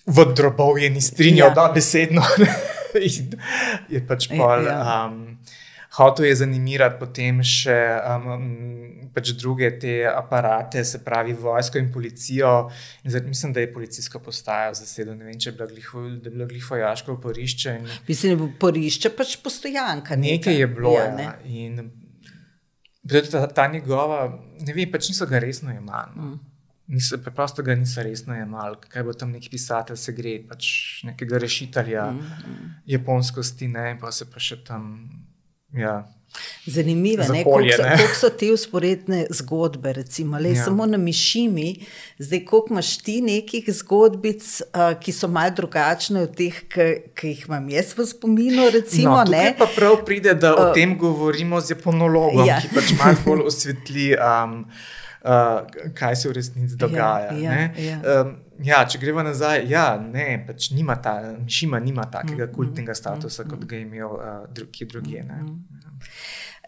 [0.06, 1.54] v drobovje ni strinjal, ja.
[1.54, 2.22] da besedno.
[3.94, 4.68] je pač pol.
[4.70, 5.08] Ja.
[5.10, 5.38] Um,
[5.96, 8.42] Hotel je zanimirati potem še um,
[9.16, 12.50] pač druge te aparate, se pravi vojsko in policijo.
[13.08, 15.16] In zdaj, mislim, da je policijska postaja zasedena.
[15.22, 17.78] Ne vem, če je bilo glifojaško porišče.
[17.80, 17.88] In...
[18.10, 20.20] Mislim, da je bilo porišče pač postojanka.
[20.20, 20.98] Nekaj, nekaj je bilo.
[21.00, 21.30] Ja, ne?
[21.30, 21.38] ja.
[21.64, 21.80] In
[23.32, 24.26] ta, ta njegova,
[24.68, 26.12] ne vem, pač niso ga resno imeli.
[26.18, 26.34] No.
[26.34, 26.55] Mm
[26.88, 30.68] niso, preprosto ga niso resno jemali, kaj bo tam neki pisatelj, se gre pač
[31.04, 32.74] nekega rešitelja, mm -hmm.
[32.86, 35.10] japonskosti, ne, pa se pa še tam.
[35.74, 36.06] Ja.
[36.66, 37.24] Zanimivo
[37.60, 39.94] je, kako so te usporedne zgodbe.
[39.94, 40.64] Recimo, le, ja.
[40.64, 41.86] Samo na mišimi,
[42.18, 46.60] zdaj, koliko imaš ti nekih zgodbic, uh, ki so malce drugačne od teh,
[47.16, 48.70] ki jih imam jaz v spominu.
[48.74, 52.60] Recimo, no, pa prav pride, da uh, o tem govorimo z japonologom, ja.
[52.62, 54.12] ki pač malo bolj osvetli.
[54.18, 54.66] Um,
[55.26, 57.32] uh, kaj se v resnici ja, dogaja.
[57.34, 58.22] Ja, ja, ja.
[58.22, 62.94] Um, ja, če gremo nazaj, ja, ne, pač nima ta, Mišima nima takega mm, kultnega
[62.94, 65.24] mm, statusa, mm, kot ga je imel uh, drugi drugi.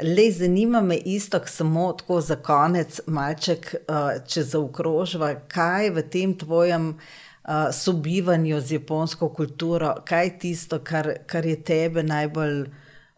[0.04, 6.36] Le zanima me isto, samo tako za konec, malček, uh, če zaokrožva, kaj v tem
[6.38, 12.68] tvojem uh, sobivanju z japonsko kulturo, kaj je tisto, kar, kar je tebe najbolj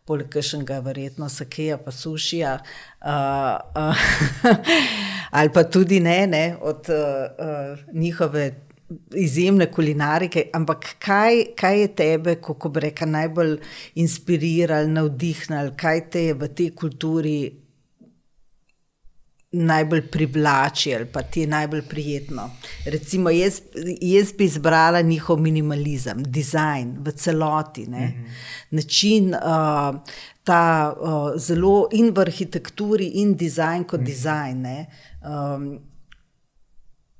[0.09, 3.11] poleg kašnega, verjetno sakeja, pa sušija, uh,
[3.83, 4.07] uh,
[5.37, 7.05] ali pa tudi ne, ne od uh,
[7.45, 8.49] uh, njihove
[9.15, 10.47] izjemne kulinarike.
[10.53, 13.57] Ampak kaj, kaj je tebe, kako bi rekel, najbolj
[14.01, 17.39] inspiriralo, navdihnilo, kaj te je v tej kulturi
[19.51, 22.49] najbolj privlači ali pa ti je najbolj prijetno.
[22.85, 23.61] Recimo, jaz,
[24.01, 28.29] jaz bi izbrala njihov minimalizem, dizajn v celoti, mm -hmm.
[28.69, 29.33] način.
[29.35, 29.99] Uh,
[30.43, 34.03] Ta uh, zelo in v arhitekturi, in dizajn kot mm.
[34.03, 35.79] dizajn, um,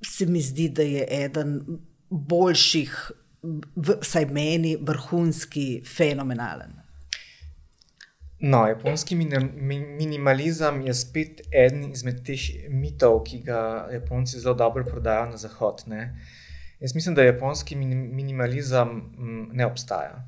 [0.01, 1.79] se mi zdi, da je eden
[2.09, 3.11] boljših,
[4.01, 6.78] vsaj meni, vrhunski, fenomenalen.
[8.39, 12.39] No, japonski minimalizem je spet eden izmed teh
[12.71, 15.83] mitov, ki ga Japonci zelo dobro prodajo na zahod.
[15.91, 16.15] Ne?
[16.79, 19.01] Jaz mislim, da japonski minimalizem
[19.51, 20.23] ne obstaja.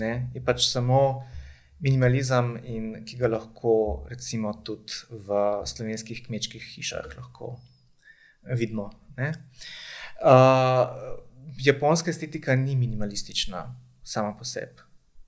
[0.00, 0.30] Ne?
[0.34, 1.24] Je pač samo
[1.84, 7.10] minimalizem, in, ki ga lahko recimo tudi v slovenskih kmečkih hišah
[8.56, 8.88] vidimo.
[10.22, 11.18] Uh,
[11.58, 13.66] japonska estetika ni minimalistična
[14.02, 14.80] sama po sebi.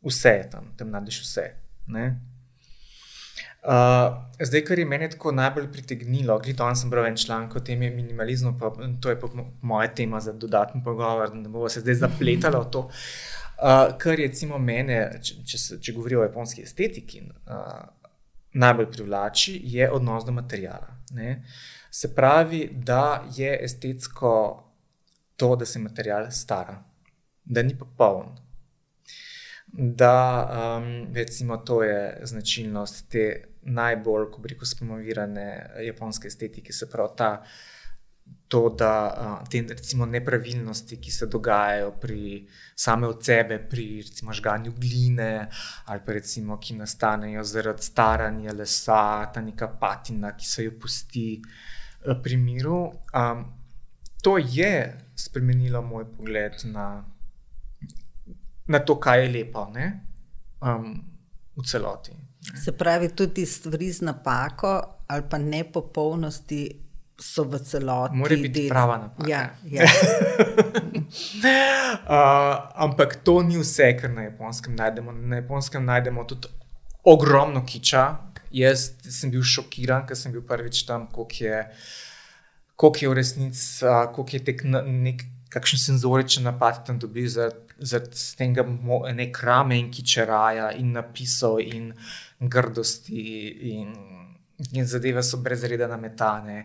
[0.05, 1.64] Vse je tam, tam najdeš vse.
[3.65, 7.61] Uh, zdaj, kar je meni tako najbolj pritegnilo, gledaj, danes sem bral en članek o
[7.65, 9.28] tem minimalizmu, pa to je pa
[9.62, 12.82] moja tema za dodatni pogovor, ne bomo se zdaj zapletali v to.
[12.85, 18.11] Uh, kar je, recimo, mene, če, če, če govorimo o japonski estetiki, uh,
[18.55, 20.98] najbolj privlači, je odnos do materijala.
[21.16, 21.43] Ne?
[21.90, 24.35] Se pravi, da je estetsko
[25.36, 26.77] to, da se material stara,
[27.44, 28.35] da ni popoln,
[29.76, 37.16] da um, recimo, to je značilnost te najbolj, ko reko, spromovirane japonske estetike, se pravi
[37.16, 37.30] ta.
[38.48, 38.90] To, da
[39.42, 42.46] uh, te recimo, nepravilnosti, ki se dogajajo pri
[42.76, 45.48] same od sebe, pri recimo, žganju gline,
[45.84, 51.26] ali pa recimo, ki nastanejo zaradi staranja lesa, ta neka patina, ki se jo pusti
[51.40, 52.78] uh, pri miru.
[53.12, 53.44] Um,
[54.22, 57.05] to je spremenilo moj pogled na
[58.66, 59.66] na to, kaj je lepo,
[60.61, 61.05] um,
[61.57, 62.12] v celoti.
[62.12, 62.61] Ne.
[62.61, 66.85] Se pravi, tudi stvari z napako ali pa nepopolnosti
[67.20, 68.16] so v celoti.
[68.16, 68.69] Mora biti del...
[68.69, 69.28] prava napaka.
[69.28, 69.85] Ja, ja.
[72.05, 75.12] uh, ampak to ni vse, kar na japonskem najdemo.
[75.12, 76.49] Na japonskem najdemo tudi
[77.05, 78.05] ogromno kiča.
[78.55, 81.61] Jaz sem bil šokiran, ker sem bil prvič tam, koliko je,
[82.77, 85.24] koliko je v resnici, uh, koliko je tek nek,
[85.55, 88.64] kakšen senzoričen napad tam dobil zaradi zaradi tega
[89.14, 91.92] nek ramen, ki čeraja in napisov in
[92.40, 93.24] grdosti
[93.74, 93.92] in,
[94.72, 96.64] in zadeve so brez reda nametane.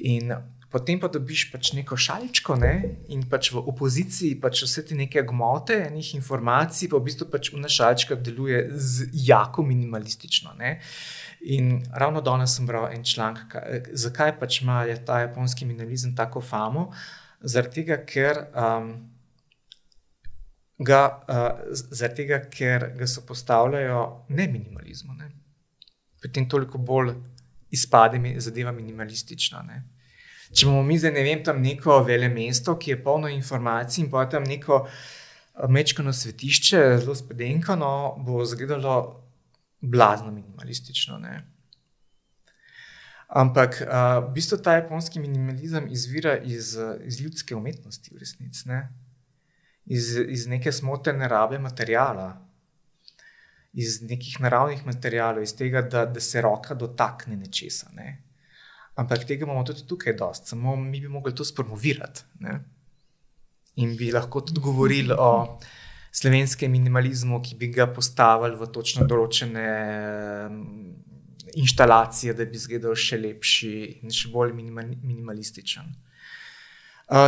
[0.00, 0.32] In
[0.70, 2.74] potem pa dobiš pač neko šalčko ne?
[3.10, 7.50] in pač v opoziciji pač vse te neke gmote, enih informacij, pa v bistvu pač
[7.52, 10.54] v našalčka deluje z jako minimalistično.
[10.58, 10.78] Ne?
[11.42, 13.56] In ravno danes sem bral en članek,
[13.92, 16.90] zakaj pač ima ta japonski minimalizem tako famo.
[17.40, 18.46] Zaradi tega, ker.
[18.54, 19.09] Um,
[20.80, 24.00] Ga, uh, zaradi tega, ker ga so postavljajo
[24.32, 25.30] ne minimalizmu, ne.
[26.20, 27.14] potem toliko bolj
[27.70, 29.62] izpade mi zadeva minimalistična.
[29.62, 29.82] Ne.
[30.50, 34.10] Če bomo mi zdaj, ne vem, tam neko vele mesto, ki je polno informacij in
[34.10, 37.92] pa tam neko eh, mečkano svetišče, zelo spedenkano,
[38.26, 38.96] bo izgledalo
[39.80, 41.20] blazno minimalistično.
[41.22, 41.36] Ne.
[43.30, 46.74] Ampak uh, v bistvu ta japonski minimalizem izvira iz,
[47.06, 48.66] iz ljudske umetnosti, v resnici.
[49.90, 52.30] Iz, iz neke smotrne rabe materijala
[53.72, 57.90] iz nekih naravnih materijalov, iz tega, da, da se roka dotakne nečesa.
[57.94, 58.22] Ne?
[58.98, 62.24] Ampak tega imamo tudi tukaj dosti, samo mi bi mogli to spromovirati.
[62.40, 62.58] Ne?
[63.76, 65.58] In bi lahko tudi govorili o
[66.12, 69.66] slovenskem minimalizmu, ki bi ga postavili v točno določene
[71.54, 75.86] instalacije, da bi izgledal še lepši in še bolj minimalističen.
[75.86, 76.10] Uh,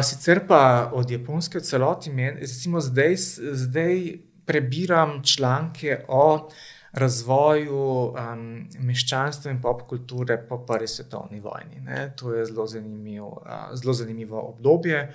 [0.02, 2.10] sicer pa od japonske celoti,
[2.40, 3.16] recimo zdaj,
[3.52, 6.50] zdaj prebiram članke o
[6.92, 8.42] razvoju um,
[8.84, 11.80] meščanstva in popkulture po prvi svetovni vojni.
[11.80, 12.10] Ne.
[12.16, 15.06] To je zelo, zanimiv, uh, zelo zanimivo obdobje,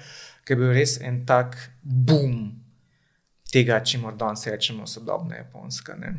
[0.44, 2.39] ki je bil res en tak boom
[3.52, 5.95] tega, če morda danes rečemo sodobna Japonska.
[6.02, 6.15] Ne.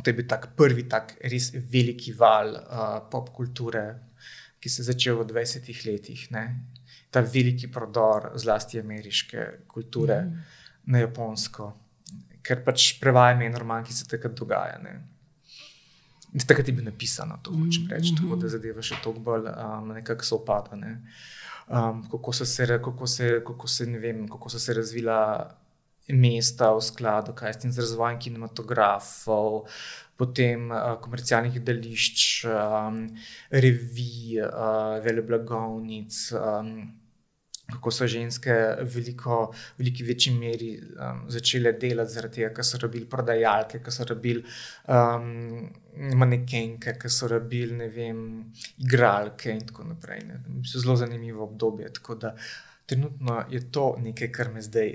[0.00, 3.84] To je bil tak prvi tak res veliki val uh, popkulture,
[4.60, 6.24] ki se je začel v 20 letih.
[6.32, 6.46] Ne.
[7.14, 10.44] Ta veliki prodor, zlasti ameriške kulture mm.
[10.90, 11.70] na Japonsko
[12.44, 14.78] ker pač prevajam en roman, ki se takrat dogaja.
[14.84, 14.94] Ne.
[16.44, 18.22] Takrat je bilo napisano, to hočem reči, mm -hmm.
[18.22, 20.76] tako da zadeva še toliko bolj um, nekako so opada.
[20.76, 21.00] Ne.
[21.68, 25.20] Um, kako, so se, kako, se, kako, se, vem, kako so se razvila
[26.08, 29.64] mesta v skladu s tem razvojem kinematografov,
[30.16, 33.08] potem uh, komercialnih gledališč, um,
[33.50, 36.32] revij, uh, veleblagovnic.
[36.32, 37.03] Um,
[37.70, 39.38] kako so ženske v veliko,
[39.78, 44.42] veliki večji meri um, začele delati, zaradi tega, ker so rabili prodajalke, ker so rabili
[44.92, 45.70] um,
[46.20, 48.20] manekenke, ker so rabili, vem,
[48.84, 50.26] igralke in tako naprej.
[50.28, 50.42] Ne.
[50.68, 51.92] Zelo zanimivo obdobje.
[52.00, 52.34] Tako da
[52.86, 54.92] trenutno je to nekaj, kar me zdaj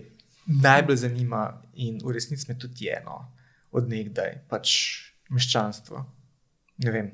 [0.50, 3.24] najbolj zanima in v resnici me tudi eno
[3.72, 4.78] od nekdaj, pač
[5.30, 6.06] meščanstvo.
[6.86, 7.10] Ne vem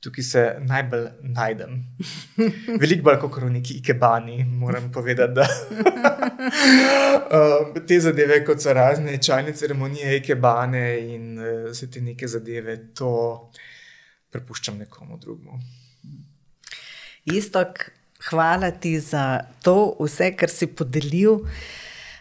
[0.00, 1.78] tukaj se najbolj najdem.
[2.80, 5.34] Veliko bolj kot v neki ikebani, moram povedati.
[5.34, 5.46] Da,
[7.38, 12.78] um, te zadeve, kot so razne čajne ceremonije, ikebane in uh, vse te neke zadeve,
[12.94, 13.10] to
[14.30, 15.60] prepuščam nekomu drugemu.
[17.34, 17.88] Istok,
[18.30, 21.42] hvala ti za to, vse, kar si podelil.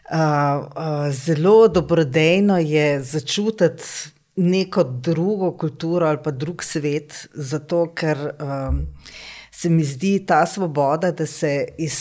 [0.05, 8.17] Uh, uh, zelo dobrodejno je začutiti neko drugo kulturo ali pa drug svet, zato ker
[8.19, 8.81] um,
[9.51, 11.99] se mi zdi ta svoboda, da se iz,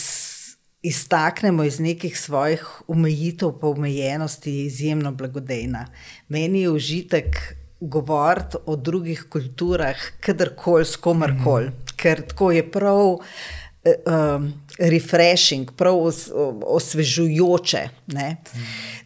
[0.81, 5.85] iztaknemo iz nekih svojih omejitev, pa omejenosti, izjemno blagodejna.
[6.27, 11.95] Meni je užitek govoriti o drugih kulturah, kadarkoli, s komarkoli, mm -hmm.
[11.95, 13.17] ker tako je prav.
[13.85, 14.47] Um,
[14.79, 16.23] refreshing, prav os,
[16.65, 17.83] osvežujoče.
[18.07, 18.31] Mm.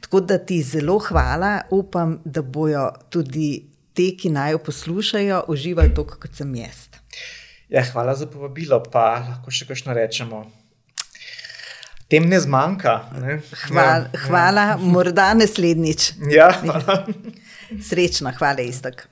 [0.01, 5.91] Tako da ti zelo hvala, upam, da bojo tudi te, ki naj jo poslušajo, uživali
[5.95, 6.87] tako, kot sem jaz.
[7.69, 10.45] Ja, hvala za povabilo, pa lahko še kakšno rečemo.
[12.09, 12.95] Tem ne zmanjka.
[13.21, 13.37] Ne?
[13.67, 14.77] Hvala, ja, hvala ja.
[14.81, 16.11] morda naslednjič.
[16.33, 16.49] Ja,
[17.89, 19.05] Srečno, hvala, istok.